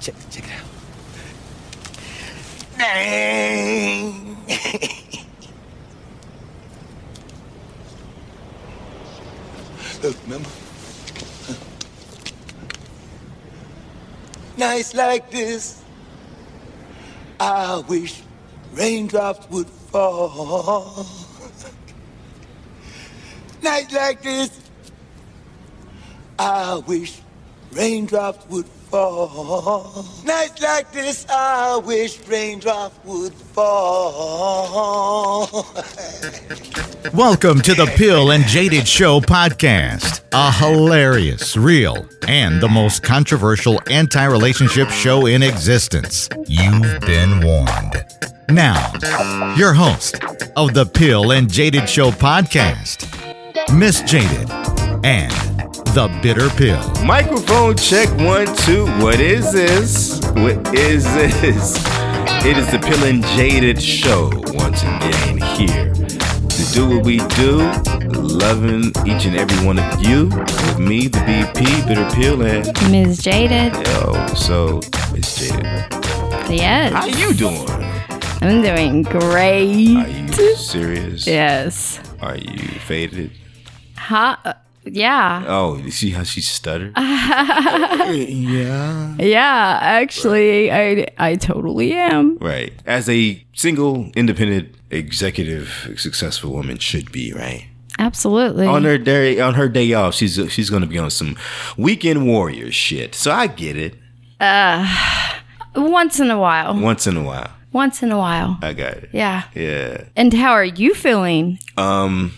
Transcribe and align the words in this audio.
check, 0.00 0.14
check 0.30 0.44
it 0.44 0.50
out. 0.52 0.64
Dang. 2.78 4.36
Look, 10.02 10.16
remember? 10.24 10.48
Nights 14.56 14.94
like 14.94 15.30
this, 15.30 15.82
I 17.38 17.82
wish 17.88 18.22
raindrops 18.72 19.48
would 19.50 19.68
fall. 19.68 21.06
Nights 23.62 23.94
like 23.94 24.22
this, 24.22 24.50
I 26.38 26.76
wish 26.86 27.20
raindrops 27.72 28.46
would 28.48 28.66
fall. 28.66 28.79
Nights 28.92 30.60
like 30.60 30.90
this, 30.90 31.24
I 31.30 31.76
wish 31.76 32.18
raindrops 32.26 32.98
would 33.04 33.32
fall. 33.32 35.46
Welcome 37.14 37.60
to 37.60 37.74
the 37.74 37.88
Pill 37.96 38.32
and 38.32 38.44
Jaded 38.46 38.88
Show 38.88 39.20
podcast, 39.20 40.22
a 40.32 40.50
hilarious, 40.50 41.56
real, 41.56 42.04
and 42.26 42.60
the 42.60 42.68
most 42.68 43.04
controversial 43.04 43.80
anti 43.88 44.24
relationship 44.24 44.88
show 44.88 45.26
in 45.26 45.44
existence. 45.44 46.28
You've 46.48 47.00
been 47.02 47.42
warned. 47.42 48.04
Now, 48.48 49.54
your 49.54 49.72
host 49.72 50.16
of 50.56 50.74
the 50.74 50.84
Pill 50.84 51.30
and 51.30 51.48
Jaded 51.48 51.88
Show 51.88 52.10
podcast, 52.10 53.06
Miss 53.72 54.02
Jaded 54.02 54.50
and 55.04 55.69
the 55.94 56.08
Bitter 56.22 56.48
Pill. 56.50 56.80
Microphone 57.04 57.76
check 57.76 58.08
one, 58.18 58.46
two. 58.58 58.86
What 59.02 59.20
is 59.20 59.52
this? 59.52 60.20
What 60.34 60.74
is 60.74 61.04
this? 61.14 61.76
It 62.44 62.56
is 62.56 62.70
the 62.70 62.78
Pill 62.78 63.04
and 63.04 63.22
Jaded 63.36 63.82
Show 63.82 64.30
once 64.54 64.82
again 64.82 65.38
here 65.56 65.92
to 65.92 66.72
do 66.72 66.88
what 66.88 67.04
we 67.04 67.18
do, 67.36 67.58
loving 68.18 68.86
each 69.06 69.24
and 69.26 69.36
every 69.36 69.66
one 69.66 69.78
of 69.78 70.02
you 70.02 70.26
with 70.26 70.78
me, 70.78 71.08
the 71.08 71.18
BP, 71.18 71.86
Bitter 71.88 72.08
Pill, 72.14 72.42
and 72.42 72.64
Ms. 72.90 73.18
Jaded. 73.22 73.74
yo. 73.74 74.26
So, 74.34 74.80
Miss 75.12 75.36
Jaded, 75.38 75.64
Yes. 76.48 76.92
how 76.92 77.02
are 77.02 77.08
you 77.08 77.34
doing? 77.34 77.66
I'm 78.42 78.62
doing 78.62 79.02
great. 79.02 79.96
Are 79.96 80.08
you 80.08 80.56
serious? 80.56 81.26
Yes. 81.26 82.00
Are 82.22 82.36
you 82.36 82.58
faded? 82.86 83.32
Huh? 83.96 84.36
Yeah. 84.84 85.44
Oh, 85.46 85.76
you 85.76 85.90
see 85.90 86.10
how 86.10 86.22
she 86.22 86.40
stuttered? 86.40 86.92
yeah. 86.96 89.14
Yeah, 89.18 89.78
actually, 89.82 90.72
I 90.72 91.06
I 91.18 91.36
totally 91.36 91.92
am. 91.92 92.38
Right. 92.38 92.72
As 92.86 93.08
a 93.08 93.44
single, 93.52 94.10
independent, 94.16 94.74
executive, 94.90 95.92
successful 95.96 96.52
woman 96.52 96.78
should 96.78 97.12
be, 97.12 97.32
right? 97.32 97.66
Absolutely. 97.98 98.66
On 98.66 98.84
her 98.84 98.96
day 98.96 99.38
on 99.40 99.54
her 99.54 99.68
day 99.68 99.92
off, 99.92 100.14
she's 100.14 100.40
she's 100.50 100.70
gonna 100.70 100.86
be 100.86 100.98
on 100.98 101.10
some 101.10 101.36
weekend 101.76 102.26
warrior 102.26 102.72
shit. 102.72 103.14
So 103.14 103.30
I 103.30 103.46
get 103.46 103.76
it. 103.76 103.94
Uh 104.40 104.86
once 105.76 106.18
in 106.18 106.30
a 106.30 106.38
while. 106.38 106.80
Once 106.80 107.06
in 107.06 107.16
a 107.18 107.22
while. 107.22 107.50
Once 107.72 108.02
in 108.02 108.10
a 108.10 108.18
while. 108.18 108.58
I 108.62 108.72
got 108.72 108.94
it. 108.94 109.10
Yeah. 109.12 109.44
Yeah. 109.54 110.04
And 110.16 110.32
how 110.32 110.52
are 110.52 110.64
you 110.64 110.94
feeling? 110.94 111.58
Um 111.76 112.32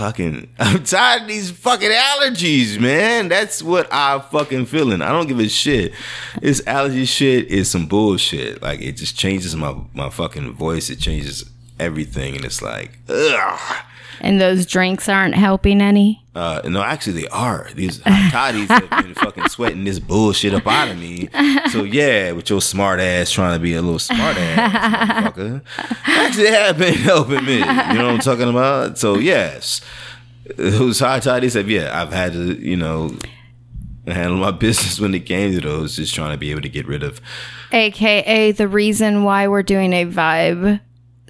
fucking 0.00 0.48
I'm 0.58 0.82
tired 0.82 1.22
of 1.22 1.28
these 1.28 1.50
fucking 1.50 1.90
allergies, 1.90 2.80
man. 2.80 3.28
That's 3.28 3.62
what 3.62 3.86
I'm 3.92 4.22
fucking 4.22 4.66
feeling. 4.66 5.02
I 5.02 5.10
don't 5.10 5.26
give 5.26 5.38
a 5.38 5.48
shit. 5.48 5.92
This 6.40 6.66
allergy 6.66 7.04
shit 7.04 7.48
is 7.48 7.70
some 7.70 7.86
bullshit. 7.86 8.62
Like 8.62 8.80
it 8.80 8.92
just 8.92 9.16
changes 9.16 9.54
my 9.54 9.76
my 9.92 10.08
fucking 10.08 10.54
voice. 10.54 10.88
It 10.88 11.00
changes 11.00 11.50
everything 11.78 12.34
and 12.34 12.44
it's 12.44 12.62
like 12.62 12.98
ugh. 13.10 13.76
And 14.22 14.40
those 14.40 14.64
drinks 14.64 15.08
aren't 15.08 15.34
helping 15.34 15.82
any? 15.82 16.19
Uh, 16.34 16.60
no, 16.64 16.80
actually, 16.82 17.22
they 17.22 17.28
are. 17.28 17.68
These 17.74 18.00
hot 18.06 18.30
toddies 18.32 18.68
have 18.68 18.88
been 18.90 19.14
fucking 19.14 19.48
sweating 19.48 19.84
this 19.84 19.98
bullshit 19.98 20.54
up 20.54 20.66
out 20.66 20.88
of 20.88 20.98
me. 20.98 21.28
So 21.70 21.82
yeah, 21.82 22.32
with 22.32 22.48
your 22.50 22.60
smart 22.60 23.00
ass 23.00 23.30
trying 23.30 23.54
to 23.54 23.62
be 23.62 23.74
a 23.74 23.82
little 23.82 23.98
smart 23.98 24.36
ass, 24.36 25.32
motherfucker. 25.34 25.62
Actually, 26.06 26.44
they 26.44 26.50
have 26.52 26.78
been 26.78 26.94
helping 26.98 27.44
me. 27.44 27.58
You 27.58 27.64
know 27.64 28.06
what 28.06 28.14
I'm 28.14 28.18
talking 28.20 28.48
about? 28.48 28.96
So 28.98 29.18
yes, 29.18 29.80
those 30.56 31.00
hot 31.00 31.22
toddies 31.22 31.54
have. 31.54 31.68
Yeah, 31.68 31.90
I've 32.00 32.12
had 32.12 32.32
to, 32.34 32.54
you 32.60 32.76
know, 32.76 33.16
handle 34.06 34.38
my 34.38 34.50
business 34.52 35.00
when 35.00 35.12
it 35.14 35.26
came 35.26 35.52
to 35.52 35.60
those. 35.60 35.96
Just 35.96 36.14
trying 36.14 36.30
to 36.32 36.38
be 36.38 36.52
able 36.52 36.62
to 36.62 36.68
get 36.68 36.86
rid 36.86 37.02
of. 37.02 37.20
AKA 37.72 38.52
the 38.52 38.68
reason 38.68 39.24
why 39.24 39.48
we're 39.48 39.62
doing 39.64 39.92
a 39.92 40.06
vibe 40.06 40.80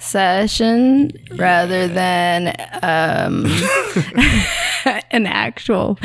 session 0.01 1.13
rather 1.37 1.87
than 1.89 2.49
um, 2.83 3.47
an 5.11 5.27
actual 5.27 5.99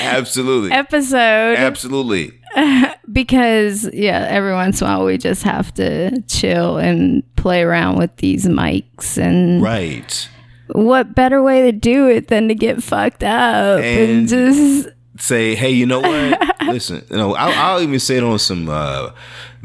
Absolutely, 0.00 0.70
episode. 0.72 1.56
absolutely. 1.56 2.32
because 3.12 3.88
yeah 3.92 4.26
every 4.30 4.52
once 4.52 4.80
in 4.80 4.86
a 4.86 4.90
while 4.90 5.04
we 5.04 5.18
just 5.18 5.42
have 5.42 5.74
to 5.74 6.20
chill 6.28 6.76
and 6.78 7.22
play 7.36 7.62
around 7.62 7.98
with 7.98 8.14
these 8.18 8.44
mics 8.46 9.18
and 9.18 9.60
Right. 9.60 10.28
what 10.68 11.14
better 11.16 11.42
way 11.42 11.62
to 11.62 11.72
do 11.72 12.08
it 12.08 12.28
than 12.28 12.46
to 12.48 12.54
get 12.54 12.80
fucked 12.82 13.24
up 13.24 13.80
and, 13.80 14.10
And- 14.10 14.28
just 14.28 14.88
say, 15.18 15.54
hey, 15.54 15.70
you 15.70 15.86
know 15.86 16.00
what? 16.00 16.40
Listen, 16.66 17.04
you 17.10 17.16
know, 17.16 17.34
I'll, 17.34 17.74
I'll 17.76 17.80
even 17.82 17.98
say 18.00 18.16
it 18.18 18.22
on 18.24 18.38
some 18.38 18.68
uh, 18.68 19.10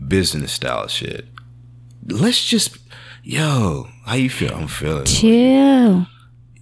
business 0.08 0.52
style 0.52 0.88
shit. 0.88 1.26
Let's 2.08 2.44
just, 2.44 2.78
yo, 3.30 3.88
how 4.06 4.16
you 4.16 4.30
feel? 4.30 4.54
I'm 4.56 4.68
feeling. 4.68 5.06
chill 5.06 6.08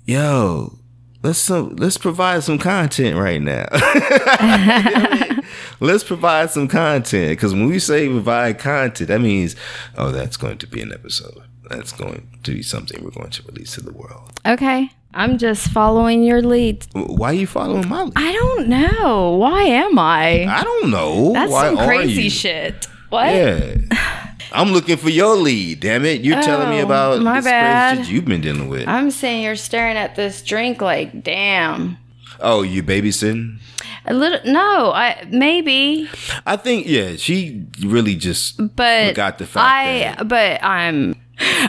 Yo, 0.06 0.78
let's 1.24 1.40
some, 1.40 1.76
let's 1.78 1.98
provide 1.98 2.44
some 2.44 2.58
content 2.60 3.18
right 3.18 3.42
now. 3.42 3.66
let's 5.80 6.04
provide 6.04 6.52
some 6.52 6.68
content 6.68 7.30
because 7.32 7.54
when 7.54 7.68
we 7.68 7.80
say 7.80 8.08
provide 8.10 8.60
content, 8.60 9.08
that 9.08 9.22
means, 9.22 9.56
oh, 9.98 10.12
that's 10.12 10.36
going 10.38 10.58
to 10.58 10.68
be 10.68 10.82
an 10.82 10.92
episode. 10.94 11.42
That's 11.70 11.92
going 11.94 12.28
to 12.44 12.52
be 12.52 12.64
something 12.64 13.02
we're 13.04 13.12
going 13.12 13.30
to 13.32 13.44
release 13.44 13.76
to 13.76 13.82
the 13.82 13.92
world. 13.92 14.40
okay 14.46 14.90
i'm 15.14 15.38
just 15.38 15.68
following 15.70 16.24
your 16.24 16.42
lead 16.42 16.86
Why 16.94 17.32
are 17.32 17.34
you 17.34 17.48
following 17.48 17.88
my? 17.90 18.10
i 18.16 18.32
don't 18.32 18.68
know 18.68 19.36
why 19.36 19.64
am 19.64 19.98
i 20.00 20.46
I 20.46 20.64
don't 20.64 20.90
know. 20.92 21.34
that's 21.34 21.52
Why 21.52 21.68
some 21.68 21.78
crazy 21.78 22.30
shit 22.30 22.86
what 23.10 23.34
Yeah. 23.34 23.76
I'm 24.52 24.72
looking 24.72 24.98
for 24.98 25.10
your 25.10 25.36
lead, 25.36 25.80
damn 25.82 26.06
it. 26.06 26.22
You're 26.22 26.42
telling 26.42 26.70
me 26.70 26.80
Oh, 26.82 26.86
about 26.86 27.22
my 27.22 27.42
bad. 27.42 28.08
you've 28.08 28.26
been 28.26 28.42
dealing 28.42 28.70
with. 28.70 28.88
i'm 28.88 29.12
saying 29.12 29.44
you're 29.44 29.56
staring 29.56 29.98
at 29.98 30.16
this 30.16 30.42
drink 30.42 30.82
like 30.82 31.24
damn 31.24 31.98
oh, 32.40 32.62
you 32.62 32.84
babysitting? 32.84 33.58
a 34.06 34.14
little 34.14 34.40
no 34.52 34.92
i 34.94 35.26
maybe 35.30 36.10
I 36.46 36.56
think, 36.56 36.88
yeah, 36.88 37.16
she 37.18 37.66
really 37.84 38.16
just 38.16 38.58
but 38.76 39.10
forgot 39.10 39.38
the 39.38 39.46
fact 39.46 39.66
I 39.66 40.00
that. 40.16 40.28
but 40.28 40.64
I'm 40.64 41.16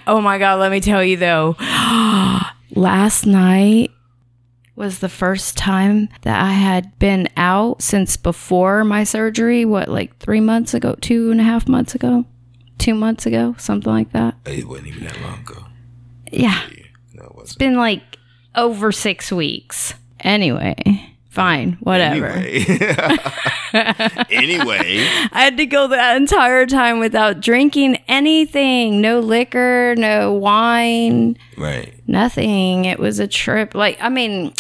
Oh 0.07 0.21
my 0.21 0.39
god, 0.39 0.61
let 0.61 0.71
me 0.71 0.81
tell 0.81 1.03
you 1.05 1.17
though. 1.19 1.57
Last 2.75 3.27
night 3.27 3.91
was 4.77 5.01
the 5.01 5.09
first 5.09 5.57
time 5.57 6.09
that 6.23 6.41
I 6.41 6.53
had 6.53 6.99
been 6.99 7.29
out 7.37 7.83
since 7.83 8.17
before 8.17 8.85
my 8.85 9.05
surgery. 9.05 9.65
What, 9.65 9.89
like 9.89 10.17
three 10.19 10.41
months 10.41 10.73
ago, 10.75 10.97
two 11.01 11.31
and 11.31 11.41
a 11.41 11.45
half 11.45 11.67
months 11.69 11.95
ago, 11.95 12.25
two 12.79 12.95
months 12.95 13.27
ago, 13.27 13.55
something 13.59 13.93
like 13.93 14.13
that. 14.13 14.35
It 14.47 14.67
wasn't 14.69 14.89
even 14.89 15.05
that 15.05 15.21
long 15.21 15.41
ago. 15.41 15.65
Yeah, 16.33 16.61
No, 17.15 17.25
it 17.25 17.35
wasn't. 17.35 17.59
been 17.59 17.77
like 17.77 18.03
over 18.55 18.93
six 18.93 19.31
weeks. 19.33 19.95
Anyway, 20.21 20.77
fine, 21.31 21.73
whatever. 21.81 22.27
Anyway. 22.29 22.65
anyway. 24.31 25.07
I 25.33 25.45
had 25.45 25.57
to 25.59 25.67
go 25.67 25.89
that 25.89 26.17
entire 26.17 26.67
time 26.67 26.99
without 26.99 27.41
drinking 27.41 27.99
anything. 28.09 29.01
No 29.01 29.21
liquor, 29.21 29.95
no 29.97 30.33
wine, 30.33 31.37
Right. 31.57 31.95
nothing. 32.07 32.85
It 32.85 32.99
was 32.99 33.19
a 33.19 33.29
trip. 33.29 33.75
Like, 33.75 33.99
I 34.01 34.09
mean, 34.09 34.53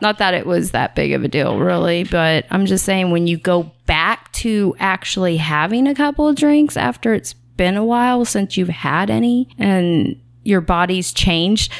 not 0.00 0.18
that 0.18 0.34
it 0.34 0.46
was 0.46 0.72
that 0.72 0.94
big 0.94 1.12
of 1.12 1.24
a 1.24 1.28
deal, 1.28 1.58
really, 1.58 2.04
but 2.04 2.46
I'm 2.50 2.66
just 2.66 2.84
saying 2.84 3.10
when 3.10 3.26
you 3.26 3.36
go 3.38 3.70
back 3.86 4.23
to 4.44 4.76
actually 4.78 5.38
having 5.38 5.86
a 5.86 5.94
couple 5.94 6.28
of 6.28 6.36
drinks 6.36 6.76
after 6.76 7.14
it's 7.14 7.32
been 7.32 7.78
a 7.78 7.84
while 7.84 8.26
since 8.26 8.58
you've 8.58 8.68
had 8.68 9.08
any 9.08 9.48
and 9.58 10.20
your 10.42 10.60
body's 10.60 11.14
changed, 11.14 11.72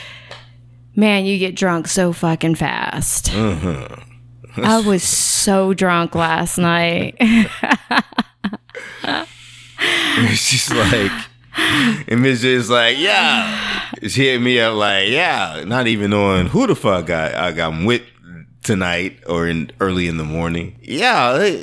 man, 0.97 1.27
you 1.27 1.39
get 1.39 1.55
drunk 1.55 1.87
so 1.87 2.15
fucking 2.15 2.55
fast. 2.55 3.27
Mm-hmm. 3.27 4.65
I 4.65 4.81
was 4.81 5.03
so 5.03 5.75
drunk 5.75 6.15
last 6.15 6.57
night. 6.57 7.19
She's 10.31 10.73
like, 10.73 11.13
and 12.09 12.23
Miss 12.23 12.41
J 12.41 12.55
is 12.55 12.71
like, 12.71 12.97
yeah. 12.97 13.91
She 14.09 14.29
hit 14.29 14.41
me 14.41 14.59
up 14.59 14.75
like, 14.77 15.11
yeah, 15.11 15.65
not 15.67 15.87
even 15.87 16.13
knowing 16.13 16.47
who 16.47 16.67
the 16.67 16.75
fuck 16.75 17.11
I, 17.11 17.49
I 17.49 17.53
got 17.53 17.85
with 17.85 18.01
tonight 18.63 19.19
or 19.27 19.47
in 19.47 19.71
early 19.81 20.09
in 20.09 20.17
the 20.17 20.25
morning. 20.25 20.79
Yeah, 20.81 21.61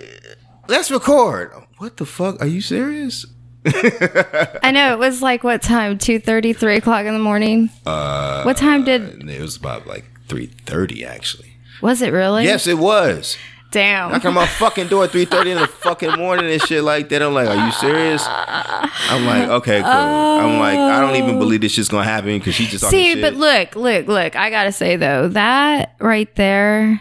let's 0.71 0.89
record. 0.89 1.51
What 1.77 1.97
the 1.97 2.05
fuck? 2.05 2.41
Are 2.41 2.47
you 2.47 2.61
serious? 2.61 3.25
I 3.65 4.71
know 4.73 4.93
it 4.93 4.99
was 4.99 5.21
like 5.21 5.43
what 5.43 5.61
time? 5.61 5.99
Two 5.99 6.17
thirty, 6.17 6.53
three 6.53 6.77
o'clock 6.77 7.05
in 7.05 7.13
the 7.13 7.19
morning. 7.19 7.69
Uh, 7.85 8.41
what 8.43 8.57
time 8.57 8.83
did 8.83 9.29
it 9.29 9.41
was 9.41 9.57
about 9.57 9.85
like 9.85 10.05
three 10.27 10.47
thirty 10.65 11.05
actually. 11.05 11.57
was 11.81 12.01
it 12.01 12.11
really? 12.11 12.45
Yes, 12.45 12.65
it 12.65 12.79
was. 12.79 13.37
Damn. 13.71 14.11
Knock 14.11 14.25
on 14.25 14.33
my 14.33 14.47
fucking 14.59 14.87
door 14.87 15.03
at 15.03 15.11
three 15.11 15.25
thirty 15.25 15.51
in 15.51 15.59
the 15.59 15.67
fucking 15.67 16.17
morning 16.17 16.51
and 16.51 16.61
shit 16.63 16.83
like 16.83 17.09
that. 17.09 17.21
I'm 17.21 17.33
like, 17.33 17.47
are 17.47 17.65
you 17.67 17.71
serious? 17.73 18.23
I'm 18.27 19.25
like, 19.25 19.47
okay, 19.49 19.81
cool. 19.81 19.91
I'm 19.91 20.59
like, 20.59 20.77
I 20.77 20.99
don't 20.99 21.15
even 21.17 21.37
believe 21.37 21.61
this 21.61 21.73
shit's 21.73 21.89
gonna 21.89 22.03
happen 22.03 22.39
because 22.39 22.55
she 22.55 22.65
just 22.65 22.89
See, 22.89 23.13
shit. 23.13 23.21
but 23.21 23.35
look, 23.35 23.75
look, 23.75 24.07
look. 24.07 24.35
I 24.35 24.49
gotta 24.49 24.71
say 24.71 24.95
though, 24.95 25.27
that 25.29 25.95
right 25.99 26.33
there, 26.35 26.99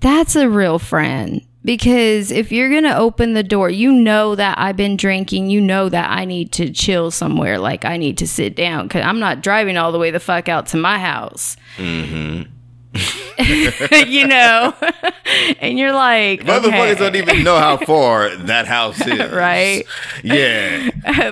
that's 0.00 0.36
a 0.36 0.48
real 0.48 0.78
friend. 0.78 1.42
Because 1.68 2.30
if 2.30 2.50
you're 2.50 2.70
gonna 2.70 2.96
open 2.96 3.34
the 3.34 3.42
door, 3.42 3.68
you 3.68 3.92
know 3.92 4.34
that 4.34 4.56
I've 4.56 4.78
been 4.78 4.96
drinking. 4.96 5.50
You 5.50 5.60
know 5.60 5.90
that 5.90 6.10
I 6.10 6.24
need 6.24 6.50
to 6.52 6.70
chill 6.70 7.10
somewhere. 7.10 7.58
Like 7.58 7.84
I 7.84 7.98
need 7.98 8.16
to 8.18 8.26
sit 8.26 8.56
down 8.56 8.88
because 8.88 9.04
I'm 9.04 9.20
not 9.20 9.42
driving 9.42 9.76
all 9.76 9.92
the 9.92 9.98
way 9.98 10.10
the 10.10 10.18
fuck 10.18 10.48
out 10.48 10.68
to 10.68 10.78
my 10.78 10.98
house. 10.98 11.58
Mm-hmm. 11.76 12.50
you 14.10 14.26
know, 14.26 14.72
and 15.60 15.78
you're 15.78 15.92
like, 15.92 16.40
Motherfuckers 16.40 16.92
okay. 16.92 16.94
don't 16.94 17.16
even 17.16 17.44
know 17.44 17.58
how 17.58 17.76
far 17.76 18.34
that 18.34 18.66
house 18.66 18.98
is. 19.06 19.30
Right. 19.30 19.84
Yeah. 20.24 20.84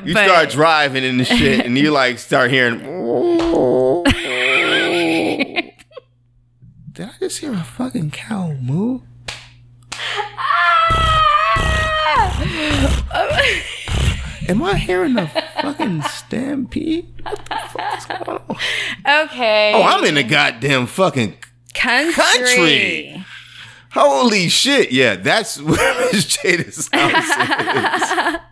You 0.04 0.12
But- 0.12 0.26
start 0.28 0.50
driving 0.50 1.02
and 1.02 1.26
shit, 1.26 1.64
and 1.64 1.78
you 1.78 1.92
like 1.92 2.18
start 2.18 2.50
hearing. 2.50 2.80
Did 6.92 7.06
I 7.06 7.12
just 7.20 7.38
hear 7.38 7.54
a 7.54 7.64
fucking 7.64 8.10
cow 8.10 8.52
moo? 8.52 9.00
Am 14.48 14.62
I 14.62 14.74
hearing 14.76 15.18
a 15.18 15.26
fucking 15.60 16.02
stampede? 16.02 17.06
What 17.22 17.44
the 17.44 17.56
fuck 17.68 17.98
is 17.98 18.04
going 18.06 18.40
on? 18.48 19.24
okay. 19.24 19.72
Oh, 19.74 19.82
I'm 19.82 20.04
in 20.04 20.14
the 20.14 20.22
goddamn 20.22 20.86
fucking 20.86 21.36
country. 21.74 22.12
country. 22.14 23.24
Holy 23.92 24.48
shit. 24.48 24.92
Yeah, 24.92 25.16
that's 25.16 25.60
where 25.62 26.12
Miss 26.12 26.26
Jaded's 26.26 26.88
house 26.92 28.34
is. 28.34 28.40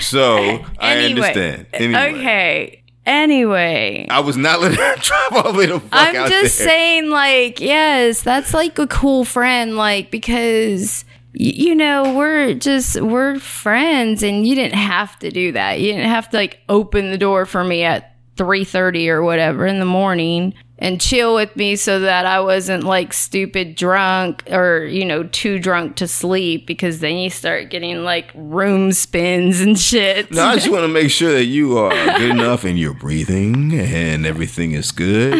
So 0.00 0.64
I 0.78 0.96
understand. 1.04 1.66
Anyway. 1.72 1.98
Okay. 2.18 2.82
Anyway. 3.06 4.06
I 4.10 4.20
was 4.20 4.36
not 4.36 4.60
letting 4.60 4.78
her 4.78 4.96
drive 4.96 5.32
all 5.44 5.52
the 5.52 5.58
way 5.58 5.66
the 5.66 5.78
fuck 5.78 5.88
I'm 5.92 6.16
out 6.16 6.28
just 6.30 6.58
there. 6.58 6.68
saying, 6.68 7.10
like, 7.10 7.60
yes, 7.60 8.22
that's 8.22 8.54
like 8.54 8.78
a 8.78 8.86
cool 8.86 9.24
friend, 9.24 9.76
like, 9.76 10.10
because 10.10 11.04
you 11.32 11.74
know 11.74 12.14
we're 12.14 12.54
just 12.54 13.00
we're 13.00 13.38
friends, 13.38 14.22
and 14.22 14.46
you 14.46 14.54
didn't 14.54 14.78
have 14.78 15.18
to 15.20 15.30
do 15.30 15.52
that. 15.52 15.80
You 15.80 15.92
didn't 15.92 16.10
have 16.10 16.28
to 16.30 16.36
like 16.36 16.60
open 16.68 17.10
the 17.10 17.18
door 17.18 17.46
for 17.46 17.64
me 17.64 17.82
at 17.82 18.16
three 18.36 18.64
thirty 18.64 19.08
or 19.08 19.22
whatever 19.22 19.66
in 19.66 19.78
the 19.78 19.86
morning 19.86 20.54
and 20.82 21.00
chill 21.00 21.36
with 21.36 21.54
me 21.54 21.76
so 21.76 22.00
that 22.00 22.26
I 22.26 22.40
wasn't 22.40 22.82
like 22.82 23.12
stupid 23.12 23.76
drunk 23.76 24.42
or 24.50 24.84
you 24.84 25.04
know 25.04 25.22
too 25.22 25.60
drunk 25.60 25.94
to 25.96 26.08
sleep 26.08 26.66
because 26.66 26.98
then 26.98 27.16
you 27.16 27.30
start 27.30 27.70
getting 27.70 28.02
like 28.02 28.32
room 28.34 28.90
spins 28.90 29.60
and 29.60 29.78
shit. 29.78 30.32
No, 30.32 30.42
I 30.44 30.56
just 30.56 30.68
want 30.72 30.82
to 30.82 30.88
make 30.88 31.10
sure 31.10 31.32
that 31.32 31.44
you 31.44 31.78
are 31.78 32.18
good 32.18 32.30
enough 32.30 32.64
and 32.64 32.76
you're 32.76 32.94
breathing 32.94 33.72
and 33.72 34.26
everything 34.26 34.72
is 34.72 34.90
good. 34.90 35.32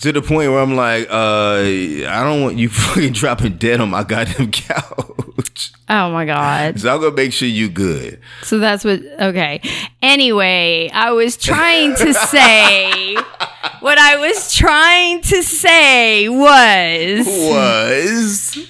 to 0.00 0.12
the 0.12 0.22
point 0.22 0.52
where 0.52 0.60
I'm 0.60 0.76
like, 0.76 1.08
uh, 1.10 1.58
I 1.58 2.22
don't 2.22 2.42
want 2.42 2.56
you 2.56 2.68
fucking 2.70 3.14
dropping 3.14 3.56
dead 3.56 3.80
on 3.80 3.90
my 3.90 4.04
goddamn 4.04 4.52
couch. 4.52 5.21
oh 5.88 6.10
my 6.10 6.24
god. 6.24 6.80
So 6.80 6.94
I'm 6.94 7.00
gonna 7.00 7.14
make 7.14 7.32
sure 7.32 7.48
you 7.48 7.68
good. 7.68 8.20
So 8.42 8.58
that's 8.58 8.84
what. 8.84 9.00
Okay. 9.20 9.60
Anyway, 10.00 10.90
I 10.92 11.12
was 11.12 11.36
trying 11.36 11.94
to 11.96 12.14
say. 12.14 13.14
what 13.80 13.98
I 13.98 14.16
was 14.16 14.54
trying 14.54 15.22
to 15.22 15.42
say 15.42 16.28
was 16.28 17.26
Was 17.26 18.68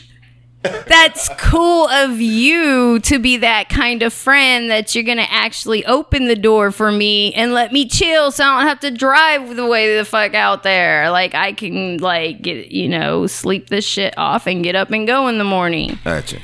that's 0.63 1.29
cool 1.39 1.89
of 1.89 2.21
you 2.21 3.01
to 3.01 3.19
be 3.19 3.39
that 3.39 3.69
kind 3.69 4.03
of 4.03 4.13
friend 4.13 4.71
that 4.71 4.95
you're 4.95 5.05
gonna 5.05 5.27
actually 5.29 5.85
open 5.87 6.29
the 6.29 6.37
door 6.37 6.71
for 6.71 6.93
me 6.93 7.33
and 7.35 7.53
let 7.53 7.73
me 7.73 7.87
chill 7.89 8.31
so 8.31 8.45
I 8.45 8.59
don't 8.59 8.69
have 8.69 8.81
to 8.81 8.91
drive 8.91 9.57
the 9.57 9.67
way 9.67 9.97
the 9.97 10.05
fuck 10.05 10.35
out 10.35 10.63
there. 10.63 11.11
Like 11.11 11.35
I 11.35 11.53
can 11.53 11.99
like 11.99 12.43
get 12.43 12.71
you 12.71 12.89
know 12.89 13.27
sleep 13.27 13.69
this 13.69 13.85
shit 13.85 14.17
off 14.17 14.47
and 14.47 14.63
get 14.63 14.77
up 14.77 14.91
and 14.91 15.07
go 15.07 15.29
in 15.29 15.39
the 15.39 15.45
morning, 15.45 15.99
gotcha. 16.05 16.39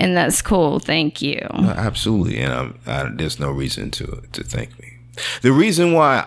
And 0.00 0.16
that's 0.16 0.40
cool. 0.40 0.78
Thank 0.78 1.20
you. 1.20 1.46
Absolutely, 1.52 2.38
and 2.38 2.74
I, 2.86 3.10
there's 3.14 3.38
no 3.38 3.50
reason 3.50 3.90
to 3.92 4.22
to 4.32 4.42
thank 4.42 4.78
me. 4.80 4.98
The 5.42 5.52
reason 5.52 5.92
why 5.92 6.26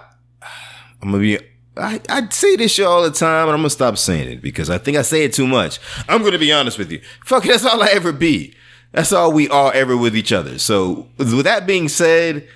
I'm 1.02 1.12
gonna 1.12 1.20
be, 1.20 1.40
I, 1.75 2.00
I 2.08 2.30
say 2.30 2.56
this 2.56 2.74
shit 2.74 2.86
all 2.86 3.02
the 3.02 3.12
time, 3.12 3.48
and 3.48 3.52
I'm 3.52 3.60
gonna 3.60 3.72
stop 3.72 3.98
saying 3.98 4.30
it 4.30 4.42
because 4.42 4.70
I 4.70 4.78
think 4.78 4.96
I 4.96 5.02
say 5.02 5.24
it 5.24 5.34
too 5.34 5.48
much. 5.48 5.80
I'm 6.08 6.24
gonna 6.24 6.38
be 6.38 6.54
honest 6.54 6.78
with 6.78 6.92
you. 6.92 7.02
Fuck, 7.25 7.46
that's 7.46 7.66
all 7.66 7.81
I 7.81 7.88
ever 7.88 8.12
be. 8.12 8.54
That's 8.92 9.12
all 9.12 9.31
we 9.34 9.50
are 9.50 9.74
ever 9.74 9.98
with 9.98 10.16
each 10.16 10.31
other. 10.31 10.60
So, 10.60 11.08
with 11.18 11.46
that 11.46 11.66
being 11.66 11.90
said, 11.90 12.48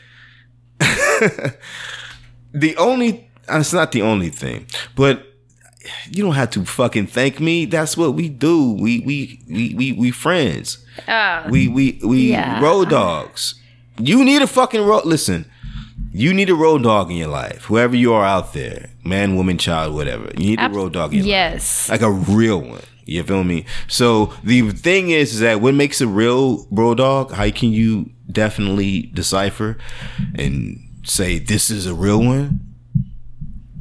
the 0.80 2.76
only, 2.78 3.28
it's 3.50 3.74
not 3.74 3.92
the 3.92 4.04
only 4.04 4.30
thing, 4.30 4.68
but 4.96 5.26
you 6.10 6.24
don't 6.24 6.36
have 6.36 6.50
to 6.52 6.66
fucking 6.66 7.08
thank 7.08 7.40
me. 7.40 7.66
That's 7.66 7.96
what 7.98 8.14
we 8.14 8.30
do. 8.30 8.74
We 8.74 9.00
we 9.02 9.40
we 9.50 9.74
we 9.76 9.92
we 9.94 10.12
friends. 10.12 10.78
Oh. 11.08 11.44
We 11.50 11.68
we 11.68 12.00
we 12.04 12.32
Yeah. 12.32 12.62
road 12.62 12.90
dogs. 12.90 13.56
You 14.00 14.24
need 14.24 14.42
a 14.42 14.48
fucking 14.48 14.82
road. 14.84 15.06
Listen, 15.06 15.50
you 16.12 16.34
need 16.34 16.50
a 16.50 16.56
road 16.56 16.84
dog 16.84 17.10
in 17.12 17.18
your 17.18 17.28
life. 17.30 17.66
Whoever 17.66 17.96
you 17.96 18.14
are 18.14 18.26
out 18.26 18.54
there, 18.54 18.90
man, 19.04 19.36
woman, 19.36 19.58
child, 19.58 19.94
whatever. 19.96 20.30
You 20.38 20.48
need 20.56 20.60
a 20.62 20.70
road 20.70 20.94
dog 20.94 21.12
in 21.14 21.18
your 21.20 21.24
life. 21.26 21.54
Yes. 21.54 21.90
Like 21.90 22.02
a 22.02 22.12
real 22.12 22.62
one. 22.62 22.82
You 23.06 23.24
feel 23.24 23.44
me? 23.44 23.66
So 23.88 24.34
the 24.44 24.70
thing 24.72 25.12
is, 25.12 25.34
is 25.36 25.40
that 25.40 25.62
what 25.62 25.74
makes 25.74 26.02
a 26.02 26.08
real 26.08 26.68
road 26.70 26.98
dog? 26.98 27.32
How 27.32 27.50
can 27.52 27.70
you 27.72 28.12
definitely 28.30 29.04
decipher 29.14 29.78
and 30.36 30.78
say 31.04 31.40
this 31.40 31.70
is 31.70 31.86
a 31.86 31.96
real 31.96 32.20
one? 32.22 32.60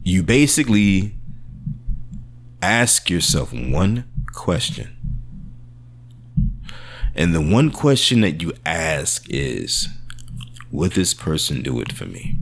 You 0.04 0.22
basically 0.22 1.15
ask 2.66 3.08
yourself 3.08 3.52
one 3.52 4.04
question. 4.34 4.96
And 7.14 7.34
the 7.34 7.40
one 7.40 7.70
question 7.70 8.20
that 8.22 8.42
you 8.42 8.52
ask 8.66 9.24
is, 9.30 9.88
would 10.72 10.92
this 10.92 11.14
person 11.14 11.62
do 11.62 11.80
it 11.80 11.92
for 11.92 12.04
me? 12.04 12.36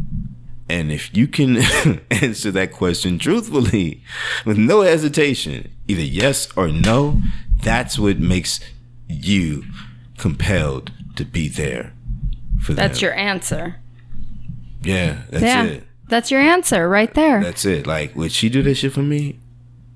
And 0.69 0.91
if 0.91 1.15
you 1.15 1.29
can 1.29 1.59
answer 2.11 2.51
that 2.53 2.73
question 2.73 3.19
truthfully, 3.19 4.03
with 4.47 4.57
no 4.57 4.81
hesitation, 4.81 5.71
either 5.87 6.03
yes 6.03 6.49
or 6.57 6.69
no, 6.69 7.21
that's 7.63 7.99
what 7.99 8.19
makes 8.19 8.61
you 9.07 9.65
compelled 10.17 10.91
to 11.17 11.25
be 11.25 11.49
there 11.49 11.93
for 12.63 12.73
them. 12.73 12.89
That's 12.89 13.03
your 13.03 13.15
answer. 13.15 13.77
yeah. 14.83 15.23
That's 15.29 15.45
yeah. 15.45 15.65
it. 15.65 15.85
That's 16.09 16.31
your 16.31 16.41
answer 16.41 16.89
right 16.89 17.13
there. 17.15 17.43
That's 17.43 17.65
it. 17.65 17.87
Like, 17.87 18.15
would 18.17 18.33
she 18.33 18.49
do 18.49 18.63
that 18.63 18.75
shit 18.75 18.93
for 18.93 19.03
me? 19.03 19.39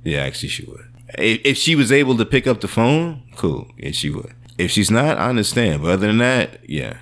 Yeah, 0.09 0.25
actually, 0.25 0.49
she 0.49 0.65
would. 0.65 0.87
If, 1.19 1.41
if 1.45 1.57
she 1.59 1.75
was 1.75 1.93
able 1.93 2.17
to 2.17 2.25
pick 2.25 2.47
up 2.47 2.63
the 2.63 2.69
phone, 2.69 3.23
cool. 3.37 3.71
Yeah, 3.77 3.91
she 3.91 4.09
would. 4.09 4.33
If 4.57 4.71
she's 4.71 4.91
not, 4.91 5.19
I 5.19 5.29
understand. 5.29 5.83
But 5.83 5.91
other 5.93 6.07
than 6.07 6.19
that, 6.19 6.61
yeah, 6.69 6.97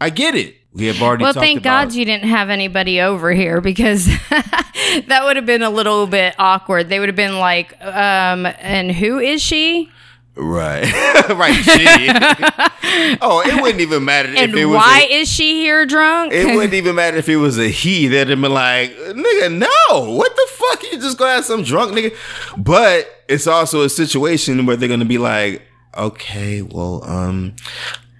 I 0.00 0.10
get 0.10 0.34
it. 0.34 0.56
We 0.74 0.86
have 0.86 1.00
already. 1.00 1.24
well, 1.24 1.32
thank 1.32 1.62
God 1.62 1.94
you 1.94 2.04
didn't 2.04 2.28
have 2.28 2.50
anybody 2.50 3.00
over 3.00 3.32
here 3.32 3.62
because 3.62 4.04
that 4.28 5.22
would 5.24 5.36
have 5.36 5.46
been 5.46 5.62
a 5.62 5.70
little 5.70 6.06
bit 6.06 6.34
awkward. 6.38 6.90
They 6.90 7.00
would 7.00 7.08
have 7.08 7.16
been 7.16 7.38
like, 7.38 7.72
um, 7.82 8.44
and 8.44 8.92
who 8.92 9.18
is 9.18 9.40
she? 9.40 9.90
Right, 10.38 10.84
right. 11.30 11.54
She. 11.54 13.16
oh, 13.22 13.42
it 13.46 13.60
wouldn't 13.62 13.80
even 13.80 14.04
matter 14.04 14.28
And 14.28 14.50
if 14.50 14.54
it 14.56 14.66
was. 14.66 14.76
why 14.76 15.06
A, 15.10 15.14
is 15.20 15.30
she 15.32 15.54
here 15.60 15.86
drunk? 15.86 16.32
it 16.32 16.54
wouldn't 16.54 16.74
even 16.80 16.94
matter 16.94 17.16
if 17.16 17.28
it 17.28 17.36
was 17.36 17.58
a 17.58 17.68
he. 17.68 18.06
They'd 18.08 18.28
have 18.28 18.40
been 18.40 18.52
like, 18.52 18.90
"Nigga, 18.90 19.50
no! 19.58 20.10
What 20.12 20.36
the 20.36 20.46
fuck? 20.52 20.82
You 20.92 20.98
just 21.00 21.16
gonna 21.16 21.32
have 21.36 21.44
some 21.46 21.62
drunk 21.62 21.92
nigga?" 21.96 22.14
But 22.58 23.08
it's 23.28 23.46
also 23.46 23.82
a 23.82 23.88
situation 23.88 24.66
where 24.66 24.76
they're 24.76 24.88
gonna 24.90 25.04
be 25.06 25.18
like, 25.18 25.62
"Okay, 25.96 26.62
well, 26.62 27.02
um." 27.04 27.56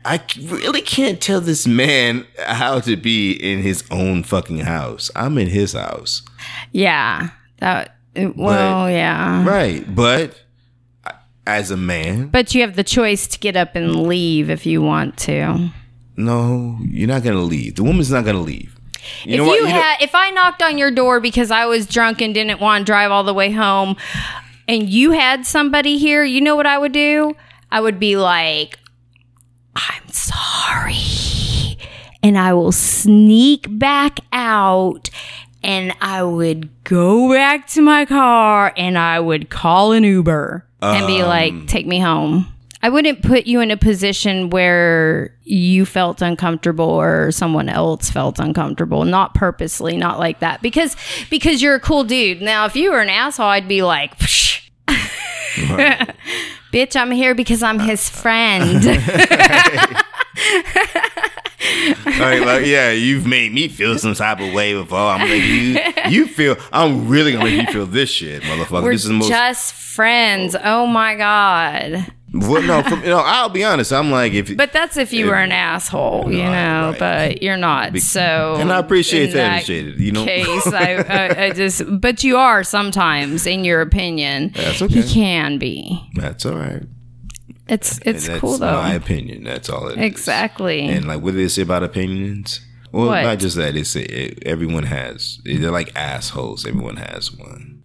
I 0.08 0.20
really 0.40 0.82
can't 0.82 1.20
tell 1.20 1.40
this 1.40 1.66
man 1.66 2.26
how 2.38 2.78
to 2.78 2.96
be 2.96 3.32
in 3.32 3.62
his 3.62 3.82
own 3.90 4.22
fucking 4.22 4.60
house. 4.60 5.10
I'm 5.16 5.36
in 5.36 5.48
his 5.48 5.72
house. 5.72 6.22
yeah. 6.70 7.30
That. 7.58 7.96
Well, 8.14 8.88
yeah. 8.88 9.44
Right. 9.44 9.84
But 9.92 10.40
as 11.46 11.70
a 11.70 11.76
man, 11.76 12.28
But 12.28 12.54
you 12.54 12.60
have 12.62 12.76
the 12.76 12.84
choice 12.84 13.26
to 13.28 13.38
get 13.38 13.56
up 13.56 13.74
and 13.76 14.06
leave 14.08 14.50
if 14.50 14.66
you 14.66 14.82
want 14.82 15.16
to. 15.18 15.70
no, 16.16 16.78
you're 16.82 17.08
not 17.08 17.22
going 17.22 17.36
to 17.36 17.42
leave. 17.42 17.76
The 17.76 17.84
woman's 17.84 18.10
not 18.10 18.24
going 18.24 18.36
to 18.36 18.42
leave. 18.42 18.74
You 19.24 19.34
if 19.34 19.38
know 19.38 19.44
what? 19.46 19.54
you 19.60 19.66
You 19.66 19.72
had, 19.72 19.98
if 20.00 20.14
I 20.14 20.30
knocked 20.30 20.62
on 20.62 20.78
your 20.78 20.90
door 20.90 21.20
because 21.20 21.50
I 21.52 21.66
was 21.66 21.86
drunk 21.86 22.20
and 22.20 22.34
didn't 22.34 22.60
want 22.60 22.82
to 22.82 22.84
drive 22.84 23.10
all 23.12 23.22
the 23.22 23.34
way 23.34 23.50
home, 23.52 23.96
and 24.66 24.88
you 24.88 25.12
had 25.12 25.46
somebody 25.46 25.96
here, 25.98 26.24
you 26.24 26.40
know 26.40 26.56
what 26.56 26.66
I 26.66 26.76
would 26.78 26.92
do? 26.92 27.36
I 27.70 27.80
would 27.80 28.00
be 28.00 28.16
like, 28.16 28.78
"I'm 29.76 30.08
sorry. 30.10 31.78
And 32.22 32.36
I 32.36 32.52
will 32.54 32.72
sneak 32.72 33.66
back 33.78 34.18
out 34.32 35.10
and 35.66 35.92
I 36.00 36.22
would 36.22 36.70
go 36.84 37.30
back 37.32 37.66
to 37.70 37.82
my 37.82 38.06
car 38.06 38.72
and 38.76 38.96
I 38.96 39.18
would 39.18 39.50
call 39.50 39.90
an 39.92 40.04
Uber 40.04 40.64
and 40.80 41.06
be 41.08 41.20
um. 41.20 41.28
like, 41.28 41.66
take 41.66 41.86
me 41.86 41.98
home. 41.98 42.46
I 42.82 42.88
wouldn't 42.88 43.22
put 43.22 43.46
you 43.46 43.60
in 43.60 43.72
a 43.72 43.76
position 43.76 44.48
where 44.50 45.34
you 45.42 45.84
felt 45.84 46.22
uncomfortable 46.22 46.88
or 46.88 47.32
someone 47.32 47.68
else 47.68 48.10
felt 48.10 48.38
uncomfortable, 48.38 49.04
not 49.04 49.34
purposely, 49.34 49.96
not 49.96 50.20
like 50.20 50.38
that. 50.38 50.62
Because 50.62 50.94
because 51.28 51.60
you're 51.60 51.74
a 51.74 51.80
cool 51.80 52.04
dude. 52.04 52.40
Now, 52.40 52.66
if 52.66 52.76
you 52.76 52.92
were 52.92 53.00
an 53.00 53.08
asshole, 53.08 53.46
I'd 53.46 53.66
be 53.66 53.82
like, 53.82 54.16
Psh. 54.18 54.70
bitch, 56.72 56.94
I'm 56.94 57.10
here 57.10 57.34
because 57.34 57.64
I'm 57.64 57.80
his 57.80 58.08
friend. 58.08 58.84
like, 62.06 62.40
like, 62.40 62.66
yeah, 62.66 62.90
you've 62.90 63.26
made 63.26 63.52
me 63.52 63.68
feel 63.68 63.98
some 63.98 64.14
type 64.14 64.40
of 64.40 64.52
way 64.52 64.74
before. 64.74 64.98
I'm 64.98 65.20
like, 65.20 65.42
you, 65.42 66.10
you 66.10 66.26
feel, 66.26 66.56
I'm 66.72 67.08
really 67.08 67.32
gonna 67.32 67.44
make 67.44 67.66
you 67.66 67.72
feel 67.72 67.86
this 67.86 68.10
shit, 68.10 68.42
motherfucker. 68.42 68.82
We're 68.84 68.92
this 68.92 69.02
is 69.02 69.08
the 69.08 69.14
most. 69.14 69.28
just 69.28 69.74
friends. 69.74 70.56
Oh 70.62 70.86
my 70.86 71.14
god. 71.14 72.06
Well, 72.32 72.62
no, 72.62 72.82
from, 72.82 73.00
you 73.02 73.08
know, 73.08 73.22
I'll 73.24 73.48
be 73.48 73.64
honest. 73.64 73.92
I'm 73.92 74.10
like, 74.10 74.32
if 74.34 74.54
But 74.56 74.72
that's 74.72 74.96
if 74.96 75.12
you 75.12 75.26
were 75.26 75.36
an 75.36 75.52
asshole, 75.52 76.30
you 76.30 76.42
know. 76.42 76.90
right. 76.90 76.98
But 76.98 77.42
you're 77.42 77.56
not. 77.56 77.96
So, 77.98 78.56
and 78.58 78.72
I 78.72 78.78
appreciate 78.78 79.30
in 79.30 79.36
that, 79.36 79.64
Jaded. 79.64 79.98
You 79.98 80.12
know, 80.12 80.24
case, 80.24 80.66
I, 80.66 80.94
I, 81.08 81.44
I 81.44 81.50
just. 81.52 81.82
But 82.00 82.24
you 82.24 82.36
are 82.36 82.62
sometimes, 82.62 83.46
in 83.46 83.64
your 83.64 83.80
opinion. 83.80 84.52
That's 84.54 84.82
okay. 84.82 85.00
He 85.00 85.14
can 85.14 85.58
be. 85.58 85.98
that's 86.14 86.44
all 86.44 86.56
right. 86.56 86.82
It's 87.68 87.98
it's 88.04 88.26
that's 88.28 88.40
cool 88.40 88.58
though. 88.58 88.72
My 88.72 88.94
opinion. 88.94 89.44
That's 89.44 89.68
all 89.68 89.88
it 89.88 89.98
is. 89.98 90.04
Exactly. 90.04 90.82
And 90.88 91.06
like, 91.06 91.20
what 91.22 91.32
do 91.32 91.36
they 91.38 91.48
say 91.48 91.62
about 91.62 91.82
opinions? 91.82 92.60
Well, 92.92 93.06
What? 93.06 93.22
not 93.24 93.38
just 93.40 93.56
that. 93.56 93.76
It's 93.76 93.94
it, 93.96 94.42
everyone 94.46 94.84
has. 94.84 95.40
They're 95.44 95.70
like 95.72 95.90
assholes. 95.96 96.64
Everyone 96.64 96.96
has 96.96 97.32
one. 97.32 97.82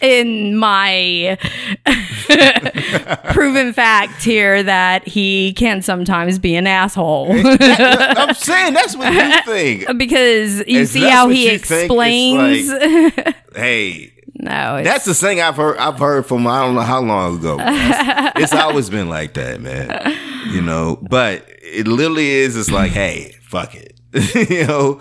in 0.00 0.56
my 0.56 1.38
proven 3.32 3.72
fact 3.72 4.22
here 4.22 4.62
that 4.62 5.06
he 5.06 5.52
can 5.54 5.80
sometimes 5.82 6.38
be 6.38 6.54
an 6.54 6.66
asshole 6.66 7.28
I'm 7.32 8.34
saying 8.34 8.74
that's 8.74 8.96
what 8.96 9.12
you 9.12 9.42
think. 9.52 9.98
because 9.98 10.58
you 10.66 10.80
If 10.82 10.88
see 10.88 11.08
how 11.08 11.28
he 11.28 11.48
explains. 11.48 12.68
it's 12.70 13.38
Hey, 13.56 14.12
no, 14.48 14.82
That's 14.82 15.04
the 15.04 15.14
thing 15.14 15.40
I've 15.40 15.56
heard. 15.56 15.76
I've 15.76 15.98
heard 15.98 16.26
from 16.26 16.46
I 16.46 16.64
don't 16.64 16.74
know 16.74 16.80
how 16.80 17.00
long 17.00 17.38
ago. 17.38 17.58
It's 18.40 18.52
always 18.52 18.88
been 18.88 19.08
like 19.08 19.34
that, 19.34 19.60
man. 19.60 20.16
You 20.52 20.62
know, 20.62 20.96
but 21.10 21.44
it 21.60 21.86
literally 21.88 22.28
is. 22.30 22.56
It's 22.56 22.70
like, 22.70 22.92
hey, 22.92 23.34
fuck 23.42 23.74
it. 23.74 23.98
you 24.50 24.66
know, 24.66 25.00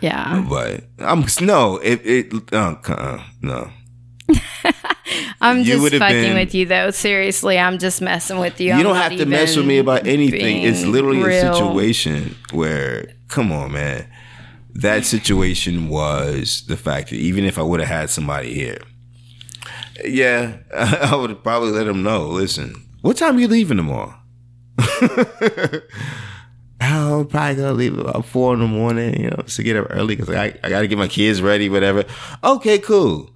yeah. 0.00 0.44
but 0.48 0.84
I'm 0.98 1.24
no. 1.40 1.76
It 1.78 2.00
it 2.06 2.52
uh, 2.52 2.76
uh, 2.86 3.22
no. 3.42 3.70
I'm 5.40 5.58
You 5.58 5.64
just 5.88 5.96
fucking 5.96 6.22
been- 6.22 6.34
with 6.36 6.54
you 6.54 6.66
though. 6.66 6.90
Seriously, 6.90 7.58
I'm 7.58 7.78
just 7.78 8.00
messing 8.00 8.38
with 8.38 8.60
you. 8.60 8.68
You 8.68 8.72
I'm 8.74 8.82
don't 8.82 8.96
have 8.96 9.16
to 9.16 9.26
mess 9.26 9.56
with 9.56 9.66
me 9.66 9.78
about 9.78 10.06
anything. 10.06 10.62
It's 10.62 10.84
literally 10.84 11.22
a 11.22 11.52
situation 11.54 12.36
where, 12.52 13.12
come 13.28 13.52
on, 13.52 13.72
man. 13.72 14.08
That 14.80 15.04
situation 15.04 15.88
was 15.88 16.64
the 16.66 16.76
fact 16.76 17.10
that 17.10 17.16
even 17.16 17.44
if 17.44 17.58
I 17.58 17.62
would 17.62 17.80
have 17.80 17.88
had 17.88 18.10
somebody 18.10 18.52
here, 18.52 18.78
yeah, 20.04 20.58
I 20.74 21.16
would 21.16 21.42
probably 21.42 21.70
let 21.70 21.84
them 21.84 22.02
know. 22.02 22.26
Listen, 22.26 22.74
what 23.00 23.16
time 23.16 23.36
are 23.36 23.40
you 23.40 23.48
leaving 23.48 23.78
tomorrow? 23.78 24.14
I'm 26.80 27.26
probably 27.26 27.56
gonna 27.56 27.72
leave 27.72 27.98
about 27.98 28.26
four 28.26 28.52
in 28.54 28.60
the 28.60 28.66
morning, 28.66 29.20
you 29.20 29.30
know, 29.30 29.42
to 29.46 29.62
get 29.62 29.76
up 29.76 29.86
early 29.90 30.16
because 30.16 30.34
I, 30.34 30.58
I 30.62 30.68
got 30.68 30.82
to 30.82 30.88
get 30.88 30.98
my 30.98 31.08
kids 31.08 31.40
ready, 31.40 31.68
whatever. 31.68 32.04
Okay, 32.44 32.78
cool. 32.78 33.30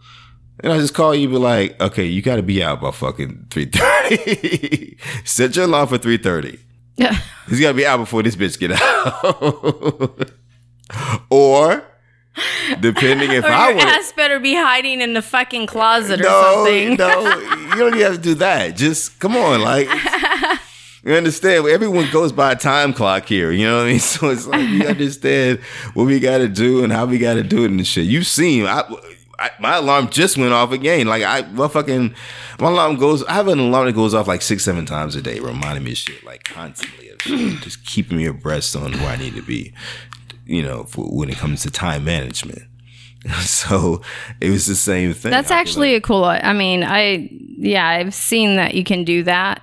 And 0.63 0.73
I 0.73 0.79
just 0.79 0.93
call 0.93 1.15
you, 1.15 1.29
be 1.29 1.37
like, 1.37 1.81
okay, 1.81 2.05
you 2.05 2.21
got 2.21 2.37
to 2.37 2.43
be 2.43 2.63
out 2.63 2.83
by 2.83 2.91
fucking 2.91 3.47
three 3.51 3.65
thirty. 3.65 4.99
Set 5.25 5.57
your 5.57 5.65
alarm 5.65 5.89
for 5.89 5.99
three 5.99 6.19
thirty. 6.19 6.59
Yeah. 6.97 7.19
He's 7.49 7.61
got 7.61 7.69
to 7.69 7.75
be 7.75 7.87
out 7.87 7.97
before 7.97 8.23
this 8.23 8.37
bitch 8.37 8.59
get 8.59 8.73
out. 8.73 10.31
Or, 11.31 11.85
depending 12.81 13.31
if 13.33 13.45
Or 13.45 13.51
I 13.51 13.71
your 13.71 13.81
ass 13.81 14.13
better 14.13 14.39
be 14.41 14.55
hiding 14.55 15.01
in 15.01 15.15
the 15.15 15.23
fucking 15.23 15.67
closet 15.67 16.21
or 16.21 16.25
No, 16.25 16.55
something. 16.65 16.97
no, 16.97 17.21
you 17.75 17.77
don't 17.77 17.95
even 17.95 18.01
have 18.01 18.15
to 18.15 18.21
do 18.21 18.35
that. 18.37 18.77
Just 18.77 19.19
come 19.19 19.37
on, 19.37 19.61
like 19.63 19.89
you 21.05 21.15
understand. 21.15 21.67
Everyone 21.67 22.09
goes 22.13 22.33
by 22.33 22.53
a 22.53 22.57
time 22.57 22.93
clock 22.93 23.27
here. 23.27 23.51
You 23.53 23.67
know 23.67 23.77
what 23.79 23.87
I 23.87 23.91
mean? 23.91 23.99
So 24.01 24.29
it's 24.31 24.47
like 24.47 24.69
you 24.69 24.85
understand 24.87 25.59
what 25.95 26.05
we 26.05 26.21
got 26.21 26.39
to 26.39 26.49
do 26.49 26.83
and 26.85 26.93
how 26.93 27.07
we 27.07 27.19
got 27.19 27.35
to 27.35 27.43
do 27.43 27.65
it 27.65 27.71
and 27.71 27.87
shit. 27.87 28.07
You've 28.07 28.27
seen. 28.27 28.67
I, 28.67 28.85
I, 29.39 29.51
my 29.59 29.77
alarm 29.77 30.11
just 30.11 30.37
went 30.37 30.53
off 30.53 30.71
again. 30.71 31.07
Like 31.07 31.23
I, 31.23 31.41
my 31.53 31.67
fucking, 31.69 32.15
my 32.59 32.69
alarm 32.69 32.97
goes. 32.97 33.25
I 33.25 33.33
have 33.33 33.49
an 33.49 33.59
alarm 33.59 33.87
that 33.87 33.95
goes 33.95 34.13
off 34.13 34.29
like 34.29 34.43
six, 34.43 34.63
seven 34.65 34.85
times 34.85 35.17
a 35.17 35.23
day, 35.23 35.41
reminding 35.41 35.83
me 35.85 35.93
of 35.93 35.97
shit, 35.97 36.23
like 36.25 36.45
constantly, 36.45 37.09
of 37.09 37.23
shit, 37.23 37.61
just 37.63 37.87
keeping 37.87 38.19
me 38.19 38.27
abreast 38.27 38.77
on 38.77 38.93
where 38.93 39.09
I 39.09 39.17
need 39.17 39.35
to 39.37 39.43
be. 39.43 39.73
You 40.51 40.63
know, 40.63 40.85
for 40.85 41.05
when 41.05 41.31
it 41.31 41.37
comes 41.37 41.63
to 41.63 41.71
time 41.71 42.05
management. 42.05 42.63
So 43.43 44.01
it 44.41 44.49
was 44.49 44.65
the 44.67 44.75
same 44.75 45.13
thing. 45.13 45.31
That's 45.31 45.51
actually 45.51 45.95
a 45.95 46.01
cool. 46.01 46.25
I 46.25 46.55
mean, 46.55 46.83
I 46.83 47.29
yeah, 47.59 47.87
I've 47.87 48.15
seen 48.15 48.57
that 48.57 48.73
you 48.75 48.83
can 48.83 49.05
do 49.05 49.25
that, 49.25 49.63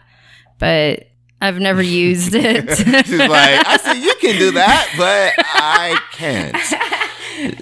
but 0.60 1.08
I've 1.42 1.60
never 1.60 1.82
used 2.06 2.36
it. 2.36 2.70
She's 2.78 3.18
like, 3.18 3.68
I 3.68 3.78
said, 3.82 3.94
you 3.96 4.14
can 4.22 4.38
do 4.38 4.52
that, 4.52 4.94
but 4.98 5.34
I 5.46 6.00
can't. 6.12 6.56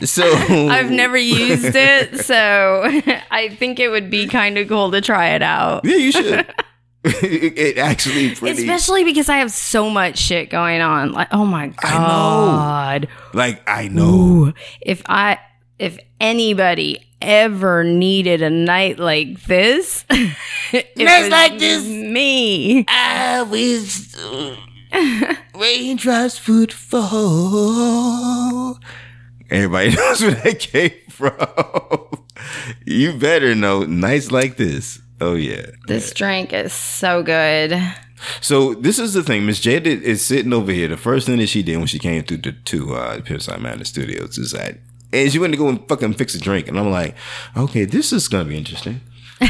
So 0.03 0.23
I've 0.31 0.89
never 0.89 1.17
used 1.17 1.75
it, 1.75 2.19
so 2.21 2.83
I 3.29 3.49
think 3.59 3.77
it 3.77 3.89
would 3.89 4.09
be 4.09 4.25
kind 4.25 4.57
of 4.57 4.69
cool 4.69 4.89
to 4.91 5.01
try 5.01 5.31
it 5.31 5.41
out. 5.41 5.83
Yeah, 5.83 5.97
you 5.97 6.11
should. 6.13 6.47
it 7.21 7.77
actually 7.77 8.33
pretty 8.33 8.63
Especially 8.63 9.03
because 9.03 9.29
I 9.29 9.37
have 9.37 9.51
so 9.51 9.91
much 9.91 10.17
shit 10.17 10.49
going 10.49 10.81
on. 10.81 11.11
Like, 11.11 11.27
oh 11.31 11.45
my 11.45 11.67
god. 11.67 13.07
like 13.33 13.61
I 13.69 13.89
know. 13.89 14.47
Ooh, 14.47 14.53
if 14.81 15.03
I 15.05 15.37
if 15.77 15.99
anybody 16.19 17.05
ever 17.21 17.83
needed 17.83 18.41
a 18.41 18.49
night 18.49 18.97
like 18.97 19.43
this, 19.43 20.03
nights 20.09 21.29
like 21.29 21.59
this, 21.59 21.85
me. 21.85 22.85
I 22.87 23.43
wish 23.43 24.15
uh, 24.17 24.55
raindrops 25.53 26.47
would 26.47 26.73
fall. 26.73 27.99
Everybody 29.51 29.89
knows 29.95 30.21
where 30.21 30.31
that 30.31 30.59
came 30.59 30.91
from. 31.11 31.37
you 32.83 33.13
better 33.13 33.53
know. 33.53 33.83
Nights 33.83 34.31
like 34.31 34.57
this. 34.57 35.01
Oh 35.21 35.35
yeah. 35.35 35.67
This 35.87 36.13
drink 36.13 36.51
is 36.53 36.73
so 36.73 37.23
good. 37.23 37.81
So 38.41 38.73
this 38.73 38.97
is 38.99 39.13
the 39.13 39.23
thing. 39.23 39.45
Miss 39.45 39.59
Jaded 39.59 40.01
is 40.03 40.23
sitting 40.25 40.53
over 40.53 40.71
here. 40.71 40.87
The 40.87 40.97
first 40.97 41.25
thing 41.27 41.37
that 41.37 41.47
she 41.47 41.63
did 41.63 41.77
when 41.77 41.87
she 41.87 41.99
came 41.99 42.23
through 42.23 42.37
the 42.37 42.51
to 42.53 42.95
uh 42.95 43.19
Pipside 43.21 43.59
Mountain 43.61 43.85
Studios 43.85 44.37
is 44.37 44.51
that 44.51 44.77
and 45.13 45.31
she 45.31 45.39
went 45.39 45.53
to 45.53 45.57
go 45.57 45.69
and 45.69 45.87
fucking 45.87 46.13
fix 46.15 46.35
a 46.35 46.39
drink. 46.39 46.67
And 46.67 46.77
I'm 46.79 46.91
like, 46.91 47.15
okay, 47.55 47.85
this 47.85 48.11
is 48.11 48.27
gonna 48.27 48.45
be 48.45 48.57
interesting. 48.57 49.01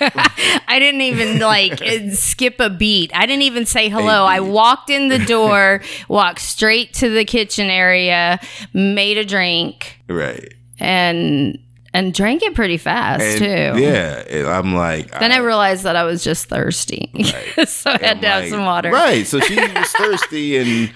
I 0.00 0.78
didn't 0.80 1.00
even 1.02 1.38
like 1.38 1.80
skip 2.12 2.58
a 2.60 2.70
beat. 2.70 3.10
I 3.14 3.26
didn't 3.26 3.42
even 3.42 3.66
say 3.66 3.88
hello. 3.88 4.24
I 4.24 4.40
walked 4.40 4.90
in 4.90 5.08
the 5.08 5.18
door, 5.26 5.82
walked 6.08 6.40
straight 6.40 6.92
to 6.94 7.08
the 7.10 7.24
kitchen 7.24 7.68
area, 7.70 8.40
made 8.72 9.18
a 9.18 9.24
drink, 9.24 10.00
Right. 10.08 10.54
and 10.78 11.58
and 11.94 12.14
drank 12.14 12.42
it 12.42 12.54
pretty 12.54 12.78
fast 12.78 13.22
And 13.22 13.38
too. 13.38 13.82
Yeah. 13.82 14.56
I'm 14.58 14.74
like 14.74 15.10
Then 15.18 15.32
I 15.32 15.38
realized 15.38 15.84
that 15.84 15.96
I 15.96 16.04
was 16.04 16.24
just 16.24 16.46
thirsty, 16.46 17.10
so 17.66 17.90
I 17.90 17.98
had 17.98 18.20
to 18.22 18.28
have 18.28 18.48
some 18.48 18.64
water. 18.64 18.90
Right. 18.90 19.26
So 19.26 19.40
she 19.40 19.56
was 19.56 19.90
thirsty 19.98 20.56
and 20.56 20.92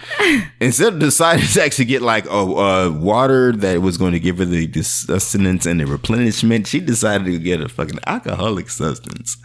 instead 0.60 0.94
of 0.94 0.98
deciding 0.98 1.46
to 1.52 1.62
actually 1.62 1.84
get 1.84 2.02
like 2.02 2.26
a 2.26 2.30
uh, 2.30 2.90
water 2.90 3.52
that 3.52 3.82
was 3.82 3.98
going 3.98 4.12
to 4.12 4.20
give 4.20 4.38
her 4.38 4.44
the, 4.44 4.66
the 4.66 4.82
sustenance 4.82 5.66
and 5.66 5.80
the 5.80 5.86
replenishment, 5.86 6.66
she 6.66 6.80
decided 6.80 7.26
to 7.26 7.38
get 7.38 7.60
a 7.60 7.68
fucking 7.68 7.98
alcoholic 8.06 8.70
substance. 8.70 9.36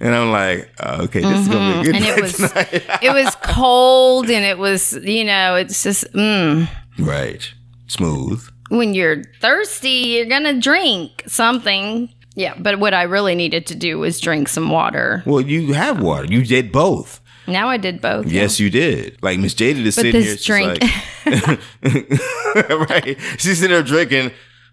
And 0.00 0.14
I'm 0.14 0.30
like, 0.30 0.70
uh, 0.80 1.00
okay, 1.02 1.20
this 1.20 1.40
is 1.40 1.48
gonna 1.48 1.82
be 1.82 1.90
a 1.90 1.92
good 1.92 1.98
Mm-hmm. 1.98 2.44
And 2.44 2.54
night 2.54 2.72
it 2.72 2.80
was 2.82 3.02
it 3.02 3.12
was 3.12 3.36
cold, 3.42 4.30
and 4.30 4.44
it 4.44 4.58
was 4.58 4.92
you 5.02 5.24
know 5.24 5.56
it's 5.56 5.82
just 5.82 6.04
mm. 6.12 6.68
right. 6.98 7.52
Smooth. 7.86 8.46
When 8.68 8.94
you're 8.94 9.24
thirsty, 9.40 9.88
you're 9.88 10.26
gonna 10.26 10.60
drink 10.60 11.24
something. 11.26 12.12
Yeah, 12.34 12.54
but 12.58 12.78
what 12.78 12.94
I 12.94 13.02
really 13.02 13.34
needed 13.34 13.66
to 13.66 13.74
do 13.74 13.98
was 13.98 14.20
drink 14.20 14.48
some 14.48 14.70
water. 14.70 15.22
Well, 15.26 15.40
you 15.40 15.72
have 15.72 16.00
water. 16.00 16.26
You 16.26 16.44
did 16.44 16.70
both. 16.70 17.20
Now 17.48 17.68
I 17.68 17.78
did 17.78 18.00
both. 18.00 18.26
Yes, 18.26 18.60
you 18.60 18.68
did. 18.70 19.16
Like 19.22 19.38
Miss 19.38 19.54
Jaded 19.54 19.86
is 19.86 19.96
But 19.96 20.02
sitting 20.02 20.20
this 20.20 20.44
here. 20.46 20.76
drink- 20.76 20.82
like, 21.26 21.60
right. 22.90 23.16
She's 23.38 23.58
sitting 23.58 23.70
there 23.70 23.82
drinking. 23.82 24.32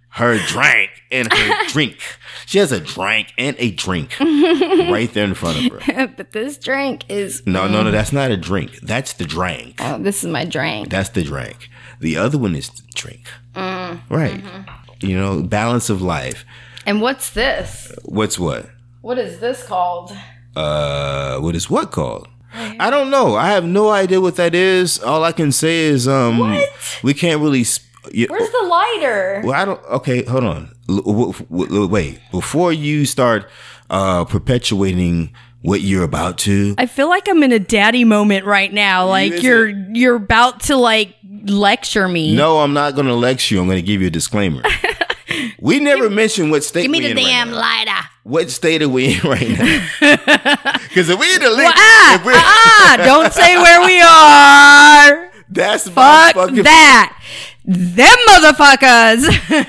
her 0.10 0.38
drink 0.48 0.90
and 1.12 1.32
her 1.32 1.66
drink. 1.70 1.98
She 2.46 2.60
has 2.60 2.72
a 2.72 2.80
drink 2.80 3.34
and 3.38 3.56
a 3.60 3.72
drink 3.72 4.18
right 4.20 5.10
there 5.14 5.24
in 5.26 5.34
front 5.34 5.66
of 5.72 5.82
her. 5.82 6.08
but 6.16 6.32
this 6.32 6.58
drink 6.58 7.06
is. 7.10 7.42
No, 7.48 7.68
no, 7.68 7.82
no, 7.82 7.90
mm. 7.90 7.94
that's 7.94 8.12
not 8.14 8.30
a 8.30 8.38
drink. 8.38 8.80
That's 8.82 9.14
the 9.14 9.26
drink. 9.26 9.76
Oh, 9.80 9.98
this 9.98 10.24
is 10.24 10.30
my 10.30 10.46
drink. 10.46 10.90
That's 10.90 11.10
the 11.10 11.24
drink. 11.24 11.70
The 12.00 12.18
other 12.18 12.38
one 12.38 12.56
is 12.56 12.70
drink. 12.94 13.28
Mm, 13.56 14.00
Right. 14.10 14.42
mm-hmm. 14.44 15.06
You 15.08 15.18
know, 15.18 15.42
balance 15.44 15.90
of 15.90 16.02
life. 16.02 16.46
And 16.86 17.02
what's 17.02 17.30
this? 17.32 17.92
What's 18.06 18.38
what? 18.40 18.68
What 19.02 19.18
is 19.18 19.40
this 19.40 19.64
called? 19.64 20.16
Uh, 20.56 21.40
what 21.40 21.56
is 21.56 21.70
what 21.70 21.92
called? 21.92 22.28
I 22.54 22.90
don't 22.90 23.10
know. 23.12 23.36
I 23.36 23.48
have 23.50 23.66
no 23.66 23.90
idea 23.90 24.22
what 24.22 24.38
that 24.38 24.56
is. 24.56 25.00
All 25.04 25.24
I 25.26 25.34
can 25.34 25.52
say 25.52 25.86
is, 25.86 26.08
um, 26.08 26.40
What? 26.40 26.70
we 27.04 27.14
can't 27.14 27.42
really. 27.42 27.64
Sp- 27.68 27.84
Where's 28.06 28.50
the 28.52 28.68
lighter? 28.70 29.42
well, 29.44 29.54
I 29.60 29.66
don't. 29.66 29.84
Okay, 29.86 30.24
hold 30.24 30.44
on. 30.46 30.74
L- 30.88 31.02
w- 31.02 31.34
w- 31.52 31.88
wait, 31.88 32.20
before 32.32 32.72
you 32.72 33.06
start 33.06 33.50
uh 33.90 34.24
perpetuating 34.26 35.34
what 35.66 35.82
you're 35.82 36.04
about 36.04 36.38
to, 36.40 36.76
I 36.78 36.86
feel 36.86 37.10
like 37.10 37.28
I'm 37.28 37.44
in 37.44 37.52
a 37.52 37.60
daddy 37.60 38.04
moment 38.04 38.46
right 38.46 38.72
now. 38.72 39.08
Like 39.08 39.42
you're 39.42 39.68
you're 39.68 40.16
about 40.16 40.62
to 40.64 40.76
like 40.78 41.16
lecture 41.44 42.08
me. 42.08 42.36
no, 42.36 42.60
I'm 42.60 42.74
not 42.74 42.96
going 42.96 43.08
to 43.08 43.14
lecture 43.16 43.56
you. 43.56 43.62
I'm 43.62 43.68
going 43.68 43.78
to 43.78 43.82
give 43.86 44.02
you 44.02 44.08
a 44.08 44.12
disclaimer. 44.12 44.64
we 45.60 45.80
never 45.80 46.10
mentioned 46.10 46.52
what 46.52 46.64
state 46.64 46.84
Give 46.84 46.92
me 46.92 47.00
we 47.00 47.06
the 47.06 47.12
in 47.12 47.18
right 47.18 47.26
damn 47.26 47.52
now. 47.52 47.60
lighter. 47.60 48.08
What 48.24 48.50
state 48.50 48.82
are 48.82 48.90
we 48.90 49.16
in 49.16 49.22
right 49.30 49.50
now? 49.50 49.88
Because 50.96 51.10
if 51.10 51.20
we're 51.20 51.36
in 51.36 51.42
the 51.42 51.50
link, 51.50 51.74
Ah, 51.76 52.16
if 52.16 52.26
we, 52.26 52.32
ah, 52.34 52.96
don't 53.04 53.34
say 53.34 53.58
where 53.58 53.86
we 53.86 54.00
are. 54.00 55.32
that's 55.50 55.88
my 55.88 56.32
Fuck 56.34 56.36
fucking 56.36 56.64
that. 56.64 57.22
Them 57.66 58.18
motherfuckers. 58.30 59.68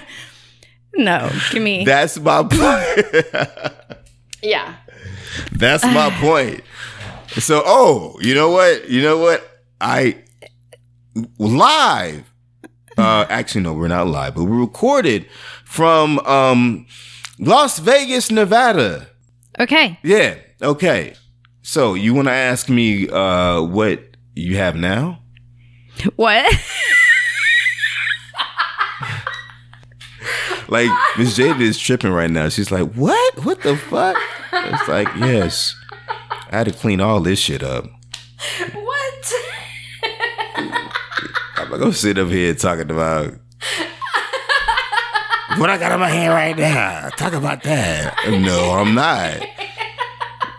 no, 0.95 1.31
give 1.51 1.63
me. 1.63 1.85
That's 1.85 2.19
my 2.21 2.43
point. 2.45 3.27
yeah. 4.43 4.77
That's 5.53 5.85
my 5.85 6.11
point. 6.21 6.63
So, 7.39 7.63
oh, 7.65 8.19
you 8.21 8.35
know 8.35 8.51
what? 8.51 8.89
You 8.89 9.03
know 9.03 9.19
what? 9.19 9.47
I 9.81 10.23
live. 11.39 12.25
Uh, 12.99 13.27
actually, 13.29 13.61
no, 13.63 13.75
we're 13.75 13.89
not 13.89 14.07
live, 14.07 14.35
but 14.35 14.45
we 14.45 14.57
recorded 14.57 15.27
from 15.65 16.19
um 16.21 16.87
Las 17.39 17.79
Vegas, 17.79 18.31
Nevada. 18.31 19.09
Okay. 19.61 19.99
Yeah. 20.03 20.37
Okay. 20.63 21.15
So 21.63 21.95
you 21.95 22.15
want 22.15 22.29
to 22.29 22.33
ask 22.33 22.69
me 22.69 23.09
uh 23.09 23.61
what 23.63 24.01
you 24.35 24.57
have 24.57 24.77
now? 24.77 25.21
What? 26.17 26.47
Like 30.69 30.91
Miss 31.17 31.37
Jaded 31.37 31.61
is 31.61 31.79
tripping 31.79 32.13
right 32.13 32.31
now. 32.31 32.49
She's 32.49 32.71
like, 32.71 32.93
"What? 32.95 33.45
What 33.45 33.63
the 33.63 33.77
fuck?" 33.77 34.17
It's 34.53 34.89
like, 34.89 35.09
yes, 35.17 35.75
I 36.51 36.59
had 36.59 36.65
to 36.67 36.73
clean 36.73 37.01
all 37.01 37.21
this 37.21 37.39
shit 37.39 37.63
up. 37.63 37.85
what? 38.75 39.33
I'm 41.57 41.71
not 41.71 41.79
gonna 41.79 41.93
sit 41.93 42.19
up 42.19 42.29
here 42.29 42.55
talking 42.55 42.91
about 42.91 43.35
what 45.59 45.71
I 45.71 45.79
got 45.79 45.93
in 45.93 46.01
my 46.01 46.09
hand 46.09 46.33
right 46.33 46.57
now. 46.57 47.11
Talk 47.11 47.33
about 47.33 47.63
that. 47.63 48.17
No, 48.29 48.73
I'm 48.73 48.95
not. 48.95 49.41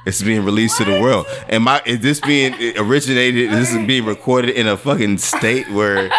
It's 0.06 0.22
being 0.24 0.46
released 0.46 0.78
to 0.78 0.86
the 0.86 1.02
world. 1.02 1.26
Am 1.50 1.68
I? 1.68 1.82
Is 1.86 2.00
this 2.00 2.22
being 2.22 2.54
originated? 2.78 3.52
This 3.52 3.70
is 3.70 3.76
this 3.76 3.88
being 3.88 4.06
recorded 4.06 4.52
in 4.52 4.66
a 4.68 4.78
fucking 4.78 5.18
state 5.18 5.70
where? 5.72 6.10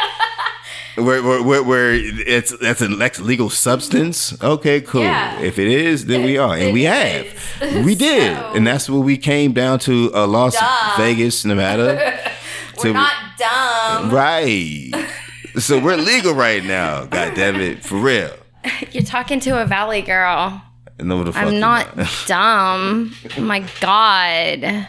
Where, 1.04 1.22
where, 1.22 1.42
where, 1.42 1.62
where 1.62 1.92
it's 1.94 2.56
that's 2.58 2.80
an 2.80 2.98
lex- 2.98 3.20
legal 3.20 3.50
substance? 3.50 4.40
Okay, 4.42 4.80
cool. 4.80 5.02
Yeah. 5.02 5.38
If 5.40 5.58
it 5.58 5.68
is, 5.68 6.06
then 6.06 6.24
we 6.24 6.36
are, 6.38 6.54
and 6.56 6.72
we 6.72 6.84
have, 6.84 7.26
we 7.84 7.94
did, 7.94 8.36
So- 8.36 8.52
and 8.54 8.66
that's 8.66 8.88
what 8.90 9.00
we 9.04 9.16
came 9.16 9.52
down 9.52 9.78
to 9.80 10.10
uh, 10.14 10.26
Las 10.26 10.54
Duh. 10.54 10.94
Vegas, 10.96 11.44
Nevada. 11.44 12.18
We're 12.84 12.92
not 12.92 13.12
dumb. 13.38 14.10
Right. 14.10 14.92
So 15.56 15.80
we're 15.80 15.96
legal 15.96 16.32
right 16.34 16.62
now. 16.64 17.04
God 17.10 17.34
damn 17.34 17.56
it. 17.60 17.84
For 17.84 17.96
real. 17.96 18.30
You're 18.92 19.02
talking 19.02 19.40
to 19.40 19.60
a 19.60 19.66
valley 19.66 20.00
girl. 20.02 20.62
No, 21.00 21.24
the 21.24 21.32
fuck 21.32 21.42
I'm 21.42 21.52
you're 21.52 21.60
not 21.60 21.88
dumb. 22.26 23.12
Oh 23.36 23.40
my 23.40 23.60
god. 23.80 24.86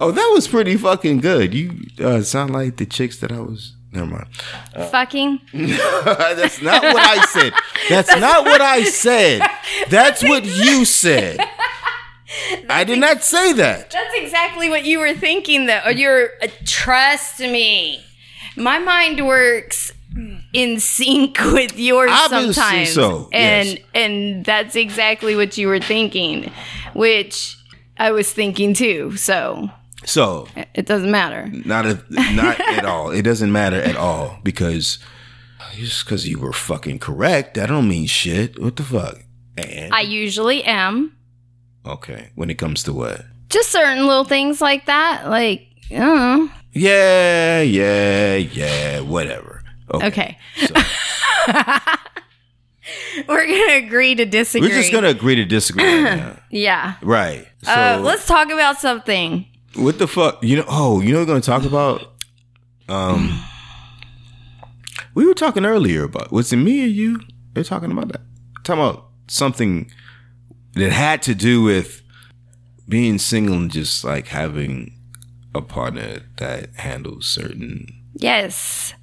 Oh, 0.00 0.10
that 0.10 0.30
was 0.34 0.48
pretty 0.48 0.76
fucking 0.76 1.18
good. 1.20 1.54
You 1.54 1.86
uh, 2.00 2.22
sound 2.22 2.52
like 2.52 2.76
the 2.78 2.86
chicks 2.86 3.16
that 3.18 3.30
I 3.30 3.38
was. 3.38 3.76
Never 3.94 4.06
mind. 4.06 4.26
Fucking. 4.90 5.40
That's 5.54 6.60
not 6.60 6.82
what 6.82 6.96
I 7.02 7.24
said. 7.26 7.52
That's 7.88 8.16
not 8.16 8.44
what 8.44 8.60
I 8.60 8.82
said. 8.84 9.40
That's 9.88 10.22
what 10.22 10.44
you 10.44 10.84
said. 10.84 11.38
I 12.68 12.82
did 12.82 12.98
not 12.98 13.22
say 13.22 13.52
that. 13.52 13.90
That's 13.90 14.14
exactly 14.16 14.68
what 14.68 14.84
you 14.84 14.98
were 14.98 15.14
thinking, 15.14 15.66
though. 15.66 15.80
Or 15.84 15.92
You're 15.92 16.30
uh, 16.42 16.48
trust 16.64 17.38
me. 17.38 18.04
My 18.56 18.80
mind 18.80 19.24
works 19.24 19.92
in 20.52 20.80
sync 20.80 21.38
with 21.44 21.78
yours 21.78 22.10
Obviously 22.12 22.52
sometimes, 22.52 22.92
so, 22.92 23.28
and 23.32 23.68
yes. 23.68 23.78
and 23.94 24.44
that's 24.44 24.74
exactly 24.76 25.36
what 25.36 25.56
you 25.56 25.68
were 25.68 25.80
thinking, 25.80 26.52
which 26.94 27.56
I 27.96 28.10
was 28.10 28.32
thinking 28.32 28.74
too. 28.74 29.16
So 29.16 29.70
So, 30.06 30.48
it 30.74 30.86
doesn't 30.86 31.10
matter. 31.10 31.48
not 31.64 31.86
a, 31.86 32.02
not 32.10 32.60
at 32.60 32.84
all. 32.84 33.10
It 33.10 33.22
doesn't 33.22 33.50
matter 33.52 33.80
at 33.80 33.96
all 33.96 34.38
because 34.42 34.98
just 35.74 36.04
because 36.04 36.28
you 36.28 36.38
were 36.38 36.52
fucking 36.52 36.98
correct, 37.00 37.54
that 37.54 37.66
don't 37.68 37.88
mean 37.88 38.06
shit. 38.06 38.60
What 38.60 38.76
the 38.76 38.82
fuck? 38.82 39.18
And 39.56 39.92
I 39.94 40.00
usually 40.02 40.62
am. 40.64 41.16
okay, 41.86 42.30
when 42.34 42.50
it 42.50 42.58
comes 42.58 42.82
to 42.84 42.92
what? 42.92 43.24
Just 43.48 43.70
certain 43.70 44.06
little 44.06 44.24
things 44.24 44.60
like 44.60 44.86
that, 44.86 45.28
like. 45.28 45.66
Uh, 45.94 46.48
Yeah, 46.72 47.60
yeah, 47.62 48.36
yeah, 48.36 49.00
whatever. 49.00 49.62
Okay. 49.92 50.06
okay, 50.06 50.38
so 50.66 50.74
we're 53.28 53.46
gonna 53.46 53.86
agree 53.86 54.14
to 54.14 54.24
disagree. 54.26 54.68
we're 54.68 54.74
just 54.74 54.92
gonna 54.92 55.08
agree 55.08 55.36
to 55.36 55.44
disagree 55.44 55.84
right 55.84 56.36
yeah. 56.50 56.94
Right. 57.02 57.46
So 57.62 57.72
Uh, 57.72 58.00
let's 58.02 58.26
talk 58.26 58.50
about 58.50 58.78
something. 58.80 59.46
What 59.76 59.98
the 59.98 60.06
fuck? 60.06 60.42
You 60.42 60.58
know? 60.58 60.64
Oh, 60.68 61.00
you 61.00 61.12
know 61.12 61.20
what 61.20 61.28
we're 61.28 61.34
gonna 61.34 61.40
talk 61.40 61.64
about? 61.64 62.12
Um, 62.88 63.40
we 65.14 65.26
were 65.26 65.34
talking 65.34 65.64
earlier 65.64 66.04
about 66.04 66.32
was 66.32 66.52
it 66.52 66.56
me 66.56 66.82
or 66.82 66.86
you? 66.86 67.20
They're 67.52 67.64
talking 67.64 67.90
about 67.90 68.08
that. 68.08 68.20
Talking 68.64 68.82
about 68.82 69.06
something 69.28 69.90
that 70.74 70.92
had 70.92 71.22
to 71.22 71.34
do 71.34 71.62
with 71.62 72.02
being 72.88 73.18
single 73.18 73.54
and 73.56 73.70
just 73.70 74.04
like 74.04 74.28
having 74.28 74.98
a 75.54 75.62
partner 75.62 76.18
that 76.38 76.74
handles 76.76 77.26
certain 77.26 77.86
Yes. 78.16 78.94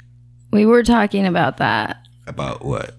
We 0.52 0.66
were 0.66 0.84
talking 0.84 1.26
about 1.26 1.58
that. 1.58 1.98
about 2.28 2.64
what? 2.64 2.96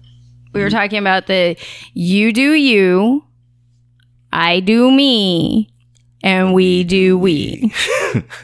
We 0.53 0.61
were 0.61 0.69
talking 0.69 0.99
about 0.99 1.27
the 1.27 1.57
you 1.93 2.31
do 2.31 2.53
you, 2.53 3.23
I 4.31 4.59
do 4.59 4.91
me, 4.91 5.72
and 6.23 6.53
we 6.53 6.83
do 6.85 7.17
we. 7.17 7.73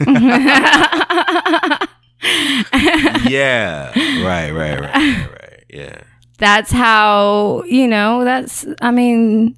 yeah. 3.28 3.90
Right. 4.24 4.50
Right. 4.50 4.78
Right. 4.78 4.80
Right. 4.80 5.30
Right. 5.30 5.64
Yeah. 5.70 6.02
That's 6.38 6.70
how, 6.70 7.64
you 7.64 7.88
know, 7.88 8.24
that's, 8.24 8.66
I 8.80 8.90
mean, 8.90 9.56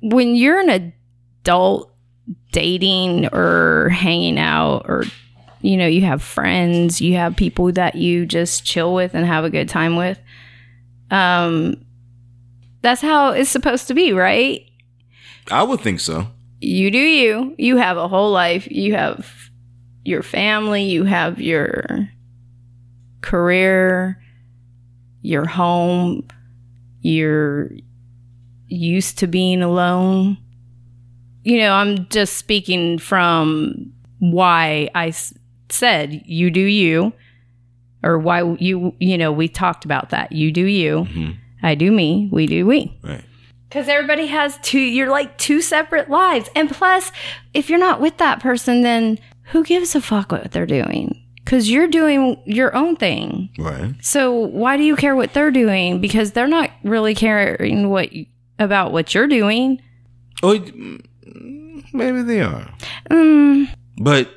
when 0.00 0.34
you're 0.34 0.60
an 0.60 0.92
adult 1.42 1.92
dating 2.52 3.28
or 3.32 3.88
hanging 3.90 4.38
out 4.38 4.86
or, 4.88 5.04
you 5.60 5.76
know, 5.76 5.86
you 5.86 6.02
have 6.02 6.22
friends, 6.22 7.00
you 7.00 7.14
have 7.16 7.36
people 7.36 7.72
that 7.72 7.94
you 7.96 8.26
just 8.26 8.64
chill 8.64 8.94
with 8.94 9.14
and 9.14 9.26
have 9.26 9.44
a 9.44 9.50
good 9.50 9.68
time 9.68 9.96
with. 9.96 10.18
Um, 11.10 11.84
that's 12.82 13.00
how 13.02 13.32
it's 13.32 13.50
supposed 13.50 13.88
to 13.88 13.94
be, 13.94 14.12
right? 14.12 14.69
I 15.50 15.62
would 15.62 15.80
think 15.80 16.00
so. 16.00 16.26
you 16.60 16.90
do 16.90 16.98
you. 16.98 17.54
You 17.58 17.76
have 17.78 17.96
a 17.96 18.06
whole 18.08 18.30
life. 18.32 18.66
You 18.70 18.94
have 18.94 19.26
your 20.04 20.22
family. 20.22 20.84
You 20.84 21.04
have 21.04 21.40
your 21.40 22.08
career, 23.22 24.20
your 25.22 25.46
home. 25.46 26.26
You're 27.02 27.70
used 28.68 29.18
to 29.18 29.26
being 29.26 29.62
alone. 29.62 30.36
You 31.44 31.58
know, 31.58 31.72
I'm 31.72 32.06
just 32.08 32.36
speaking 32.36 32.98
from 32.98 33.92
why 34.18 34.90
I 34.94 35.08
s- 35.08 35.32
said 35.70 36.22
you 36.26 36.50
do 36.50 36.60
you, 36.60 37.12
or 38.02 38.18
why 38.18 38.42
you, 38.58 38.94
you 38.98 39.16
know, 39.16 39.32
we 39.32 39.48
talked 39.48 39.84
about 39.86 40.10
that. 40.10 40.32
You 40.32 40.52
do 40.52 40.64
you. 40.66 41.06
Mhm. 41.10 41.36
I 41.62 41.74
do 41.74 41.90
me. 41.90 42.28
We 42.30 42.46
do 42.46 42.66
we. 42.66 42.92
Right. 43.02 43.24
Because 43.70 43.88
everybody 43.88 44.26
has 44.26 44.58
two, 44.62 44.80
you're 44.80 45.08
like 45.10 45.38
two 45.38 45.62
separate 45.62 46.10
lives. 46.10 46.50
And 46.54 46.68
plus, 46.68 47.10
if 47.54 47.70
you're 47.70 47.78
not 47.78 48.00
with 48.00 48.18
that 48.18 48.40
person, 48.40 48.82
then 48.82 49.18
who 49.44 49.62
gives 49.64 49.94
a 49.94 50.00
fuck 50.02 50.32
what 50.32 50.50
they're 50.52 50.66
doing? 50.66 51.16
because 51.42 51.68
you're 51.70 51.88
doing 51.88 52.40
your 52.44 52.76
own 52.76 52.94
thing. 52.94 53.48
Right. 53.58 53.94
So 54.02 54.32
why 54.32 54.76
do 54.76 54.84
you 54.84 54.94
care 54.94 55.16
what 55.16 55.32
they're 55.32 55.50
doing? 55.50 56.00
Because 56.00 56.30
they're 56.30 56.46
not 56.46 56.70
really 56.84 57.12
caring 57.14 57.88
what 57.88 58.08
about 58.60 58.92
what 58.92 59.14
you're 59.14 59.26
doing. 59.26 59.80
Mm, 60.42 61.84
maybe 61.92 62.22
they 62.22 62.40
are. 62.42 62.72
Mm, 63.10 63.68
But 64.00 64.30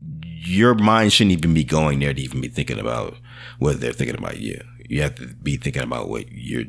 your 0.00 0.74
mind 0.74 1.12
shouldn't 1.12 1.32
even 1.32 1.52
be 1.52 1.64
going 1.64 1.98
there 1.98 2.14
to 2.14 2.22
even 2.22 2.40
be 2.40 2.48
thinking 2.48 2.78
about 2.78 3.16
what 3.58 3.80
they're 3.80 3.92
thinking 3.92 4.16
about 4.16 4.38
you. 4.38 4.58
You 4.88 5.02
have 5.02 5.16
to 5.16 5.26
be 5.26 5.56
thinking 5.58 5.82
about 5.82 6.08
what 6.08 6.24
you're 6.32 6.64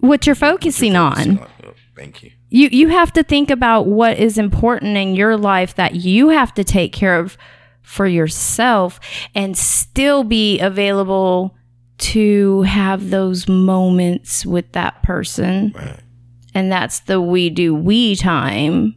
what 0.00 0.26
you're 0.26 0.34
focusing 0.34 0.94
focusing 0.94 1.36
on. 1.36 1.48
Oh, 1.64 1.72
thank 1.96 2.22
you. 2.22 2.30
You 2.48 2.68
you 2.72 2.88
have 2.88 3.12
to 3.12 3.22
think 3.22 3.50
about 3.50 3.86
what 3.86 4.18
is 4.18 4.36
important 4.38 4.96
in 4.96 5.14
your 5.14 5.36
life 5.36 5.74
that 5.76 5.94
you 5.94 6.28
have 6.30 6.52
to 6.54 6.64
take 6.64 6.92
care 6.92 7.18
of 7.18 7.36
for 7.82 8.06
yourself 8.06 8.98
and 9.34 9.56
still 9.56 10.24
be 10.24 10.58
available 10.60 11.56
to 11.98 12.62
have 12.62 13.10
those 13.10 13.46
moments 13.48 14.44
with 14.46 14.72
that 14.72 15.02
person. 15.02 15.72
Right. 15.74 16.00
and 16.54 16.72
that's 16.72 17.00
the 17.00 17.20
we 17.20 17.48
do 17.50 17.74
we 17.74 18.16
time 18.16 18.96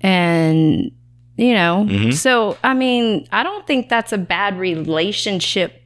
and 0.00 0.90
you 1.36 1.52
know 1.54 1.86
Mhm. 1.88 2.14
so 2.14 2.56
i 2.64 2.72
mean 2.74 3.26
i 3.32 3.42
don't 3.42 3.66
think 3.66 3.88
that's 3.90 4.12
a 4.12 4.18
bad 4.18 4.58
relationship 4.58 5.82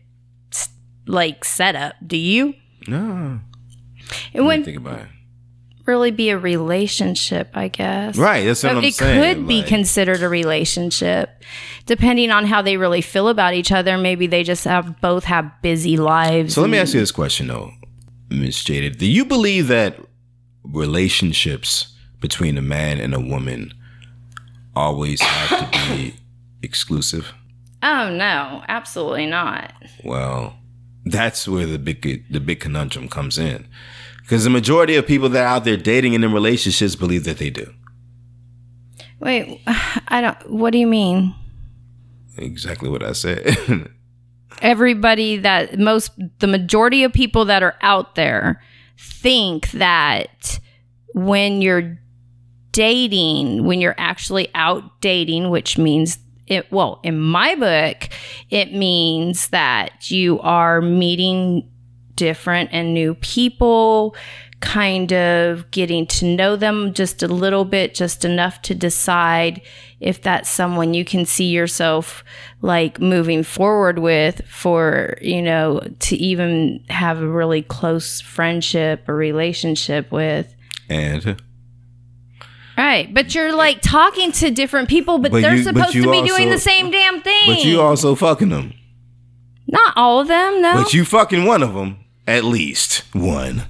like 1.06 1.44
setup 1.44 1.94
do 2.06 2.16
you 2.16 2.54
No. 2.86 3.40
It 4.32 4.40
wouldn't 4.40 4.64
think 4.64 4.78
about 4.78 5.00
it. 5.00 5.06
really 5.86 6.10
be 6.10 6.30
a 6.30 6.38
relationship 6.38 7.50
i 7.54 7.68
guess 7.68 8.16
Right. 8.16 8.44
That's 8.44 8.62
what 8.62 8.72
So 8.72 8.78
I'm 8.78 8.84
it 8.84 8.94
saying. 8.94 9.34
could 9.36 9.48
be 9.48 9.62
considered 9.62 10.22
a 10.22 10.28
relationship 10.28 11.42
depending 11.86 12.30
on 12.30 12.44
how 12.46 12.60
they 12.62 12.76
really 12.76 13.00
feel 13.00 13.28
about 13.28 13.54
each 13.54 13.72
other 13.72 13.96
maybe 13.98 14.26
they 14.26 14.42
just 14.42 14.64
have 14.64 15.00
both 15.00 15.24
have 15.24 15.50
busy 15.62 15.96
lives 15.96 16.54
So 16.54 16.60
let 16.60 16.70
me 16.70 16.78
ask 16.78 16.92
you 16.94 17.00
this 17.00 17.12
question 17.12 17.46
though, 17.48 17.72
Miss 18.30 18.62
Jaded. 18.62 18.98
Do 18.98 19.06
you 19.06 19.24
believe 19.24 19.68
that 19.68 19.98
relationships 20.64 21.94
between 22.20 22.58
a 22.58 22.62
man 22.62 22.98
and 22.98 23.14
a 23.14 23.20
woman 23.20 23.72
always 24.76 25.20
have 25.20 25.70
to 25.70 25.96
be 25.96 26.14
exclusive? 26.62 27.32
oh 27.82 28.10
no 28.14 28.62
absolutely 28.68 29.26
not 29.26 29.72
Well, 30.04 30.56
that's 31.04 31.46
where 31.48 31.64
the 31.66 31.78
big 31.78 32.02
the 32.30 32.40
big 32.40 32.60
conundrum 32.60 33.08
comes 33.08 33.38
in. 33.38 33.66
Because 34.28 34.44
the 34.44 34.50
majority 34.50 34.94
of 34.96 35.06
people 35.06 35.30
that 35.30 35.40
are 35.40 35.46
out 35.46 35.64
there 35.64 35.78
dating 35.78 36.14
and 36.14 36.22
in 36.22 36.34
relationships 36.34 36.94
believe 36.94 37.24
that 37.24 37.38
they 37.38 37.48
do. 37.48 37.72
wait 39.20 39.62
i 40.08 40.20
don't 40.20 40.50
what 40.50 40.70
do 40.72 40.78
you 40.78 40.86
mean 40.86 41.34
Exactly 42.36 42.88
what 42.88 43.02
I 43.02 43.12
said. 43.12 43.56
everybody 44.62 45.38
that 45.38 45.78
most 45.78 46.12
the 46.38 46.46
majority 46.46 47.02
of 47.04 47.12
people 47.12 47.44
that 47.46 47.62
are 47.64 47.76
out 47.80 48.14
there 48.16 48.62
think 48.98 49.70
that 49.72 50.60
when 51.14 51.62
you're 51.62 51.98
dating 52.72 53.64
when 53.64 53.80
you're 53.80 53.94
actually 53.98 54.48
out 54.54 55.00
dating 55.00 55.48
which 55.50 55.78
means 55.78 56.18
it 56.46 56.70
well 56.70 57.00
in 57.02 57.18
my 57.18 57.54
book 57.54 58.08
it 58.50 58.72
means 58.74 59.48
that 59.48 60.10
you 60.10 60.38
are 60.40 60.80
meeting 60.80 61.68
different 62.18 62.68
and 62.72 62.92
new 62.92 63.14
people 63.14 64.14
kind 64.60 65.12
of 65.12 65.70
getting 65.70 66.04
to 66.04 66.24
know 66.26 66.56
them 66.56 66.92
just 66.92 67.22
a 67.22 67.28
little 67.28 67.64
bit 67.64 67.94
just 67.94 68.24
enough 68.24 68.60
to 68.60 68.74
decide 68.74 69.62
if 70.00 70.20
that's 70.20 70.50
someone 70.50 70.94
you 70.94 71.04
can 71.04 71.24
see 71.24 71.46
yourself 71.46 72.24
like 72.60 73.00
moving 73.00 73.44
forward 73.44 74.00
with 74.00 74.42
for 74.48 75.16
you 75.20 75.40
know 75.40 75.80
to 76.00 76.16
even 76.16 76.84
have 76.88 77.22
a 77.22 77.28
really 77.28 77.62
close 77.62 78.20
friendship 78.20 79.08
or 79.08 79.14
relationship 79.14 80.10
with. 80.10 80.52
And? 80.88 81.40
Right 82.76 83.12
but 83.14 83.34
you're 83.34 83.54
like 83.54 83.80
talking 83.80 84.32
to 84.32 84.50
different 84.50 84.88
people 84.88 85.18
but, 85.18 85.30
But 85.32 85.42
they're 85.42 85.54
you- 85.56 85.62
supposed 85.62 85.94
you 85.94 86.02
to 86.04 86.10
be 86.10 86.18
also- 86.18 86.36
doing 86.36 86.50
the 86.50 86.58
same 86.58 86.90
damn 86.90 87.20
thing 87.20 87.46
but 87.46 87.64
you 87.64 87.80
also 87.80 88.14
fucking 88.14 88.48
them. 88.50 88.72
not 89.68 89.92
all 89.96 90.20
of 90.20 90.28
them 90.28 90.62
no. 90.62 90.74
But 90.82 90.94
you 90.94 91.04
fucking 91.04 91.44
one 91.44 91.62
of 91.62 91.74
them, 91.74 91.98
at 92.28 92.44
least 92.44 93.02
one. 93.12 93.64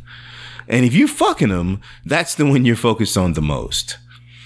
And 0.69 0.85
if 0.85 0.93
you 0.93 1.09
fucking 1.09 1.49
them, 1.49 1.81
that's 2.05 2.35
the 2.35 2.45
one 2.45 2.67
you're 2.67 2.77
focused 2.77 3.17
on 3.17 3.33
the 3.33 3.41
most. 3.41 3.97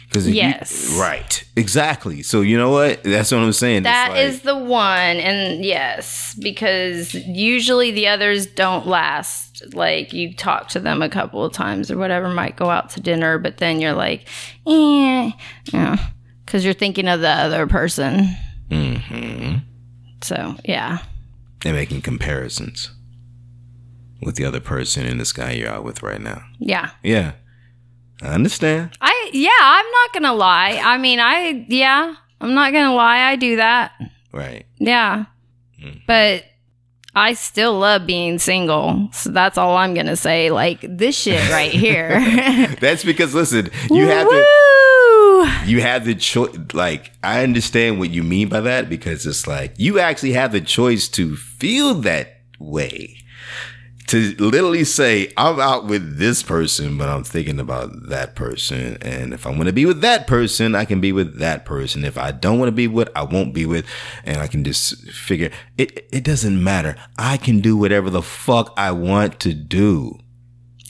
Because 0.06 0.28
Yes. 0.28 0.94
right, 1.00 1.42
exactly. 1.56 2.22
So 2.22 2.42
you 2.42 2.58
know 2.58 2.70
what? 2.70 3.02
That's 3.02 3.32
what 3.32 3.38
I'm 3.40 3.52
saying. 3.54 3.84
That 3.84 4.10
like- 4.10 4.20
is 4.20 4.42
the 4.42 4.54
one, 4.56 5.16
and 5.16 5.64
yes, 5.64 6.36
because 6.38 7.14
usually 7.14 7.90
the 7.92 8.08
others 8.08 8.44
don't 8.46 8.86
last. 8.86 9.74
Like 9.74 10.12
you 10.12 10.34
talk 10.34 10.68
to 10.70 10.80
them 10.80 11.00
a 11.00 11.08
couple 11.08 11.42
of 11.44 11.54
times 11.54 11.90
or 11.90 11.96
whatever, 11.96 12.28
might 12.28 12.56
go 12.56 12.68
out 12.68 12.90
to 12.90 13.00
dinner, 13.00 13.38
but 13.38 13.56
then 13.56 13.80
you're 13.80 13.94
like, 13.94 14.28
eh, 14.66 15.30
yeah, 15.72 15.96
because 16.44 16.62
you're 16.62 16.74
thinking 16.74 17.08
of 17.08 17.20
the 17.20 17.30
other 17.30 17.66
person. 17.66 18.36
Mm-hmm. 18.70 19.56
So 20.20 20.56
yeah, 20.66 20.98
and 21.64 21.74
making 21.74 22.02
comparisons 22.02 22.90
with 24.22 24.36
the 24.36 24.44
other 24.44 24.60
person 24.60 25.06
in 25.06 25.18
this 25.18 25.32
guy 25.32 25.52
you're 25.52 25.68
out 25.68 25.84
with 25.84 26.02
right 26.02 26.20
now. 26.20 26.42
yeah. 26.58 26.90
Yeah, 27.02 27.32
I 28.20 28.28
understand. 28.28 28.96
I 29.00 29.30
yeah, 29.32 29.50
I'm 29.60 29.90
not 29.90 30.12
gonna 30.12 30.34
lie. 30.34 30.80
I 30.82 30.98
mean, 30.98 31.20
I 31.20 31.66
yeah, 31.68 32.14
I'm 32.40 32.54
not 32.54 32.72
gonna 32.72 32.94
lie. 32.94 33.30
I 33.30 33.36
do 33.36 33.56
that. 33.56 33.92
Right. 34.32 34.66
Yeah. 34.78 35.26
Mm. 35.82 36.02
But 36.06 36.44
I 37.14 37.34
still 37.34 37.78
love 37.78 38.06
being 38.06 38.38
single. 38.38 39.08
So 39.12 39.30
that's 39.30 39.58
all 39.58 39.76
I'm 39.76 39.92
going 39.92 40.06
to 40.06 40.16
say. 40.16 40.50
Like 40.50 40.80
this 40.82 41.16
shit 41.16 41.50
right 41.50 41.70
here. 41.70 42.08
That's 42.80 43.04
because 43.04 43.34
listen, 43.34 43.70
you 43.90 44.06
have 44.06 44.28
to. 44.28 44.46
You 45.66 45.80
have 45.80 46.04
the 46.04 46.14
choice 46.14 46.56
like 46.72 47.10
i 47.24 47.42
understand 47.42 47.98
what 47.98 48.10
you 48.10 48.22
mean 48.22 48.48
by 48.48 48.60
that 48.60 48.88
because 48.88 49.26
it's 49.26 49.48
like 49.48 49.74
you 49.76 49.98
actually 49.98 50.32
have 50.34 50.52
the 50.52 50.60
choice 50.60 51.08
to 51.08 51.34
feel 51.34 51.94
that 51.94 52.42
way 52.60 53.16
to 54.12 54.34
literally 54.38 54.84
say 54.84 55.32
i'm 55.36 55.58
out 55.58 55.86
with 55.86 56.18
this 56.18 56.42
person 56.42 56.96
but 56.98 57.08
i'm 57.08 57.24
thinking 57.24 57.58
about 57.58 57.90
that 58.08 58.34
person 58.36 58.96
and 59.02 59.32
if 59.34 59.46
i 59.46 59.50
want 59.50 59.64
to 59.66 59.72
be 59.72 59.84
with 59.86 60.00
that 60.02 60.26
person 60.26 60.74
i 60.74 60.84
can 60.84 61.00
be 61.00 61.12
with 61.12 61.38
that 61.38 61.64
person 61.64 62.04
if 62.04 62.16
i 62.18 62.30
don't 62.30 62.58
want 62.58 62.68
to 62.68 62.72
be 62.72 62.86
with 62.86 63.08
i 63.16 63.22
won't 63.22 63.52
be 63.54 63.66
with 63.66 63.84
and 64.24 64.38
i 64.38 64.46
can 64.46 64.62
just 64.64 65.08
figure 65.10 65.50
it 65.78 66.06
it 66.12 66.22
doesn't 66.24 66.62
matter 66.62 66.94
i 67.18 67.36
can 67.36 67.60
do 67.60 67.76
whatever 67.76 68.10
the 68.10 68.22
fuck 68.22 68.72
i 68.76 68.90
want 68.90 69.40
to 69.40 69.52
do 69.54 70.18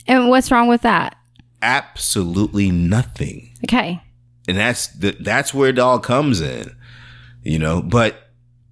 And 0.07 0.29
what's 0.29 0.51
wrong 0.51 0.67
with 0.67 0.81
that? 0.81 1.15
absolutely 1.61 2.71
nothing 2.71 3.49
Okay. 3.63 4.01
and 4.47 4.57
that's 4.57 4.87
the, 4.87 5.11
that's 5.21 5.53
where 5.53 5.69
it 5.69 5.79
all 5.79 5.99
comes 5.99 6.41
in, 6.41 6.75
you 7.43 7.57
know. 7.57 7.81
But 7.81 8.17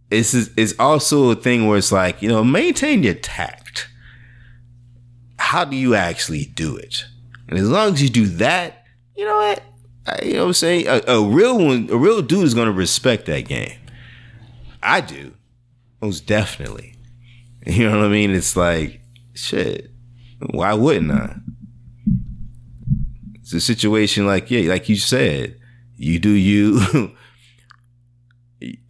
it's 0.09 0.33
it's 0.33 0.73
also 0.77 1.29
a 1.31 1.35
thing 1.35 1.67
where 1.67 1.77
it's 1.77 1.93
like 1.93 2.21
you 2.21 2.27
know 2.27 2.43
maintain 2.43 3.01
your 3.03 3.13
tact. 3.13 3.60
How 5.51 5.65
do 5.65 5.75
you 5.75 5.95
actually 5.95 6.45
do 6.45 6.77
it? 6.77 7.03
And 7.49 7.59
as 7.59 7.69
long 7.69 7.91
as 7.91 8.01
you 8.01 8.07
do 8.07 8.25
that, 8.37 8.85
you 9.17 9.25
know 9.25 9.35
what, 9.35 9.61
I, 10.07 10.23
you 10.23 10.33
know 10.35 10.43
what 10.43 10.47
I'm 10.47 10.53
saying. 10.53 10.87
A, 10.87 11.01
a 11.07 11.21
real 11.21 11.57
one, 11.57 11.89
a 11.91 11.97
real 11.97 12.21
dude 12.21 12.45
is 12.45 12.53
gonna 12.53 12.71
respect 12.71 13.25
that 13.25 13.41
game. 13.49 13.77
I 14.81 15.01
do, 15.01 15.33
most 16.01 16.25
definitely. 16.25 16.95
You 17.65 17.89
know 17.89 17.97
what 17.97 18.05
I 18.05 18.09
mean? 18.09 18.31
It's 18.31 18.55
like 18.55 19.01
shit. 19.33 19.91
Why 20.51 20.73
wouldn't 20.73 21.11
I? 21.11 21.35
It's 23.35 23.51
a 23.51 23.59
situation 23.59 24.25
like 24.25 24.49
yeah, 24.49 24.69
like 24.69 24.87
you 24.87 24.95
said, 24.95 25.59
you 25.97 26.17
do 26.17 26.29
you. 26.29 27.11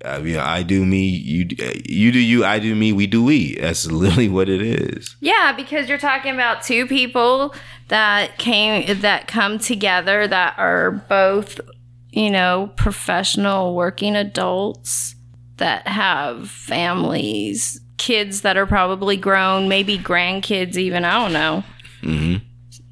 I 0.03 0.19
mean, 0.19 0.37
I 0.37 0.63
do 0.63 0.85
me. 0.85 1.05
You 1.07 1.47
you 1.87 2.11
do 2.11 2.19
you. 2.19 2.43
I 2.43 2.59
do 2.59 2.75
me. 2.75 2.91
We 2.91 3.07
do 3.07 3.23
we. 3.23 3.55
That's 3.55 3.85
literally 3.89 4.27
what 4.29 4.49
it 4.49 4.61
is. 4.61 5.15
Yeah, 5.21 5.53
because 5.55 5.87
you're 5.87 5.97
talking 5.97 6.33
about 6.33 6.63
two 6.63 6.85
people 6.87 7.53
that 7.87 8.37
came 8.37 8.99
that 9.01 9.27
come 9.27 9.59
together 9.59 10.27
that 10.27 10.55
are 10.57 10.91
both, 11.07 11.59
you 12.11 12.29
know, 12.29 12.71
professional 12.75 13.73
working 13.75 14.15
adults 14.15 15.15
that 15.57 15.87
have 15.87 16.49
families, 16.49 17.79
kids 17.97 18.41
that 18.41 18.57
are 18.57 18.65
probably 18.65 19.15
grown, 19.15 19.69
maybe 19.69 19.97
grandkids 19.97 20.75
even, 20.75 21.05
I 21.05 21.19
don't 21.21 21.33
know. 21.33 21.63
hmm 22.01 22.35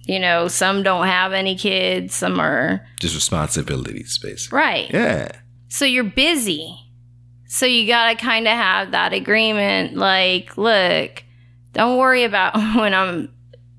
You 0.05 0.19
know, 0.19 0.47
some 0.47 0.83
don't 0.83 1.07
have 1.07 1.33
any 1.33 1.55
kids, 1.57 2.13
some 2.13 2.39
are 2.39 2.85
Just 2.99 3.15
responsibilities, 3.15 4.17
basically. 4.19 4.55
right. 4.57 4.89
Yeah. 4.93 5.31
So 5.69 5.85
you're 5.85 6.03
busy. 6.03 6.75
So 7.47 7.65
you 7.65 7.87
got 7.87 8.09
to 8.09 8.15
kind 8.15 8.47
of 8.47 8.53
have 8.53 8.91
that 8.91 9.13
agreement 9.13 9.95
like, 9.95 10.57
look, 10.57 11.23
don't 11.73 11.97
worry 11.97 12.23
about 12.23 12.55
when 12.75 12.93
I'm 12.93 13.33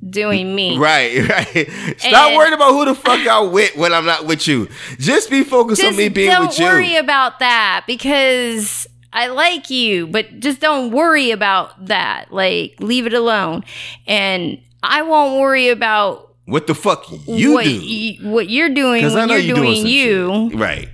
doing 0.08 0.54
me. 0.54 0.78
Right, 0.78 1.28
right. 1.28 1.70
Stop 1.98 2.28
And- 2.30 2.36
worrying 2.36 2.54
about 2.54 2.70
who 2.72 2.84
the 2.86 2.94
fuck 2.94 3.26
I 3.26 3.40
with 3.40 3.76
when 3.76 3.92
I'm 3.92 4.06
not 4.06 4.26
with 4.26 4.48
you. 4.48 4.68
Just 4.98 5.30
be 5.30 5.44
focused 5.44 5.84
on 5.84 5.96
me 5.96 6.08
being 6.08 6.30
with 6.40 6.58
you. 6.58 6.64
don't 6.64 6.74
worry 6.74 6.96
about 6.96 7.38
that 7.40 7.84
because 7.86 8.86
I 9.12 9.26
like 9.28 9.68
you, 9.70 10.06
but 10.06 10.40
just 10.40 10.60
don't 10.60 10.90
worry 10.92 11.30
about 11.32 11.86
that. 11.86 12.32
Like, 12.32 12.76
leave 12.80 13.06
it 13.06 13.12
alone. 13.14 13.64
And 14.06 14.60
I 14.82 15.02
won't 15.02 15.40
worry 15.40 15.68
about 15.68 16.34
What 16.46 16.66
the 16.66 16.74
fuck 16.74 17.04
you 17.26 17.52
what, 17.52 17.64
do? 17.64 17.78
y- 17.80 18.18
what 18.22 18.48
you're 18.48 18.70
doing 18.74 19.04
when 19.04 19.28
know 19.28 19.34
you're 19.34 19.38
you're 19.38 19.56
doing, 19.56 19.74
doing, 19.82 19.86
you 19.86 20.50
shit. 20.50 20.58
Right. 20.58 20.88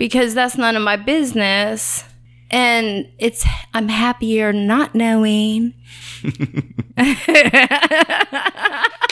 Because 0.00 0.32
that's 0.32 0.56
none 0.56 0.76
of 0.76 0.82
my 0.82 0.96
business. 0.96 2.04
And 2.50 3.06
it's, 3.18 3.44
I'm 3.74 3.88
happier 3.88 4.50
not 4.50 4.94
knowing. 4.94 5.74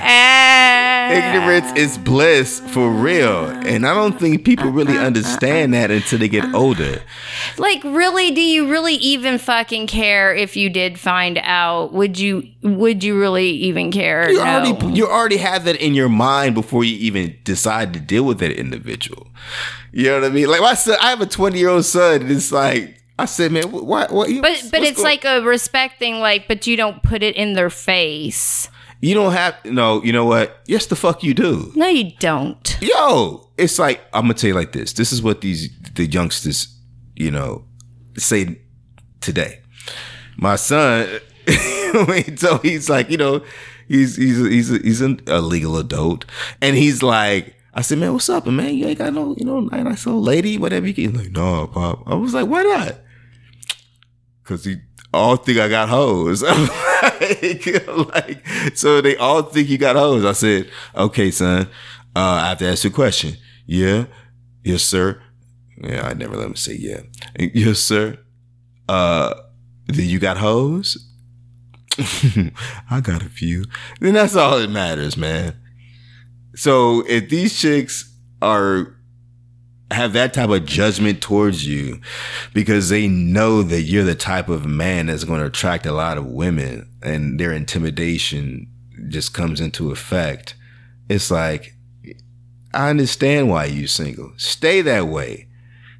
And- 0.00 1.12
Ignorance 1.12 1.72
is 1.76 1.98
bliss 1.98 2.60
for 2.60 2.90
real. 2.90 3.46
And 3.46 3.86
I 3.86 3.94
don't 3.94 4.18
think 4.18 4.44
people 4.44 4.70
really 4.70 4.96
understand 4.96 5.74
that 5.74 5.90
until 5.90 6.18
they 6.18 6.28
get 6.28 6.54
older. 6.54 7.02
Like, 7.58 7.82
really, 7.84 8.30
do 8.30 8.40
you 8.40 8.68
really 8.70 8.94
even 8.94 9.38
fucking 9.38 9.86
care 9.88 10.34
if 10.34 10.56
you 10.56 10.70
did 10.70 10.98
find 10.98 11.38
out? 11.42 11.92
Would 11.92 12.18
you? 12.18 12.48
Would 12.62 13.04
you 13.04 13.18
really 13.18 13.50
even 13.50 13.90
care? 13.92 14.30
You 14.30 14.38
No. 14.38 14.44
already 14.44 14.96
you 14.96 15.06
already 15.06 15.36
have 15.38 15.64
that 15.64 15.76
in 15.76 15.94
your 15.94 16.08
mind 16.08 16.54
before 16.54 16.84
you 16.84 16.96
even 16.96 17.36
decide 17.44 17.92
to 17.94 18.00
deal 18.00 18.24
with 18.24 18.38
that 18.38 18.52
individual. 18.52 19.28
You 19.92 20.06
know 20.06 20.20
what 20.20 20.30
I 20.30 20.30
mean? 20.30 20.48
Like 20.48 20.60
my 20.60 20.74
son, 20.74 20.96
I 21.00 21.10
have 21.10 21.20
a 21.20 21.26
20 21.26 21.58
year 21.58 21.68
old 21.68 21.84
son, 21.84 22.22
and 22.22 22.30
it's 22.30 22.52
like 22.52 23.02
I 23.18 23.26
said, 23.26 23.52
man, 23.52 23.70
what? 23.70 23.84
what, 23.84 24.10
what 24.12 24.28
But 24.40 24.68
but 24.70 24.82
it's 24.82 25.00
like 25.00 25.24
a 25.24 25.42
respect 25.42 25.98
thing. 25.98 26.20
Like, 26.20 26.48
but 26.48 26.66
you 26.66 26.76
don't 26.76 27.02
put 27.02 27.22
it 27.22 27.36
in 27.36 27.52
their 27.52 27.70
face. 27.70 28.68
You 29.02 29.14
don't 29.14 29.32
have 29.32 29.56
no. 29.64 30.00
You 30.04 30.12
know 30.12 30.24
what? 30.24 30.60
Yes, 30.66 30.86
the 30.86 30.94
fuck 30.94 31.24
you 31.24 31.34
do. 31.34 31.72
No, 31.74 31.88
you 31.88 32.12
don't. 32.20 32.78
Yo, 32.80 33.50
it's 33.58 33.78
like 33.78 34.00
I'm 34.14 34.22
gonna 34.22 34.34
tell 34.34 34.48
you 34.48 34.54
like 34.54 34.70
this. 34.70 34.92
This 34.92 35.12
is 35.12 35.20
what 35.20 35.40
these 35.40 35.68
the 35.94 36.06
youngsters, 36.06 36.72
you 37.16 37.32
know, 37.32 37.64
say 38.16 38.60
today. 39.20 39.60
My 40.36 40.54
son, 40.54 41.08
so 42.36 42.58
he's 42.58 42.88
like, 42.88 43.10
you 43.10 43.16
know, 43.16 43.44
he's 43.88 44.14
he's 44.16 44.38
he's 44.38 44.68
he's 44.68 45.00
an, 45.00 45.20
a 45.26 45.40
legal 45.40 45.76
adult, 45.78 46.24
and 46.60 46.76
he's 46.76 47.02
like, 47.02 47.56
I 47.74 47.82
said, 47.82 47.98
man, 47.98 48.12
what's 48.12 48.28
up, 48.28 48.46
and 48.46 48.56
man, 48.56 48.72
you 48.72 48.86
ain't 48.86 48.98
got 48.98 49.12
no, 49.12 49.34
you 49.36 49.44
know, 49.44 49.60
nice, 49.60 49.82
nice 49.82 50.06
old 50.06 50.22
lady, 50.24 50.58
whatever. 50.58 50.86
You 50.86 50.94
can. 50.94 51.10
He's 51.10 51.22
like, 51.22 51.32
no, 51.32 51.66
pop. 51.66 52.04
I 52.06 52.14
was 52.14 52.34
like, 52.34 52.46
why 52.46 52.62
not? 52.62 53.00
Cause 54.44 54.64
he 54.64 54.76
all 55.12 55.36
think 55.36 55.58
I 55.58 55.68
got 55.68 55.88
hoes. 55.88 56.44
Like, 57.22 57.88
like, 58.14 58.46
so 58.74 59.00
they 59.00 59.16
all 59.16 59.42
think 59.42 59.68
you 59.68 59.78
got 59.78 59.96
hoes. 59.96 60.24
I 60.24 60.32
said, 60.32 60.70
okay, 60.94 61.30
son, 61.30 61.68
uh, 62.16 62.18
I 62.18 62.48
have 62.48 62.58
to 62.58 62.66
ask 62.66 62.84
you 62.84 62.90
a 62.90 62.92
question. 62.92 63.36
Yeah, 63.66 64.06
yes, 64.64 64.82
sir. 64.82 65.22
Yeah, 65.82 66.06
I 66.06 66.14
never 66.14 66.36
let 66.36 66.46
him 66.46 66.56
say 66.56 66.74
yeah. 66.74 67.00
Yes, 67.38 67.80
sir. 67.80 68.18
Uh, 68.88 69.34
then 69.86 70.08
you 70.08 70.18
got 70.18 70.38
hoes? 70.38 71.08
I 72.90 73.00
got 73.02 73.22
a 73.22 73.28
few. 73.28 73.64
Then 74.00 74.14
that's 74.14 74.36
all 74.36 74.58
that 74.58 74.70
matters, 74.70 75.16
man. 75.16 75.56
So 76.54 77.04
if 77.06 77.28
these 77.28 77.58
chicks 77.58 78.12
are 78.40 78.96
have 79.92 80.12
that 80.14 80.34
type 80.34 80.50
of 80.50 80.64
judgment 80.64 81.20
towards 81.20 81.66
you 81.66 82.00
because 82.52 82.88
they 82.88 83.08
know 83.08 83.62
that 83.62 83.82
you're 83.82 84.04
the 84.04 84.14
type 84.14 84.48
of 84.48 84.66
man 84.66 85.06
that's 85.06 85.24
going 85.24 85.40
to 85.40 85.46
attract 85.46 85.86
a 85.86 85.92
lot 85.92 86.18
of 86.18 86.26
women 86.26 86.88
and 87.02 87.38
their 87.38 87.52
intimidation 87.52 88.68
just 89.08 89.34
comes 89.34 89.60
into 89.60 89.90
effect. 89.90 90.54
It's 91.08 91.30
like, 91.30 91.74
I 92.74 92.90
understand 92.90 93.50
why 93.50 93.66
you're 93.66 93.88
single. 93.88 94.32
Stay 94.36 94.80
that 94.82 95.08
way 95.08 95.48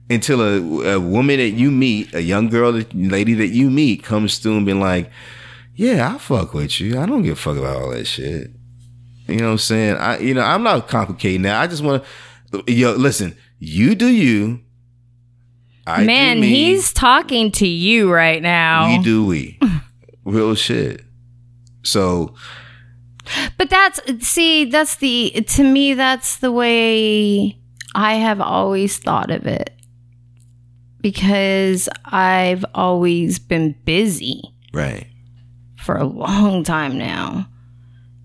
until 0.09 0.40
a, 0.40 0.94
a 0.94 1.00
woman 1.00 1.38
that 1.38 1.50
you 1.50 1.70
meet, 1.70 2.14
a 2.14 2.22
young 2.22 2.48
girl, 2.48 2.72
that, 2.72 2.94
lady 2.94 3.35
that 3.35 3.48
you 3.48 3.70
meet 3.70 4.02
comes 4.02 4.38
through 4.38 4.57
and 4.57 4.66
be 4.66 4.74
like, 4.74 5.11
yeah, 5.74 6.14
I 6.14 6.18
fuck 6.18 6.55
with 6.55 6.81
you. 6.81 6.98
I 7.00 7.07
don't 7.07 7.22
give 7.22 7.33
a 7.33 7.40
fuck 7.40 7.57
about 7.57 7.76
all 7.76 7.90
that 7.90 8.07
shit. 8.07 8.50
You 9.28 9.37
know 9.37 9.46
what 9.46 9.52
I'm 9.52 9.59
saying? 9.59 9.96
I, 9.96 10.18
you 10.18 10.35
know, 10.35 10.42
I'm 10.42 10.62
not 10.62 10.88
complicating 10.88 11.42
that. 11.42 11.61
I 11.61 11.66
just 11.66 11.83
want 11.83 12.05
to, 12.52 12.64
yo, 12.72 12.92
listen, 12.92 13.37
you 13.64 13.94
do 13.94 14.09
you. 14.09 14.61
I 15.87 16.01
do 16.01 16.07
Man, 16.07 16.40
me. 16.40 16.48
he's 16.48 16.92
talking 16.92 17.53
to 17.53 17.66
you 17.66 18.12
right 18.12 18.42
now. 18.42 18.88
we 18.88 19.03
do 19.05 19.25
we. 19.25 19.61
Real 20.25 20.57
shit. 20.57 21.03
So 21.85 22.35
But 23.57 23.70
that's 23.70 24.01
see, 24.27 24.64
that's 24.64 24.96
the 24.96 25.31
to 25.46 25.62
me 25.62 25.94
that's 25.94 26.38
the 26.38 26.51
way 26.51 27.57
I 27.94 28.14
have 28.14 28.40
always 28.40 28.98
thought 28.98 29.31
of 29.31 29.46
it. 29.46 29.70
Because 31.01 31.88
I've 32.05 32.64
always 32.75 33.38
been 33.38 33.77
busy 33.85 34.42
right. 34.72 35.07
for 35.77 35.96
a 35.96 36.05
long 36.05 36.64
time 36.64 36.98
now. 36.98 37.48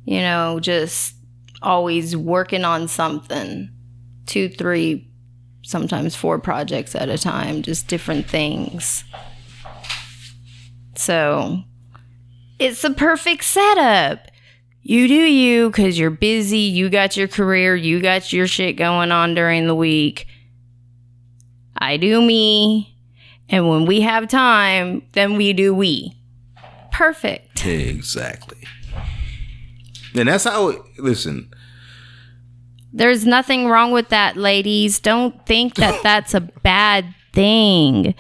You 0.05 0.21
know, 0.21 0.59
just 0.59 1.13
always 1.61 2.15
working 2.17 2.63
on 2.63 2.87
something. 2.87 3.69
Two, 4.27 4.49
three, 4.49 5.06
sometimes 5.67 6.15
four 6.15 6.39
projects 6.39 6.95
at 6.95 7.09
a 7.09 7.17
time, 7.17 7.61
just 7.61 7.87
different 7.87 8.25
things. 8.25 9.03
So 10.95 11.61
it's 12.57 12.85
a 12.85 12.91
perfect 12.91 13.43
setup. 13.43 14.31
You 14.81 15.09
do 15.09 15.13
you 15.13 15.69
because 15.69 15.99
you're 15.99 16.09
busy. 16.09 16.59
You 16.59 16.89
got 16.89 17.17
your 17.17 17.27
career. 17.27 17.75
You 17.75 18.01
got 18.01 18.31
your 18.31 18.47
shit 18.47 18.77
going 18.77 19.11
on 19.11 19.35
during 19.35 19.67
the 19.67 19.75
week. 19.75 20.27
I 21.77 21.97
do 21.97 22.21
me. 22.21 22.97
And 23.49 23.67
when 23.67 23.85
we 23.85 24.01
have 24.01 24.29
time, 24.29 25.05
then 25.11 25.35
we 25.35 25.51
do 25.51 25.73
we. 25.73 26.17
Perfect. 26.93 27.65
Exactly. 27.65 28.63
And 30.15 30.29
that's 30.29 30.45
how 30.45 30.69
it, 30.69 30.81
listen, 30.97 31.51
There's 32.93 33.25
nothing 33.25 33.67
wrong 33.67 33.91
with 33.91 34.09
that, 34.09 34.37
ladies. 34.37 34.99
Don't 34.99 35.45
think 35.45 35.75
that 35.75 36.01
that's 36.03 36.33
a 36.33 36.41
bad 36.41 37.13
thing. 37.33 38.15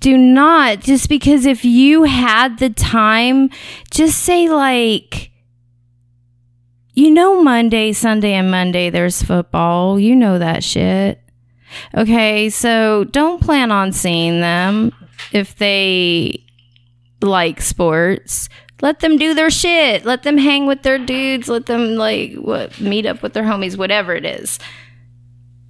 Do 0.00 0.16
not, 0.16 0.80
just 0.80 1.08
because 1.08 1.46
if 1.46 1.64
you 1.64 2.04
had 2.04 2.58
the 2.58 2.70
time, 2.70 3.50
just 3.90 4.22
say, 4.22 4.48
like, 4.48 5.30
you 6.94 7.10
know, 7.10 7.42
Monday, 7.42 7.92
Sunday, 7.92 8.32
and 8.34 8.50
Monday 8.50 8.88
there's 8.88 9.22
football. 9.22 9.98
You 9.98 10.14
know 10.14 10.38
that 10.38 10.62
shit. 10.62 11.20
Okay, 11.94 12.48
so 12.50 13.04
don't 13.04 13.42
plan 13.42 13.72
on 13.72 13.92
seeing 13.92 14.40
them 14.40 14.92
if 15.32 15.56
they 15.56 16.44
like 17.20 17.60
sports. 17.60 18.48
Let 18.84 19.00
them 19.00 19.16
do 19.16 19.32
their 19.32 19.48
shit. 19.48 20.04
Let 20.04 20.24
them 20.24 20.36
hang 20.36 20.66
with 20.66 20.82
their 20.82 20.98
dudes. 20.98 21.48
Let 21.48 21.64
them 21.64 21.94
like 21.94 22.34
what 22.34 22.78
meet 22.78 23.06
up 23.06 23.22
with 23.22 23.32
their 23.32 23.42
homies, 23.42 23.78
whatever 23.78 24.14
it 24.14 24.26
is. 24.26 24.58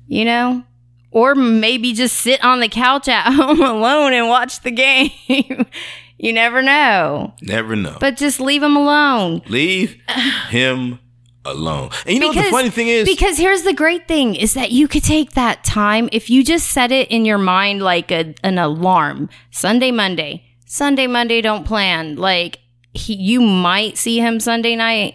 You 0.09 0.24
know? 0.24 0.64
Or 1.12 1.37
maybe 1.37 1.92
just 1.92 2.16
sit 2.16 2.42
on 2.42 2.59
the 2.59 2.68
couch 2.68 3.07
at 3.07 3.33
home 3.33 3.62
alone 3.62 4.14
and 4.14 4.29
watch 4.29 4.62
the 4.62 4.72
game. 4.72 5.12
you 6.18 6.33
never 6.33 6.61
know. 6.61 7.35
never 7.40 7.77
know. 7.77 7.98
But 8.00 8.16
just 8.16 8.40
leave 8.40 8.62
them 8.62 8.77
alone. 8.77 9.42
Leave 9.46 9.96
him 10.48 10.98
alone. 11.44 11.90
And 12.07 12.14
you 12.14 12.18
know 12.18 12.27
what 12.27 12.44
the 12.44 12.50
funny 12.50 12.70
thing 12.70 12.88
is? 12.88 13.09
because 13.09 13.38
here's 13.38 13.62
the 13.62 13.74
great 13.74 14.09
thing 14.09 14.35
is 14.35 14.55
that 14.55 14.72
you 14.72 14.88
could 14.88 15.05
take 15.05 15.35
that 15.35 15.62
time 15.62 16.09
if 16.11 16.31
you 16.31 16.42
just 16.42 16.68
set 16.68 16.90
it 16.90 17.12
in 17.12 17.24
your 17.24 17.38
mind 17.38 17.81
like 17.81 18.11
a, 18.11 18.35
an 18.42 18.59
alarm 18.59 19.29
sunday 19.50 19.90
monday 19.90 20.42
sunday 20.64 21.07
monday 21.07 21.42
don't 21.42 21.66
plan 21.66 22.16
like 22.16 22.59
he, 22.94 23.14
you 23.14 23.40
might 23.40 23.96
see 23.98 24.18
him 24.20 24.38
sunday 24.40 24.76
night 24.76 25.14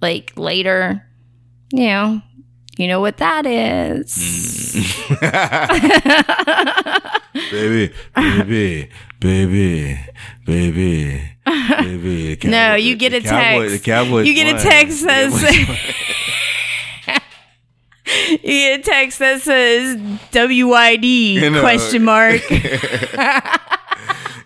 like 0.00 0.32
later. 0.36 1.06
You 1.72 1.86
know 1.86 2.22
you 2.78 2.88
know 2.88 3.00
what 3.00 3.18
that 3.18 3.46
is. 3.46 4.14
Mm. 4.16 5.20
Baby, 7.50 7.92
baby, 8.14 8.88
baby, 9.20 9.98
baby, 10.46 11.22
baby. 11.46 12.34
The 12.36 12.48
no 12.48 12.74
you 12.74 12.96
get 12.96 13.12
a 13.12 13.20
Cowboy- 13.20 13.68
text. 13.68 13.84
The 13.84 13.90
Cowboys 13.90 14.26
you 14.26 14.34
get 14.34 14.56
a 14.56 14.62
text 14.62 15.04
that 15.04 15.30
says 15.32 15.68
you 18.42 18.48
get 18.48 18.80
a 18.80 18.82
text 18.82 19.18
that 19.20 19.40
says 19.42 19.96
You 21.42 21.50
know. 21.50 21.60
question 21.60 22.02
mark 22.04 22.40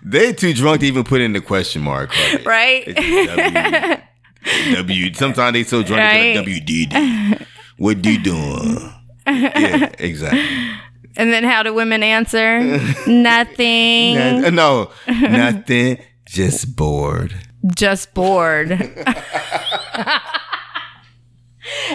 They 0.05 0.33
too 0.33 0.53
drunk 0.53 0.81
to 0.81 0.87
even 0.87 1.05
put 1.05 1.21
in 1.21 1.33
the 1.33 1.41
question 1.41 1.83
mark. 1.83 2.11
right 2.45 2.85
It's 2.87 4.01
W, 4.45 4.75
W. 4.77 5.15
Sometimes 5.15 5.55
they 5.55 5.65
so 5.65 5.83
drunk 5.83 6.03
they 6.13 6.37
Right. 6.37 6.45
put 6.45 6.47
WDD. 6.47 7.47
What 7.79 8.03
do 8.03 8.13
you 8.13 8.23
doing? 8.23 8.93
Yeah, 9.27 9.91
exactly. 9.99 10.45
And 11.17 11.33
then 11.33 11.45
how 11.45 11.63
do 11.63 11.73
women 11.73 12.03
answer? 12.03 12.61
Nothing. 13.07 14.19
Uh, 14.19 14.51
No, 14.51 14.91
nothing. 15.09 15.99
Just 16.27 16.77
bored. 16.77 17.35
Just 17.75 18.13
bored. 18.15 18.71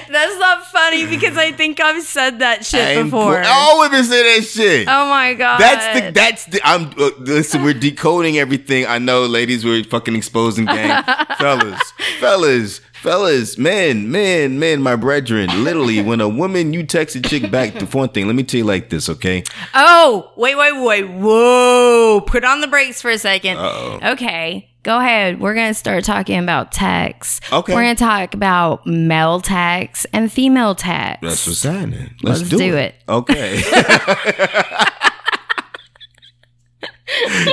That's 0.10 0.38
not 0.40 0.66
funny 0.68 1.06
because 1.06 1.38
I 1.38 1.52
think 1.52 1.80
I've 1.80 2.04
said 2.04 2.40
that 2.40 2.66
shit 2.66 3.04
before. 3.04 3.42
po- 3.42 3.48
All 3.50 3.80
women 3.80 4.04
say 4.04 4.38
that 4.38 4.46
shit. 4.46 4.88
Oh 4.88 5.10
my 5.10 5.34
god. 5.34 5.60
That's 5.60 6.00
the 6.00 6.12
that's 6.12 6.46
the 6.46 6.62
I'm 6.64 6.92
uh, 6.98 7.10
listen, 7.20 7.64
we're 7.64 7.74
decoding 7.74 8.38
everything. 8.38 8.86
I 8.86 8.98
know 8.98 9.26
ladies 9.26 9.66
we're 9.66 9.84
fucking 9.84 10.16
exposing 10.16 10.66
gang. 10.66 11.04
fellas, 11.38 11.82
fellas, 12.20 12.82
fellas, 13.02 13.58
men, 13.58 14.12
men, 14.12 14.60
men, 14.60 14.82
my 14.82 14.96
brethren. 14.96 15.64
Literally, 15.64 16.02
when 16.10 16.22
a 16.22 16.30
woman 16.30 16.74
you 16.74 16.84
text 16.86 17.16
a 17.16 17.22
chick 17.22 17.50
back 17.50 17.74
the 17.74 17.86
one 17.86 18.10
thing, 18.10 18.28
let 18.28 18.36
me 18.36 18.44
tell 18.44 18.60
you 18.60 18.66
like 18.66 18.90
this, 18.90 19.10
okay? 19.10 19.44
Oh, 19.74 20.32
wait, 20.36 20.56
wait, 20.56 20.74
wait. 20.84 21.10
Whoa. 21.10 22.22
Put 22.26 22.44
on 22.44 22.62
the 22.62 22.68
brakes 22.68 23.02
for 23.02 23.10
a 23.12 23.16
2nd 23.16 23.56
Uh-oh. 23.56 24.12
Okay. 24.14 24.69
Go 24.84 25.00
ahead. 25.00 25.42
We're 25.42 25.56
going 25.56 25.70
to 25.70 25.74
start 25.74 26.06
talking 26.06 26.40
about 26.40 26.72
text. 26.72 27.44
Okay. 27.52 27.74
We're 27.74 27.82
going 27.82 27.96
to 27.96 28.04
talk 28.04 28.34
about 28.34 28.88
male 28.88 29.42
text 29.42 30.08
and 30.14 30.32
female 30.32 30.74
text. 30.74 31.22
That's 31.22 31.46
what's 31.46 31.64
happening. 31.64 32.16
Let's, 32.24 32.40
Let's 32.40 32.50
do, 32.50 32.58
do 32.58 32.76
it. 32.76 32.96
it. 32.96 33.12
Okay. 33.12 33.58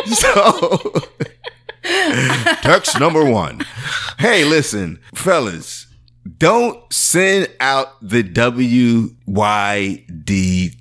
so, 0.06 0.78
text 2.62 3.00
number 3.00 3.24
one. 3.24 3.62
Hey, 4.18 4.44
listen, 4.44 5.00
fellas, 5.12 5.88
don't 6.38 6.80
send 6.92 7.48
out 7.58 7.88
the 8.00 8.22
WYD 8.22 9.16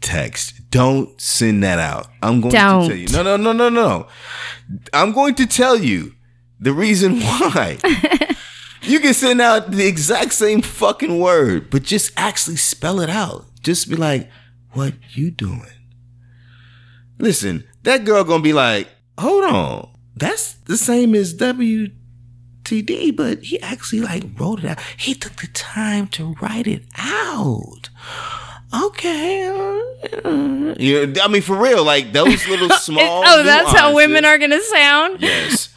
text. 0.01 0.69
Don't 0.69 1.19
send 1.19 1.63
that 1.63 1.79
out. 1.79 2.07
I'm 2.21 2.39
going 2.41 2.51
Don't. 2.51 2.81
to 2.81 2.87
tell 2.89 2.97
you. 2.97 3.07
No, 3.07 3.23
no, 3.23 3.37
no, 3.37 3.51
no, 3.51 3.69
no. 3.69 4.07
I'm 4.93 5.11
going 5.11 5.33
to 5.35 5.47
tell 5.47 5.77
you 5.77 6.11
the 6.59 6.73
reason 6.73 7.19
why. 7.21 7.77
You 8.81 8.99
can 8.99 9.13
send 9.15 9.41
out 9.41 9.71
the 9.71 9.87
exact 9.87 10.33
same 10.33 10.61
fucking 10.61 11.19
word, 11.19 11.71
but 11.71 11.81
just 11.81 12.11
actually 12.15 12.57
spell 12.57 12.99
it 12.99 13.09
out. 13.09 13.45
Just 13.61 13.89
be 13.89 13.95
like, 13.95 14.29
what 14.73 14.93
you 15.13 15.31
doing? 15.31 15.65
Listen, 17.17 17.63
that 17.81 18.05
girl 18.05 18.23
gonna 18.23 18.43
be 18.43 18.53
like, 18.53 18.87
hold 19.17 19.43
on. 19.43 19.89
That's 20.15 20.53
the 20.53 20.77
same 20.77 21.15
as 21.15 21.33
WTD, 21.35 23.15
but 23.15 23.43
he 23.43 23.59
actually 23.61 24.01
like 24.01 24.23
wrote 24.39 24.59
it 24.59 24.65
out. 24.65 24.79
He 24.97 25.15
took 25.15 25.35
the 25.37 25.47
time 25.47 26.07
to 26.09 26.35
write 26.41 26.67
it 26.67 26.83
out. 26.97 27.89
Okay. 28.83 29.41
You 30.77 31.07
know, 31.07 31.21
I 31.23 31.27
mean, 31.29 31.41
for 31.41 31.55
real, 31.55 31.83
like 31.83 32.11
those 32.11 32.47
little 32.49 32.69
small. 32.71 33.23
oh, 33.25 33.43
that's 33.43 33.71
how 33.71 33.95
women 33.95 34.25
are 34.25 34.37
going 34.37 34.51
to 34.51 34.61
sound? 34.61 35.21
Yes. 35.21 35.69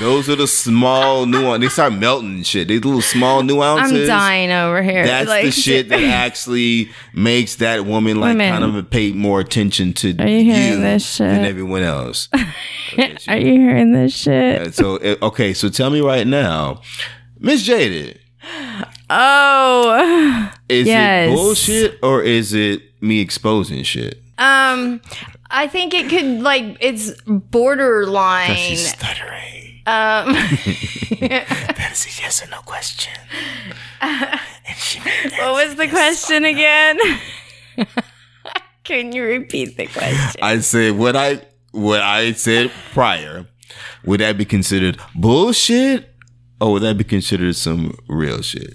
Those 0.00 0.28
are 0.28 0.36
the 0.36 0.46
small 0.46 1.24
nuances. 1.26 1.60
They 1.70 1.72
start 1.72 1.94
melting 1.94 2.42
shit. 2.42 2.68
These 2.68 2.84
little 2.84 3.00
small 3.02 3.42
nuances. 3.42 4.02
I'm 4.02 4.18
dying 4.18 4.50
over 4.52 4.82
here. 4.82 5.06
That's 5.06 5.28
Like, 5.28 5.46
the 5.46 5.50
shit 5.50 5.88
that 5.88 6.00
actually 6.04 6.90
makes 7.14 7.56
that 7.56 7.86
woman 7.86 8.20
like 8.20 8.30
Women. 8.36 8.52
kind 8.52 8.76
of 8.76 8.90
pay 8.90 9.12
more 9.12 9.40
attention 9.40 9.92
to 9.94 10.14
Are 10.18 10.28
you 10.28 10.44
hearing 10.44 10.82
this 10.82 11.18
than 11.18 11.40
shit? 11.42 11.48
everyone 11.50 11.82
else. 11.82 12.28
Are 13.28 13.36
you 13.38 13.52
hearing 13.60 13.92
this 13.92 14.14
shit? 14.14 14.62
And 14.62 14.74
so 14.74 14.96
uh, 14.98 15.16
okay, 15.22 15.54
so 15.54 15.68
tell 15.70 15.88
me 15.90 16.00
right 16.02 16.26
now, 16.26 16.82
Miss 17.38 17.62
Jaded, 17.62 18.20
Oh. 19.10 20.52
is 20.68 20.86
Yes. 20.86 21.28
it 21.30 21.34
bullshit 21.34 21.98
or 22.02 22.22
is 22.22 22.52
it 22.52 22.82
me 23.00 23.20
exposing 23.20 23.82
shit? 23.82 24.20
Um, 24.38 25.00
I 25.50 25.66
think 25.68 25.94
it 25.94 26.10
could, 26.10 26.42
like, 26.42 26.76
it's 26.80 27.12
borderline. 27.26 28.54
She's 28.56 28.88
stuttering. 28.90 29.80
Um, 29.86 30.32
That 31.20 31.90
is 31.92 32.04
a 32.06 32.22
yes 32.22 32.44
or 32.44 32.50
no 32.50 32.58
question. 32.60 33.12
and 34.02 34.40
she 34.76 34.98
what 34.98 35.52
was 35.66 35.76
the 35.76 35.86
question 35.88 36.44
again? 36.44 36.98
Can 38.84 39.12
you 39.12 39.22
repeat 39.24 39.76
the 39.76 39.86
question? 39.86 40.40
I 40.42 40.58
said 40.60 40.96
what 40.98 41.16
I 41.16 41.40
what 41.72 42.00
I 42.02 42.32
said 42.32 42.70
prior. 42.92 43.46
Would 44.04 44.20
that 44.20 44.36
be 44.38 44.44
considered 44.44 44.98
bullshit, 45.14 46.08
or 46.60 46.72
would 46.72 46.82
that 46.82 46.96
be 46.98 47.04
considered 47.04 47.56
some 47.56 47.96
real 48.08 48.42
shit? 48.42 48.74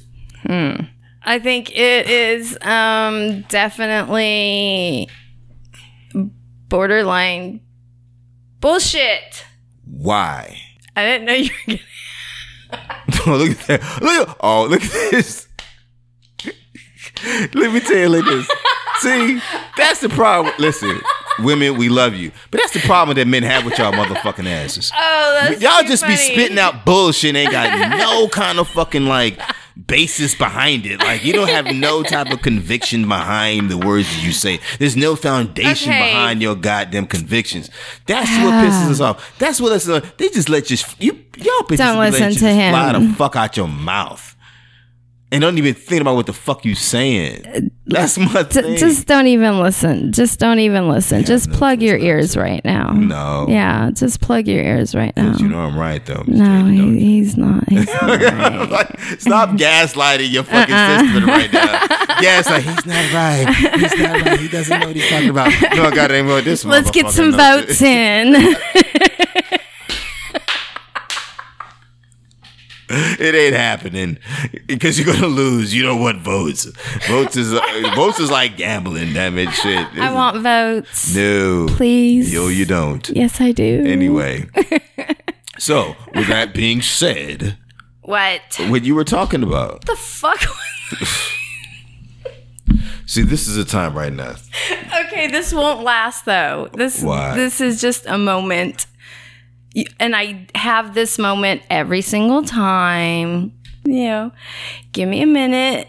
I 1.23 1.39
think 1.39 1.71
it 1.71 2.09
is 2.09 2.57
um 2.61 3.41
definitely 3.49 5.07
borderline 6.69 7.61
bullshit. 8.59 9.45
Why? 9.85 10.57
I 10.95 11.05
didn't 11.05 11.25
know 11.25 11.33
you 11.33 11.51
were 11.67 11.73
gonna 11.73 11.79
Oh, 13.27 13.35
look 13.37 13.51
at 13.51 13.67
that! 13.67 14.01
Look 14.01 14.29
at, 14.29 14.37
oh, 14.39 14.65
look 14.67 14.81
at 14.83 14.91
this. 15.11 15.47
Let 17.53 17.73
me 17.73 17.79
tell 17.81 17.97
you 17.97 18.09
like 18.09 18.25
this. 18.25 18.49
See, 18.99 19.41
that's 19.77 19.99
the 19.99 20.09
problem. 20.09 20.53
Listen, 20.57 20.99
women, 21.39 21.77
we 21.77 21.89
love 21.89 22.15
you, 22.15 22.31
but 22.49 22.59
that's 22.59 22.73
the 22.73 22.79
problem 22.79 23.15
that 23.17 23.27
men 23.27 23.43
have 23.43 23.63
with 23.65 23.77
y'all 23.77 23.91
motherfucking 23.91 24.47
asses. 24.47 24.91
Oh, 24.95 25.39
that's 25.41 25.61
Y'all 25.61 25.83
just 25.83 26.05
be 26.07 26.15
spitting 26.15 26.57
out 26.57 26.85
bullshit. 26.85 27.35
Ain't 27.35 27.51
got 27.51 27.97
no 27.97 28.27
kind 28.29 28.57
of 28.59 28.67
fucking 28.69 29.05
like 29.05 29.39
basis 29.91 30.33
behind 30.35 30.85
it. 30.85 30.99
Like 30.99 31.23
you 31.23 31.33
don't 31.33 31.49
have 31.49 31.65
no 31.75 32.01
type 32.15 32.31
of 32.31 32.41
conviction 32.41 33.07
behind 33.07 33.69
the 33.69 33.77
words 33.77 34.07
that 34.07 34.23
you 34.23 34.31
say. 34.31 34.59
There's 34.79 34.95
no 34.95 35.15
foundation 35.15 35.91
Okay. 35.91 36.11
behind 36.11 36.41
your 36.41 36.55
goddamn 36.55 37.07
convictions. 37.07 37.69
That's 38.07 38.29
what 38.43 38.53
pisses 38.63 38.89
us 38.91 38.99
off. 39.01 39.37
That's 39.37 39.59
what 39.59 39.73
us. 39.73 39.87
Uh, 39.87 39.99
they 40.17 40.29
just 40.29 40.49
let 40.49 40.71
you. 40.71 40.77
You 40.99 41.13
y'all 41.37 41.67
bitches 41.67 41.77
Don't 41.77 41.99
listen 41.99 42.33
to 42.35 42.53
him. 42.53 42.73
Fly 42.73 42.99
the 42.99 43.13
fuck 43.15 43.35
out 43.35 43.57
your 43.57 43.67
mouth. 43.67 44.35
And 45.33 45.39
don't 45.41 45.57
even 45.57 45.73
think 45.73 46.01
about 46.01 46.15
what 46.15 46.25
the 46.25 46.33
fuck 46.33 46.65
you 46.65 46.75
saying. 46.75 47.45
Uh, 47.47 47.61
That's 47.85 48.17
my 48.17 48.43
D- 48.43 48.61
thing. 48.61 48.77
just 48.77 49.07
don't 49.07 49.27
even 49.27 49.59
listen. 49.59 50.11
Just 50.11 50.39
don't 50.39 50.59
even 50.59 50.89
listen. 50.89 51.23
just 51.23 51.47
no, 51.49 51.57
plug 51.57 51.81
your 51.81 51.97
ears 51.97 52.35
right 52.35 52.63
now. 52.65 52.91
no. 52.91 53.45
Yeah, 53.47 53.91
just 53.91 54.19
plug 54.19 54.45
your 54.47 54.61
ears 54.61 54.93
right 54.93 55.15
now. 55.15 55.37
You 55.37 55.47
know 55.47 55.59
I'm 55.59 55.77
right 55.77 56.05
though. 56.05 56.23
No, 56.27 56.65
he, 56.65 56.99
he's 56.99 57.37
not. 57.37 57.67
He's 57.69 57.85
not 58.01 58.01
right. 58.21 58.69
like, 58.69 58.99
stop 59.19 59.49
gaslighting 59.57 60.31
your 60.31 60.43
fucking 60.43 60.75
uh-uh. 60.75 60.99
sister 61.05 61.25
right 61.25 61.53
now. 61.53 61.87
Gaslight, 62.21 62.63
he's 62.63 62.85
not 62.85 63.13
right. 63.13 63.55
He's 63.79 63.97
not 63.97 64.21
right. 64.25 64.39
He 64.39 64.47
doesn't 64.49 64.79
know 64.79 64.87
what 64.87 64.95
he's 64.95 65.09
talking 65.09 65.29
about. 65.29 65.49
No, 65.75 65.83
I 65.83 65.95
got 65.95 66.11
any 66.11 66.19
anymore. 66.19 66.41
This 66.41 66.65
one. 66.65 66.71
Let's 66.73 66.91
get 66.91 67.09
some 67.09 67.31
votes 67.31 67.81
in. 67.81 68.33
It 73.19 73.35
ain't 73.35 73.55
happening 73.55 74.17
because 74.67 74.99
you're 74.99 75.13
gonna 75.13 75.27
lose. 75.27 75.73
You 75.73 75.83
don't 75.83 76.01
want 76.01 76.21
votes. 76.21 76.65
Votes 77.07 77.35
is 77.37 77.51
votes 77.95 78.19
is 78.19 78.29
like 78.31 78.57
gambling. 78.57 79.13
Damn 79.13 79.37
it, 79.37 79.51
shit. 79.51 79.87
I 79.97 80.11
want 80.13 80.41
votes. 80.41 81.15
no. 81.15 81.67
Please. 81.69 82.33
Yo, 82.33 82.47
you 82.47 82.65
don't. 82.65 83.07
Yes, 83.09 83.39
I 83.41 83.51
do. 83.51 83.83
Anyway. 83.85 84.47
So, 85.57 85.95
with 86.15 86.27
that 86.27 86.55
being 86.55 86.81
said, 86.81 87.55
What? 88.01 88.41
what 88.69 88.83
you 88.83 88.95
were 88.95 89.03
talking 89.03 89.43
about. 89.43 89.85
the 89.85 89.95
fuck? 89.95 90.39
See, 93.05 93.21
this 93.23 93.47
is 93.47 93.57
a 93.57 93.65
time 93.65 93.93
right 93.95 94.11
now. 94.13 94.35
okay, 95.05 95.27
this 95.27 95.53
won't 95.53 95.83
last 95.83 96.25
though. 96.25 96.69
This 96.73 97.03
Why? 97.03 97.35
this 97.35 97.59
is 97.61 97.79
just 97.81 98.05
a 98.07 98.17
moment. 98.17 98.85
And 99.99 100.15
I 100.15 100.47
have 100.55 100.93
this 100.93 101.17
moment 101.17 101.61
every 101.69 102.01
single 102.01 102.43
time. 102.43 103.53
You 103.83 104.03
know, 104.05 104.31
give 104.91 105.09
me 105.09 105.21
a 105.21 105.27
minute 105.27 105.87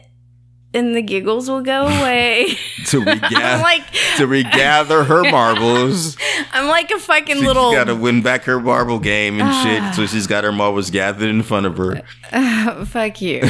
and 0.74 0.94
the 0.94 1.02
giggles 1.02 1.48
will 1.48 1.60
go 1.62 1.86
away. 1.86 2.46
To 2.86 2.98
regather, 3.04 3.62
like 3.62 3.84
to 4.16 4.26
regather 4.26 5.04
her 5.04 5.22
marbles. 5.30 6.16
I'm 6.52 6.68
like 6.68 6.90
a 6.90 6.98
fucking 6.98 7.36
She's 7.36 7.44
little 7.44 7.72
got 7.72 7.84
to 7.84 7.94
win 7.94 8.20
back 8.20 8.42
her 8.44 8.60
marble 8.60 8.98
game 8.98 9.40
and 9.40 9.54
shit. 9.62 9.80
Ah. 9.82 9.92
So 9.92 10.04
she's 10.06 10.26
got 10.26 10.44
her 10.44 10.52
marbles 10.52 10.90
gathered 10.90 11.30
in 11.30 11.42
front 11.42 11.66
of 11.66 11.78
her. 11.78 12.02
Uh, 12.32 12.84
fuck 12.84 13.22
you. 13.22 13.40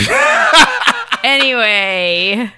anyway. 1.25 2.53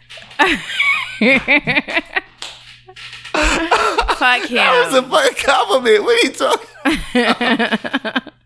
Fuck 4.17 4.43
him. 4.49 4.57
That 4.57 4.87
was 4.87 4.95
a 4.95 5.03
fucking 5.03 5.45
compliment. 5.45 6.05
What 6.05 6.25
are 6.25 6.27
you 6.27 6.33
talking? 6.33 8.31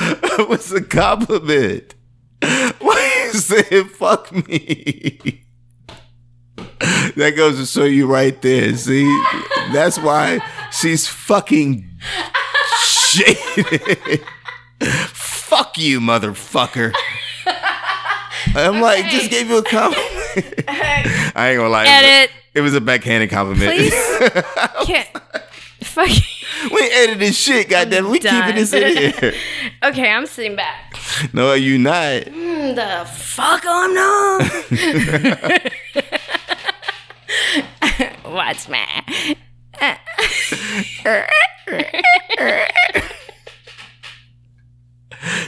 It 0.00 0.48
was 0.48 0.72
a 0.72 0.80
compliment. 0.82 1.94
Why 2.40 3.30
you 3.32 3.38
saying 3.38 3.88
fuck 3.88 4.30
me? 4.32 5.42
That 7.16 7.34
goes 7.36 7.58
to 7.58 7.66
show 7.66 7.84
you 7.84 8.06
right 8.06 8.40
there. 8.40 8.76
See, 8.76 9.04
that's 9.72 9.98
why 9.98 10.38
she's 10.70 11.08
fucking 11.08 11.90
shaded. 12.84 14.22
fuck 15.08 15.76
you, 15.76 15.98
motherfucker. 16.00 16.92
I'm 18.54 18.80
like, 18.80 19.06
just 19.06 19.30
gave 19.30 19.48
you 19.48 19.58
a 19.58 19.62
compliment. 19.64 20.17
I 20.68 21.48
ain't 21.50 21.58
gonna 21.58 21.68
lie. 21.68 21.86
Edit. 21.86 22.30
It 22.54 22.60
was 22.60 22.74
a 22.74 22.80
backhanded 22.80 23.30
compliment. 23.30 23.70
Please. 23.72 23.92
Can't. 24.84 25.08
Fuck. 25.82 26.08
we 26.72 26.90
editing 26.90 27.32
shit, 27.32 27.68
goddamn. 27.68 28.10
We 28.10 28.18
done. 28.18 28.42
keeping 28.42 28.56
this 28.56 28.72
in 28.72 28.96
here. 28.96 29.34
Okay, 29.84 30.10
I'm 30.10 30.26
sitting 30.26 30.56
back. 30.56 30.96
no, 31.32 31.52
you 31.52 31.78
not. 31.78 32.22
Mm, 32.22 32.74
the 32.74 33.04
fuck 33.08 33.62
I'm 33.64 33.94
not. 33.94 34.42
What's 38.24 38.68
my? 38.68 39.04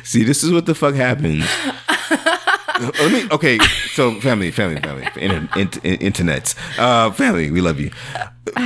See, 0.05 0.23
this 0.25 0.43
is 0.45 0.53
what 0.53 0.67
the 0.67 0.75
fuck 0.77 0.95
happens. 0.95 1.45
Let 2.81 3.13
me. 3.13 3.29
Okay, 3.31 3.59
so 4.01 4.19
family, 4.21 4.51
family, 4.51 4.81
family, 4.81 5.07
inter, 5.17 5.47
int, 5.59 5.73
internets, 5.83 6.55
uh, 6.79 7.11
family, 7.11 7.51
we 7.51 7.61
love 7.61 7.79
you. 7.79 7.91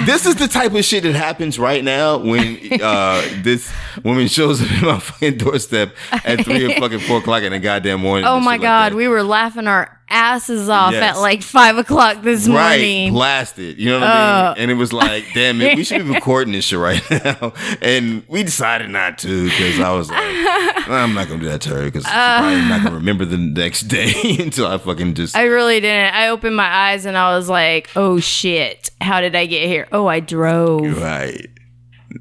This 0.07 0.25
is 0.27 0.37
the 0.37 0.47
type 0.47 0.73
of 0.73 0.85
shit 0.85 1.03
that 1.03 1.15
happens 1.17 1.59
right 1.59 1.83
now 1.83 2.19
when 2.19 2.57
uh, 2.81 3.21
this 3.43 3.71
woman 4.05 4.29
shows 4.29 4.63
up 4.63 4.71
at 4.73 4.83
my 4.83 4.99
fucking 5.01 5.37
doorstep 5.39 5.95
at 6.13 6.45
three 6.45 6.65
or 6.65 6.79
fucking 6.81 7.01
four 7.01 7.19
o'clock 7.19 7.43
in 7.43 7.51
the 7.53 7.59
goddamn 7.59 8.01
morning. 8.01 8.25
Oh 8.27 8.39
my 8.39 8.55
shit 8.55 8.61
like 8.61 8.61
god, 8.63 8.95
we 8.95 9.09
were 9.09 9.23
laughing 9.25 9.67
our 9.67 9.91
asses 10.09 10.69
off 10.69 10.93
Yes. 10.93 11.17
at 11.17 11.21
like 11.21 11.43
five 11.43 11.77
o'clock 11.77 12.23
this 12.23 12.47
Right, 12.49 12.77
morning. 12.79 13.13
blasted. 13.13 13.79
You 13.79 13.91
know 13.91 14.01
what 14.01 14.09
I 14.09 14.49
mean? 14.55 14.63
And 14.63 14.71
it 14.71 14.75
was 14.75 14.93
like, 14.93 15.25
damn 15.35 15.61
it, 15.61 15.77
we 15.77 15.83
should 15.85 16.05
be 16.07 16.15
recording 16.15 16.53
this 16.53 16.65
shit 16.67 16.79
right 16.79 17.03
now. 17.11 17.53
And 17.83 18.23
we 18.29 18.43
decided 18.43 18.89
not 18.91 19.19
to 19.19 19.45
because 19.51 19.81
I 19.81 19.93
was 19.93 20.09
like, 20.11 20.89
I'm 20.89 21.15
not 21.15 21.29
gonna 21.29 21.41
do 21.41 21.49
that 21.49 21.61
to 21.63 21.71
her 21.71 21.85
because 21.85 22.05
I'm 22.07 22.69
not 22.69 22.85
gonna 22.85 22.95
remember 22.97 23.25
the 23.27 23.39
next 23.39 23.83
day 23.89 24.13
until 24.39 24.67
I 24.67 24.79
fucking 24.79 25.15
just. 25.15 25.24
I 25.35 25.45
really 25.45 25.81
didn't. 25.81 26.15
I 26.15 26.29
opened 26.29 26.57
my 26.57 26.67
eyes 26.67 27.07
and 27.07 27.17
I 27.17 27.37
was 27.37 27.49
like, 27.49 27.91
"Oh 27.97 28.19
shit! 28.21 28.91
How 29.01 29.21
did 29.21 29.35
I 29.37 29.47
get 29.47 29.67
here? 29.69 29.87
Oh, 29.93 30.07
I 30.07 30.21
drove." 30.21 31.01
right. 31.01 31.47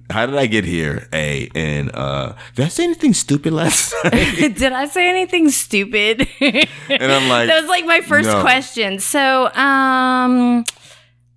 How 0.09 0.25
did 0.25 0.35
I 0.35 0.47
get 0.47 0.65
here? 0.65 1.07
A 1.13 1.49
and 1.55 1.91
uh, 1.93 2.33
did 2.55 2.65
I 2.65 2.67
say 2.69 2.83
anything 2.83 3.13
stupid 3.13 3.53
last 3.53 3.93
night? 4.03 4.35
did 4.57 4.71
I 4.73 4.85
say 4.87 5.09
anything 5.09 5.49
stupid? 5.49 6.27
And 6.39 6.67
I'm 6.89 7.29
like, 7.29 7.47
that 7.47 7.61
was 7.61 7.69
like 7.69 7.85
my 7.85 8.01
first 8.01 8.29
no. 8.29 8.41
question. 8.41 8.99
So, 8.99 9.53
um, 9.53 10.65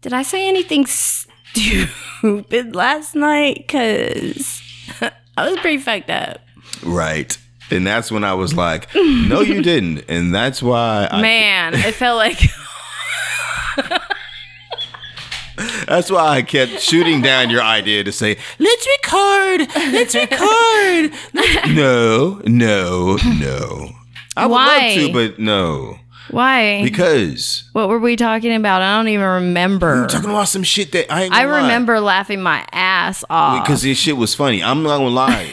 did 0.01 0.13
I 0.13 0.23
say 0.23 0.49
anything 0.49 0.87
stupid 0.87 2.75
last 2.75 3.15
night? 3.15 3.67
Cause 3.69 4.63
I 5.37 5.51
was 5.51 5.59
pretty 5.61 5.79
fucked 5.79 6.11
up. 6.11 6.41
right. 6.83 7.37
And 7.71 7.87
that's 7.87 8.11
when 8.13 8.25
I 8.25 8.35
was 8.35 8.55
like, 8.65 8.89
no, 8.95 9.41
you 9.41 9.63
didn't. 9.63 10.05
And 10.09 10.35
that's 10.35 10.63
why 10.63 11.09
I, 11.11 11.21
Man, 11.21 11.75
it 11.75 11.95
felt 11.95 12.17
like 12.17 12.41
That's 15.87 16.11
why 16.11 16.37
I 16.37 16.43
kept 16.43 16.81
shooting 16.81 17.23
down 17.23 17.49
your 17.49 17.63
idea 17.63 18.05
to 18.05 18.13
say, 18.13 18.37
let's 18.59 18.87
record, 19.03 19.61
let's 19.75 20.15
record. 20.15 21.13
Let's-" 21.33 21.69
no, 21.75 22.41
no, 22.45 23.17
no. 23.39 23.91
I 24.37 24.47
would 24.47 24.53
Why? 24.53 24.95
love 24.97 25.07
to, 25.07 25.13
but 25.13 25.39
no. 25.39 25.99
Why? 26.31 26.83
Because 26.83 27.65
what 27.73 27.89
were 27.89 27.99
we 27.99 28.17
talking 28.17 28.55
about? 28.55 28.83
I 28.83 28.97
don't 28.97 29.09
even 29.09 29.25
remember. 29.27 30.03
we're 30.03 30.09
talking 30.09 30.31
about 30.31 30.49
some 30.49 30.63
shit 30.63 30.93
that 30.93 31.13
I 31.13 31.25
ain't 31.25 31.33
I 31.35 31.43
gonna 31.45 31.53
lie. 31.53 31.63
remember 31.63 32.01
laughing 32.01 32.43
my 32.43 32.67
ass 32.73 33.25
off. 33.31 33.63
Because 33.65 33.83
this 33.83 33.99
shit 33.99 34.17
was 34.17 34.35
funny. 34.35 34.63
I'm 34.63 34.83
not 34.83 34.99
gonna 34.99 35.11
lie. 35.11 35.51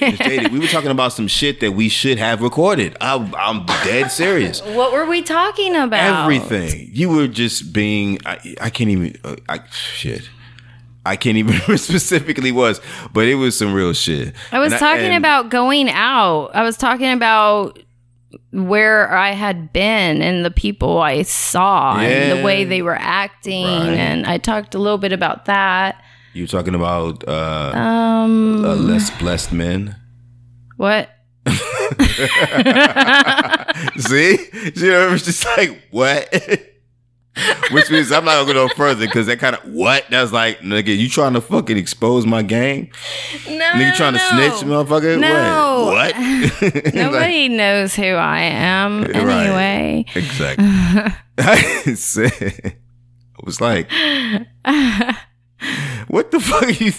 We 0.51 0.59
were 0.59 0.67
talking 0.67 0.91
about 0.91 1.13
some 1.13 1.27
shit 1.27 1.59
that 1.59 1.71
we 1.73 1.89
should 1.89 2.17
have 2.17 2.41
recorded. 2.41 2.97
I, 3.01 3.15
I'm 3.37 3.65
dead 3.85 4.11
serious. 4.11 4.61
what 4.65 4.91
were 4.93 5.05
we 5.05 5.21
talking 5.21 5.75
about? 5.75 6.23
Everything. 6.23 6.89
You 6.91 7.09
were 7.09 7.27
just 7.27 7.73
being. 7.73 8.19
I, 8.25 8.55
I 8.61 8.69
can't 8.69 8.89
even. 8.89 9.17
uh, 9.23 9.35
I 9.49 9.59
shit. 9.71 10.29
I 11.05 11.17
can't 11.17 11.35
even 11.35 11.51
remember 11.55 11.77
specifically 11.77 12.53
was, 12.53 12.79
but 13.11 13.27
it 13.27 13.35
was 13.35 13.57
some 13.57 13.73
real 13.73 13.91
shit. 13.91 14.33
I 14.53 14.59
was 14.59 14.71
And 14.71 14.79
talking 14.79 15.07
and- 15.07 15.17
about 15.17 15.49
going 15.49 15.89
out. 15.89 16.51
I 16.55 16.63
was 16.63 16.77
talking 16.77 17.11
about 17.11 17.77
where 18.51 19.11
I 19.11 19.31
had 19.31 19.71
been 19.73 20.21
and 20.21 20.43
the 20.45 20.51
people 20.51 20.99
I 20.99 21.21
saw 21.23 21.97
and 21.97 22.37
the 22.39 22.43
way 22.43 22.63
they 22.65 22.81
were 22.81 22.95
acting. 22.99 23.65
Right. 23.65 23.93
And 23.97 24.25
I 24.25 24.37
talked 24.37 24.75
a 24.75 24.79
little 24.79 24.97
bit 24.97 25.11
about 25.13 25.45
that. 25.45 26.01
You 26.33 26.43
were 26.43 26.47
talking 26.47 26.75
about 26.75 27.27
uh, 27.27 27.71
Um, 27.75 28.65
uh, 28.65 28.75
less 28.75 29.09
blessed 29.19 29.51
men. 29.53 29.95
what? 30.77 31.09
See, 33.97 34.37
you 34.75 34.89
know, 34.91 35.07
it 35.07 35.11
was 35.11 35.25
just 35.25 35.45
like 35.57 35.81
what. 35.91 36.27
Which 37.71 37.89
means 37.89 38.11
I'm 38.11 38.25
not 38.25 38.41
gonna 38.45 38.53
go 38.53 38.67
no 38.67 38.73
further 38.75 39.07
because 39.07 39.25
that 39.25 39.39
kind 39.39 39.55
of 39.55 39.63
what 39.73 40.05
that's 40.09 40.31
like, 40.31 40.59
nigga, 40.59 40.95
you 40.95 41.09
trying 41.09 41.33
to 41.33 41.41
fucking 41.41 41.77
expose 41.77 42.27
my 42.27 42.43
game? 42.43 42.89
No, 43.47 43.65
Nigga 43.71 43.95
trying 43.95 44.13
to 44.13 44.19
snitch, 44.19 44.53
motherfucker? 44.69 45.19
No. 45.19 45.85
What? 45.91 46.13
What? 46.83 46.93
Nobody 46.93 47.49
knows 47.49 47.95
who 47.95 48.03
I 48.03 48.41
am 48.41 49.01
Right. 49.03 49.15
anyway. 49.15 50.05
Exactly. 50.13 50.65
I 51.39 51.55
said, 51.95 52.31
I 52.75 53.39
was 53.43 53.59
like, 53.59 53.89
what 56.07 56.31
the 56.31 56.39
fuck? 56.39 56.79
You, 56.79 56.91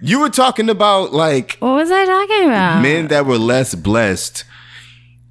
you 0.00 0.18
were 0.20 0.30
talking 0.30 0.68
about 0.70 1.12
like 1.12 1.56
What 1.60 1.74
was 1.74 1.90
I 1.90 2.04
talking 2.04 2.44
about? 2.48 2.82
men 2.82 3.08
that 3.08 3.26
were 3.26 3.38
less 3.38 3.74
blessed 3.76 4.44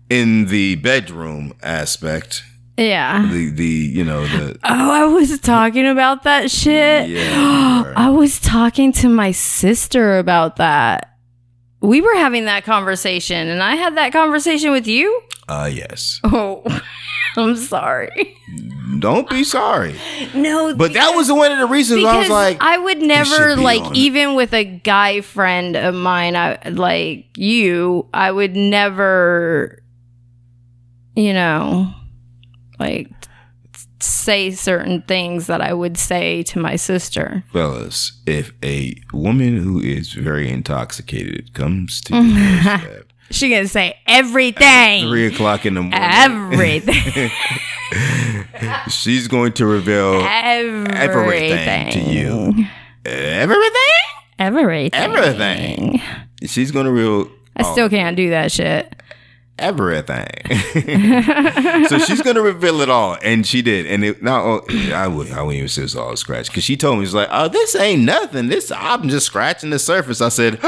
in 0.09 0.45
the 0.45 0.75
bedroom 0.75 1.53
aspect. 1.61 2.43
Yeah. 2.81 3.27
The 3.31 3.49
the 3.51 3.65
you 3.65 4.03
know 4.03 4.25
the 4.25 4.57
Oh, 4.63 4.91
I 4.91 5.05
was 5.05 5.39
talking 5.39 5.87
about 5.87 6.23
that 6.23 6.49
shit. 6.51 7.09
yeah. 7.09 7.93
I 7.95 8.09
was 8.09 8.39
talking 8.39 8.91
to 8.93 9.09
my 9.09 9.31
sister 9.31 10.17
about 10.17 10.55
that. 10.57 11.07
We 11.81 12.01
were 12.01 12.15
having 12.15 12.45
that 12.45 12.63
conversation, 12.63 13.47
and 13.47 13.61
I 13.63 13.75
had 13.75 13.95
that 13.97 14.11
conversation 14.11 14.71
with 14.71 14.87
you. 14.87 15.21
Uh 15.47 15.69
yes. 15.71 16.19
Oh, 16.33 16.63
I'm 17.37 17.55
sorry. 17.55 18.35
Don't 18.99 19.29
be 19.29 19.45
sorry. 19.45 19.95
No, 20.35 20.75
But 20.75 20.91
that 20.93 21.15
was 21.15 21.31
one 21.31 21.49
of 21.53 21.59
the 21.59 21.65
reasons 21.65 22.03
I 22.03 22.17
was 22.17 22.25
because 22.25 22.29
like, 22.29 22.57
I 22.59 22.77
would 22.77 22.97
never 23.01 23.55
like 23.55 23.81
on 23.81 23.93
it. 23.93 23.97
even 23.97 24.35
with 24.35 24.53
a 24.53 24.65
guy 24.65 25.21
friend 25.21 25.77
of 25.77 25.95
mine, 25.95 26.35
I 26.35 26.59
like 26.69 27.37
you. 27.37 28.09
I 28.13 28.29
would 28.33 28.57
never, 28.57 29.81
you 31.15 31.33
know, 31.33 31.93
like 32.81 33.07
say 33.99 34.49
certain 34.51 35.03
things 35.03 35.45
that 35.47 35.61
I 35.61 35.73
would 35.73 35.95
say 35.97 36.41
to 36.43 36.59
my 36.59 36.75
sister. 36.75 37.43
fellas, 37.53 38.13
if 38.25 38.51
a 38.63 38.95
woman 39.13 39.57
who 39.57 39.79
is 39.79 40.13
very 40.13 40.49
intoxicated 40.49 41.53
comes 41.53 42.01
to 42.01 42.13
doorstep 42.13 43.05
She 43.29 43.49
gonna 43.49 43.67
say 43.67 43.95
everything. 44.07 45.07
three 45.07 45.27
o'clock 45.27 45.65
in 45.67 45.75
the 45.75 45.81
morning, 45.81 45.99
Everything. 46.01 47.29
she's 48.89 49.27
going 49.27 49.53
to 49.53 49.65
reveal 49.65 50.21
everything. 50.27 50.97
everything 50.97 51.91
to 51.91 51.99
you. 52.11 52.65
Everything, 53.05 53.71
Everything. 54.39 54.89
everything. 54.93 56.01
She's 56.45 56.71
going 56.71 56.85
to 56.85 56.91
reveal 56.91 57.31
I 57.55 57.63
still 57.63 57.89
can't 57.89 58.15
do 58.17 58.29
that 58.31 58.51
shit. 58.51 59.00
Everything. 59.61 60.27
so 61.87 61.97
she's 61.99 62.21
gonna 62.21 62.41
reveal 62.41 62.81
it 62.81 62.89
all, 62.89 63.17
and 63.21 63.45
she 63.47 63.61
did. 63.61 63.85
And 63.85 64.03
it, 64.03 64.21
now 64.21 64.61
I 64.93 65.07
would 65.07 65.31
I 65.31 65.41
wouldn't 65.41 65.57
even 65.57 65.67
say 65.69 65.83
it's 65.83 65.95
all 65.95 66.15
scratch 66.17 66.47
because 66.47 66.63
she 66.63 66.75
told 66.75 66.97
me 66.99 67.05
it's 67.05 67.13
like, 67.13 67.29
oh, 67.31 67.47
this 67.47 67.75
ain't 67.75 68.03
nothing. 68.03 68.47
This 68.47 68.71
I'm 68.75 69.07
just 69.07 69.27
scratching 69.27 69.69
the 69.69 69.79
surface. 69.79 70.19
I 70.21 70.29
said, 70.29 70.59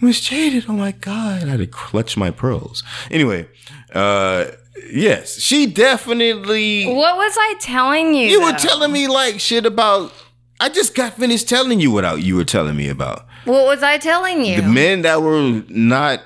Miss 0.00 0.20
Jaded. 0.20 0.64
Oh 0.68 0.72
my 0.72 0.92
god! 0.92 1.44
I 1.44 1.46
had 1.46 1.58
to 1.58 1.66
clutch 1.66 2.16
my 2.16 2.30
pearls. 2.30 2.82
Anyway, 3.10 3.48
uh, 3.94 4.46
yes, 4.90 5.38
she 5.40 5.66
definitely. 5.66 6.86
What 6.86 7.16
was 7.16 7.34
I 7.38 7.54
telling 7.60 8.14
you? 8.14 8.26
You 8.28 8.42
were 8.42 8.52
telling 8.52 8.92
me 8.92 9.06
like 9.08 9.38
shit 9.40 9.64
about. 9.66 10.12
I 10.60 10.68
just 10.68 10.94
got 10.94 11.14
finished 11.14 11.48
telling 11.48 11.80
you 11.80 11.90
what 11.90 12.04
I- 12.04 12.14
you 12.14 12.36
were 12.36 12.44
telling 12.44 12.76
me 12.76 12.88
about 12.88 13.26
What 13.46 13.64
was 13.66 13.82
I 13.82 13.98
telling 13.98 14.44
you? 14.44 14.60
the 14.62 14.68
men 14.68 15.02
that 15.02 15.20
were 15.20 15.60
not 15.68 16.20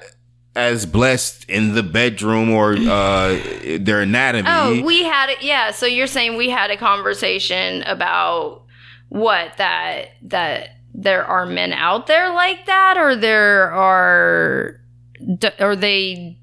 as 0.56 0.86
blessed 0.86 1.44
in 1.50 1.74
the 1.74 1.82
bedroom 1.82 2.50
or 2.50 2.72
uh, 2.72 3.38
their 3.78 4.00
anatomy. 4.00 4.48
Oh, 4.50 4.82
we 4.82 5.04
had 5.04 5.28
it. 5.30 5.42
Yeah. 5.42 5.70
So 5.70 5.86
you're 5.86 6.06
saying 6.06 6.36
we 6.36 6.48
had 6.48 6.70
a 6.70 6.76
conversation 6.76 7.82
about 7.82 8.62
what 9.08 9.56
that 9.58 10.08
that 10.22 10.70
there 10.94 11.24
are 11.24 11.44
men 11.44 11.72
out 11.74 12.06
there 12.06 12.32
like 12.32 12.66
that, 12.66 12.96
or 12.96 13.14
there 13.14 13.70
are, 13.70 14.80
or 15.60 15.76
they. 15.76 16.38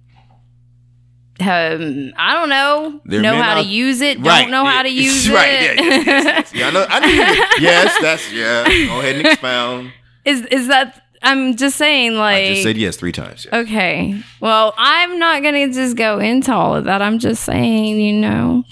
Um, 1.40 2.14
I 2.16 2.36
don't 2.36 2.50
know. 2.50 3.02
There 3.06 3.22
know 3.22 3.42
how 3.42 3.58
out- 3.58 3.64
to 3.64 3.68
use 3.68 4.00
it. 4.00 4.20
Right, 4.20 4.42
Don't 4.44 4.52
know 4.52 4.64
yeah, 4.64 4.72
how 4.72 4.84
to 4.84 4.90
use 4.90 5.30
right, 5.30 5.50
it. 5.50 5.78
Yeah, 5.78 5.84
yes, 5.84 6.06
yes, 6.06 6.26
yes. 6.26 6.54
Yeah, 6.54 6.68
I 6.68 6.72
know. 6.72 6.86
I 6.88 7.00
knew 7.00 7.14
yes, 7.66 7.98
that's 8.00 8.32
yeah. 8.32 8.64
Go 8.66 9.00
ahead 9.00 9.16
and 9.16 9.28
expound. 9.28 9.92
is 10.24 10.42
is 10.46 10.68
that? 10.68 11.03
I'm 11.24 11.56
just 11.56 11.78
saying, 11.78 12.16
like. 12.16 12.46
I 12.46 12.48
just 12.50 12.64
said 12.64 12.78
yes 12.78 12.98
three 12.98 13.12
times. 13.12 13.46
Yeah. 13.52 13.60
Okay. 13.60 14.22
Well, 14.42 14.74
I'm 14.78 15.18
not 15.20 15.42
going 15.42 15.70
to 15.70 15.74
just 15.74 15.96
go 15.96 16.20
into 16.20 16.54
all 16.54 16.76
of 16.76 16.86
that. 16.86 17.02
I'm 17.02 17.20
just 17.20 17.44
saying, 17.44 18.00
you 18.00 18.14
know, 18.14 18.64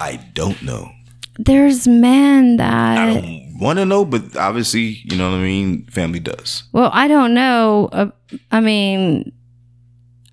I 0.00 0.16
don't 0.34 0.60
know. 0.62 0.90
there's 1.38 1.88
men 1.88 2.56
that. 2.58 2.98
I 2.98 3.14
don't 3.14 3.58
want 3.60 3.78
to 3.78 3.84
know, 3.84 4.04
but 4.04 4.36
obviously, 4.36 5.00
you 5.04 5.16
know 5.16 5.30
what 5.30 5.36
I 5.36 5.42
mean. 5.42 5.86
Family 5.86 6.20
does. 6.20 6.64
Well, 6.72 6.90
I 6.92 7.08
don't 7.08 7.34
know. 7.34 7.88
Uh, 7.92 8.10
I 8.50 8.60
mean, 8.60 9.32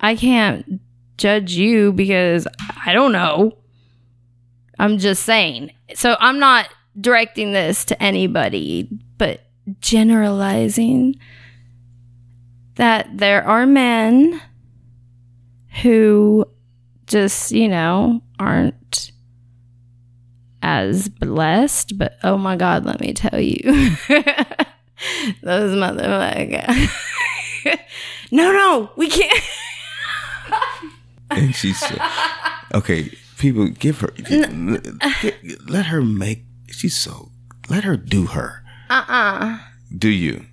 I 0.00 0.16
can't 0.16 0.80
judge 1.16 1.52
you 1.52 1.92
because 1.92 2.46
I 2.86 2.92
don't 2.92 3.12
know. 3.12 3.58
I'm 4.78 4.98
just 4.98 5.24
saying. 5.24 5.72
So 5.94 6.16
I'm 6.20 6.38
not 6.38 6.68
directing 7.00 7.52
this 7.52 7.84
to 7.86 8.02
anybody, 8.02 8.88
but 9.18 9.42
generalizing 9.80 11.16
that 12.76 13.08
there 13.18 13.44
are 13.46 13.66
men 13.66 14.40
who 15.82 16.44
just, 17.06 17.52
you 17.52 17.68
know, 17.68 18.22
aren't 18.38 19.12
as 20.62 21.08
blessed, 21.08 21.98
but 21.98 22.16
oh 22.22 22.36
my 22.36 22.56
God, 22.56 22.84
let 22.84 23.00
me 23.00 23.12
tell 23.12 23.40
you. 23.40 23.60
Those 25.42 25.74
motherfuckers. 25.76 26.90
no, 28.32 28.52
no, 28.52 28.90
we 28.96 29.08
can't. 29.08 29.44
And 31.30 31.54
she 31.54 31.72
said, 31.72 31.98
"Okay, 32.74 33.10
people, 33.38 33.68
give 33.68 34.00
her, 34.00 34.08
get- 34.12 34.50
let 35.68 35.86
her 35.86 36.02
make. 36.02 36.44
She's 36.70 36.96
so 36.96 37.30
let 37.68 37.84
her 37.84 37.96
do 37.96 38.26
her. 38.26 38.64
Uh 38.90 39.04
uh 39.08 39.58
Do 39.96 40.08
you? 40.08 40.44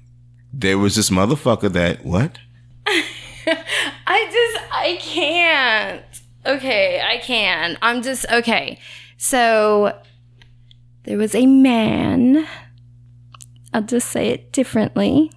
There 0.53 0.77
was 0.77 0.95
this 0.95 1.09
motherfucker 1.09 1.71
that 1.73 2.05
what? 2.05 2.38
I 2.88 4.29
just, 4.31 4.73
I 4.73 4.97
can't. 5.01 6.03
Okay, 6.45 7.01
I 7.01 7.17
can. 7.17 7.77
I'm 7.81 8.01
just, 8.01 8.25
okay. 8.31 8.79
So 9.17 9.97
there 11.03 11.17
was 11.17 11.36
a 11.36 11.45
man. 11.45 12.47
I'll 13.73 13.81
just 13.81 14.09
say 14.09 14.29
it 14.29 14.51
differently. 14.51 15.31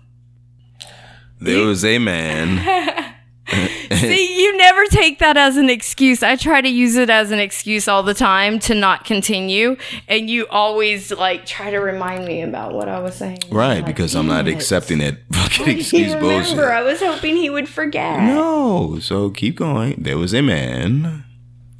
There 1.40 1.64
was 1.64 1.84
a 1.84 1.98
man. 1.98 3.14
See, 3.94 4.42
you 4.42 4.56
never 4.56 4.84
take 4.86 5.18
that 5.20 5.36
as 5.36 5.56
an 5.56 5.70
excuse. 5.70 6.22
I 6.22 6.36
try 6.36 6.60
to 6.60 6.68
use 6.68 6.96
it 6.96 7.08
as 7.10 7.30
an 7.30 7.38
excuse 7.38 7.88
all 7.88 8.02
the 8.02 8.14
time 8.14 8.58
to 8.60 8.74
not 8.74 9.04
continue, 9.04 9.76
and 10.06 10.28
you 10.28 10.46
always 10.48 11.10
like 11.12 11.46
try 11.46 11.70
to 11.70 11.78
remind 11.78 12.24
me 12.26 12.42
about 12.42 12.74
what 12.74 12.88
I 12.88 13.00
was 13.00 13.14
saying. 13.16 13.38
Right, 13.50 13.76
Like, 13.78 13.86
because 13.86 14.14
I'm 14.14 14.26
not 14.26 14.46
it. 14.48 14.54
accepting 14.54 14.98
that 14.98 15.18
fucking 15.32 15.60
Why 15.60 15.66
did 15.66 15.74
he 15.74 15.80
excuse 15.80 16.14
remember? 16.14 16.28
bullshit. 16.28 16.58
I 16.58 16.82
was 16.82 17.00
hoping 17.00 17.36
he 17.36 17.48
would 17.50 17.68
forget. 17.68 18.20
No, 18.22 18.98
so 19.00 19.30
keep 19.30 19.56
going. 19.56 19.96
There 20.02 20.18
was 20.18 20.34
a 20.34 20.42
man. 20.42 21.24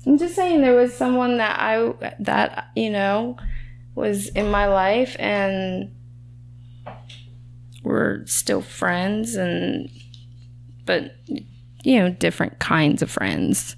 I'm 0.07 0.17
just 0.17 0.35
saying 0.35 0.63
there 0.63 0.75
was 0.75 0.95
someone 0.95 1.37
that 1.37 1.59
I 1.61 1.93
that 2.21 2.69
you 2.75 2.89
know 2.91 3.37
was 3.95 4.29
in 4.29 4.51
my 4.51 4.67
life 4.67 5.15
and 5.19 5.91
we're 7.83 8.25
still 8.27 8.63
friends 8.63 9.35
and 9.35 9.91
but 10.85 11.13
you 11.85 11.99
know 11.99 12.11
different 12.11 12.59
kinds 12.59 13.03
of 13.03 13.11
friends. 13.11 13.77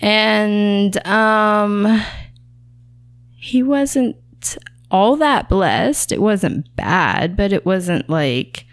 And 0.00 0.96
um 1.06 2.02
he 3.36 3.62
wasn't 3.62 4.16
all 4.90 5.16
that 5.16 5.48
blessed. 5.48 6.12
It 6.12 6.20
wasn't 6.20 6.74
bad, 6.76 7.36
but 7.36 7.52
it 7.52 7.66
wasn't 7.66 8.08
like 8.08 8.66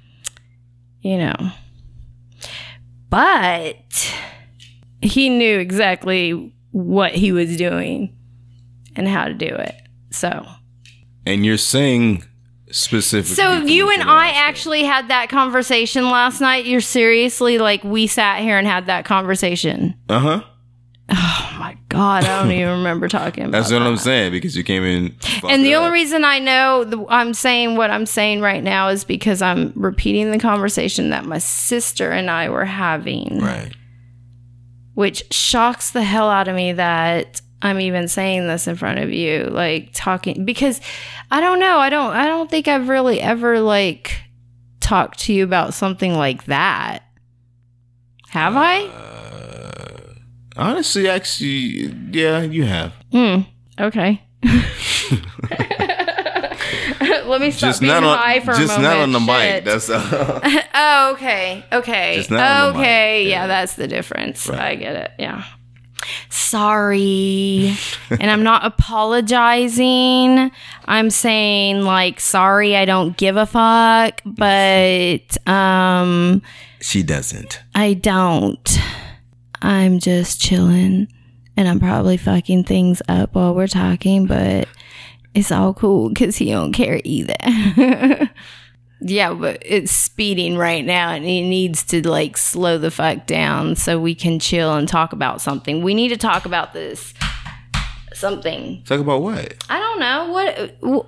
you 1.02 1.18
know. 1.18 1.52
But 3.10 4.16
he 5.02 5.30
knew 5.30 5.60
exactly 5.60 6.54
what 6.72 7.14
he 7.14 7.32
was 7.32 7.58
doing 7.58 8.16
and 8.95 9.08
how 9.08 9.26
to 9.26 9.34
do 9.34 9.47
it. 9.47 9.76
So, 10.12 10.45
And 11.26 11.45
you're 11.45 11.58
saying 11.58 12.24
specifically. 12.72 13.36
so 13.36 13.53
you 13.65 13.89
and 13.91 14.03
I 14.03 14.30
actually 14.30 14.84
had 14.84 15.09
that 15.09 15.30
conversation 15.30 16.09
last 16.09 16.41
night. 16.41 16.65
You're 16.65 16.82
seriously 16.82 17.57
like 17.57 17.84
we 17.84 18.07
sat 18.07 18.39
here 18.41 18.57
and 18.57 18.67
had 18.67 18.86
that 18.88 19.05
conversation. 19.05 19.95
Uh 20.09 20.19
huh. 20.19 20.43
Oh 21.13 21.55
my 21.59 21.78
god, 21.89 22.24
I 22.24 22.41
don't 22.41 22.51
even 22.53 22.69
remember 22.69 23.09
talking 23.09 23.43
about. 23.47 23.51
That's 23.51 23.72
what 23.72 23.80
that. 23.80 23.88
I'm 23.88 23.97
saying 23.97 24.32
because 24.32 24.55
you 24.55 24.63
came 24.63 24.84
in. 24.84 25.15
And 25.47 25.65
the 25.65 25.76
only 25.76 25.91
reason 25.91 26.24
I 26.24 26.39
know 26.39 26.86
the, 26.86 27.05
I'm 27.09 27.34
saying 27.34 27.76
what 27.76 27.91
I'm 27.91 28.05
saying 28.05 28.39
right 28.41 28.63
now 28.63 28.88
is 28.88 29.03
because 29.03 29.41
I'm 29.41 29.74
repeating 29.76 30.32
the 30.32 30.39
conversation 30.39 31.09
that 31.09 31.26
my 31.26 31.38
sister 31.39 32.11
and 32.11 32.30
I 32.32 32.49
were 32.49 32.63
having. 32.65 33.39
Right. 33.39 33.74
which 34.93 35.24
shocks 35.32 35.91
the 35.91 36.03
hell 36.03 36.30
out 36.30 36.47
of 36.47 36.55
me 36.55 36.74
that 36.74 37.41
I'm 37.62 37.80
even 37.80 38.07
saying 38.07 38.47
this 38.47 38.68
in 38.68 38.76
front 38.76 38.99
of 38.99 39.12
you, 39.12 39.43
like 39.45 39.89
talking 39.93 40.45
because 40.45 40.82
I 41.30 41.41
don't 41.41 41.59
know, 41.59 41.78
I 41.78 41.89
don't 41.89 42.14
I 42.14 42.26
don't 42.26 42.49
think 42.49 42.68
I've 42.68 42.89
really 42.89 43.22
ever 43.22 43.59
like 43.59 44.22
talked 44.80 45.20
to 45.22 45.34
you 45.34 45.43
about 45.43 45.74
something 45.74 46.16
like 46.16 46.45
that. 46.45 47.03
Have 48.30 48.53
I? 48.55 48.89
Honestly, 50.57 51.07
actually, 51.07 51.93
yeah, 52.12 52.41
you 52.41 52.64
have. 52.66 52.93
Hmm. 53.12 53.41
Okay. 53.80 54.22
Let 57.26 57.39
me 57.41 57.51
stop 57.51 57.70
Just 57.70 57.82
being 57.82 57.93
not 57.93 58.20
high 58.20 58.39
on. 58.39 58.45
for 58.45 58.53
Just 58.53 58.78
a 58.78 58.82
moment. 58.82 58.84
not 58.84 58.97
on 58.97 59.12
the 59.14 59.20
mic. 59.20 59.64
That's 59.64 59.89
uh, 59.89 60.64
oh, 60.74 61.12
okay. 61.14 61.64
Okay. 61.72 62.16
Just 62.18 62.32
not 62.32 62.39
on 62.39 62.74
the 62.74 62.80
mic. 62.80 62.82
okay. 62.82 63.24
Yeah. 63.24 63.30
Yeah. 63.30 63.47
that's 63.47 63.76
the 63.76 63.88
difference. 63.88 64.47
Right. 64.47 64.59
I 64.59 64.76
get 64.76 64.95
it. 64.95 65.12
Yeah. 65.18 65.43
Sorry. 66.30 67.76
and 68.10 68.30
I'm 68.30 68.43
not 68.43 68.66
apologizing. 68.66 70.52
I'm 70.86 71.10
saying 71.10 71.84
like 71.84 72.20
sorry, 72.20 72.76
I 72.76 72.86
don't 72.86 73.16
give 73.18 73.38
a 73.38 73.45
fuck, 73.45 74.22
but 74.26 75.47
um 75.47 76.41
she 76.80 77.04
doesn't. 77.04 77.62
I 77.76 77.93
don't. 77.93 78.80
I'm 79.62 79.99
just 79.99 80.41
chilling 80.41 81.08
and 81.56 81.68
I'm 81.68 81.80
probably 81.80 82.18
fucking 82.18 82.64
things 82.64 83.02
up 83.08 83.36
while 83.36 83.54
we're 83.54 83.68
talking, 83.68 84.26
but 84.26 84.68
it's 85.34 85.52
all 85.52 85.74
cool 85.74 86.10
because 86.10 86.38
he 86.38 86.52
don't 86.52 86.74
care 86.74 86.99
either. 87.04 87.36
yeah, 89.02 89.34
but 89.34 89.62
it's 89.66 89.91
speeding 89.91 90.58
right 90.58 90.86
now 90.86 91.10
and 91.10 91.26
he 91.26 91.41
needs 91.41 91.84
to 91.86 92.08
like 92.08 92.38
slow 92.38 92.78
the 92.78 92.91
fuck 92.91 93.26
down 93.26 93.76
so 93.76 93.99
we 93.99 94.14
can 94.16 94.39
chill 94.39 94.76
and 94.76 94.88
talk 94.88 95.12
about 95.12 95.41
something. 95.41 95.82
We 95.82 95.93
need 95.93 96.10
to 96.10 96.18
talk 96.18 96.45
about 96.45 96.74
this 96.74 97.14
something. 98.14 98.84
Talk 98.84 98.99
about 98.99 99.22
what? 99.22 99.56
I 99.70 99.80
don't 99.80 99.99
know. 99.99 100.32
What? 100.32 100.56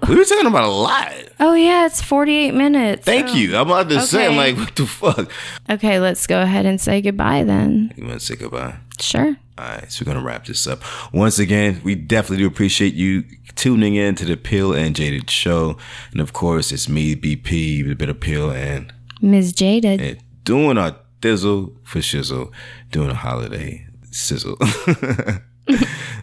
wh- 0.02 0.10
We 0.10 0.16
were 0.16 0.24
talking 0.26 0.48
about 0.48 0.64
a 0.64 0.68
lot. 0.72 1.12
Oh, 1.39 1.54
yeah, 1.54 1.86
it's 1.86 2.02
48 2.02 2.54
minutes. 2.56 3.06
Thank 3.06 3.30
Oh. 3.30 3.34
you. 3.36 3.56
I'm 3.56 3.70
about 3.70 3.89
to 3.89 4.02
say, 4.02 4.26
I'm 4.26 4.36
like, 4.36 4.56
what 4.58 4.76
the 4.76 4.88
fuck? 4.88 5.30
Okay, 5.70 6.00
let's 6.00 6.26
go 6.26 6.41
ahead 6.41 6.66
and 6.66 6.82
say 6.82 7.02
goodbye 7.02 7.44
then. 7.44 7.94
You 7.98 8.06
want 8.08 8.20
to 8.20 8.26
say 8.26 8.36
goodbye? 8.36 8.76
Sure. 9.00 9.36
All 9.58 9.66
right, 9.66 9.91
so 9.91 10.04
we're 10.04 10.14
gonna 10.14 10.26
wrap 10.26 10.46
this 10.46 10.66
up. 10.68 10.82
Once 11.14 11.39
again, 11.39 11.82
we 11.84 11.96
definitely 11.96 12.38
do 12.44 12.48
appreciate 12.48 12.94
you 12.94 13.24
tuning 13.56 13.96
in 13.96 14.16
to 14.16 14.26
the 14.26 14.36
Pill 14.36 14.74
and 14.74 14.96
Jaded 14.96 15.30
show, 15.30 15.78
and 16.12 16.20
of 16.22 16.34
course, 16.34 16.72
it's 16.72 16.89
me, 16.89 17.16
BP, 17.16 17.84
with 17.84 17.91
a 17.91 17.96
bit 17.96 18.10
of 18.10 18.20
Pill 18.20 18.52
and, 18.52 18.91
Ms. 19.22 19.54
Jaded. 19.54 20.02
and 20.02 20.18
doing 20.44 20.78
our 20.78 20.96
thizzle 21.22 21.76
for 21.84 22.00
shizzle, 22.00 22.52
doing 22.91 23.10
a 23.10 23.16
holiday 23.16 23.88
sizzle. 24.12 24.58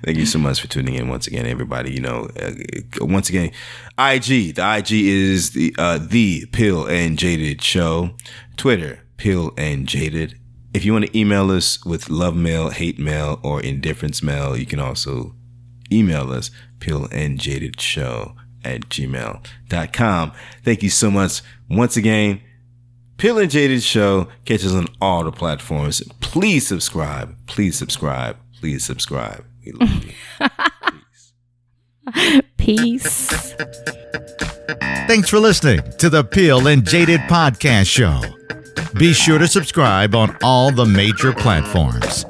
Thank 0.03 0.19
you 0.19 0.27
so 0.27 0.39
much 0.39 0.61
for 0.61 0.67
tuning 0.67 0.95
in 0.95 1.09
once 1.09 1.27
again, 1.27 1.47
everybody. 1.47 1.93
You 1.93 2.01
know, 2.01 2.29
uh, 2.41 2.53
once 3.01 3.29
again, 3.29 3.53
IG. 3.99 4.55
The 4.55 4.75
IG 4.79 4.93
is 4.93 5.53
the 5.53 5.75
uh, 5.79 5.99
the 5.99 6.47
Pill 6.53 6.87
and 6.87 7.19
Jaded 7.19 7.63
Show. 7.63 8.11
Twitter, 8.57 9.01
Pill 9.17 9.53
and 9.57 9.87
Jaded. 9.87 10.40
If 10.73 10.85
you 10.85 10.93
want 10.93 11.07
to 11.07 11.19
email 11.19 11.51
us 11.51 11.85
with 11.85 12.09
love 12.11 12.37
mail, 12.37 12.71
hate 12.71 12.99
mail, 12.99 13.41
or 13.43 13.61
indifference 13.61 14.23
mail, 14.23 14.57
you 14.57 14.67
can 14.67 14.79
also 14.79 15.35
email 15.93 16.31
us 16.33 16.51
pill 16.79 17.09
and 17.11 17.39
jaded 17.39 17.81
show 17.81 18.37
at 18.65 18.83
gmail.com. 18.89 20.33
Thank 20.65 20.83
you 20.83 20.91
so 20.91 21.11
much 21.11 21.43
once 21.69 21.97
again. 21.97 22.41
Pill 23.21 23.39
and 23.39 23.51
Jaded 23.51 23.83
Show. 23.83 24.29
catches 24.47 24.75
on 24.75 24.87
all 24.99 25.25
the 25.25 25.31
platforms. 25.31 26.01
Please 26.21 26.67
subscribe. 26.67 27.37
Please 27.47 27.77
subscribe. 27.77 28.39
Please 28.59 28.83
subscribe. 28.83 29.45
We 29.63 29.73
love 29.73 30.05
you. 32.15 32.41
Peace. 32.57 33.53
Thanks 35.07 35.29
for 35.29 35.39
listening 35.39 35.83
to 35.99 36.09
the 36.09 36.25
Pill 36.25 36.67
and 36.67 36.87
Jaded 36.87 37.21
Podcast 37.23 37.89
Show. 37.89 38.40
Be 38.95 39.13
sure 39.13 39.39
to 39.39 39.49
subscribe 39.49 40.15
on 40.15 40.37
all 40.43 40.71
the 40.71 40.85
major 40.85 41.33
platforms. 41.33 42.25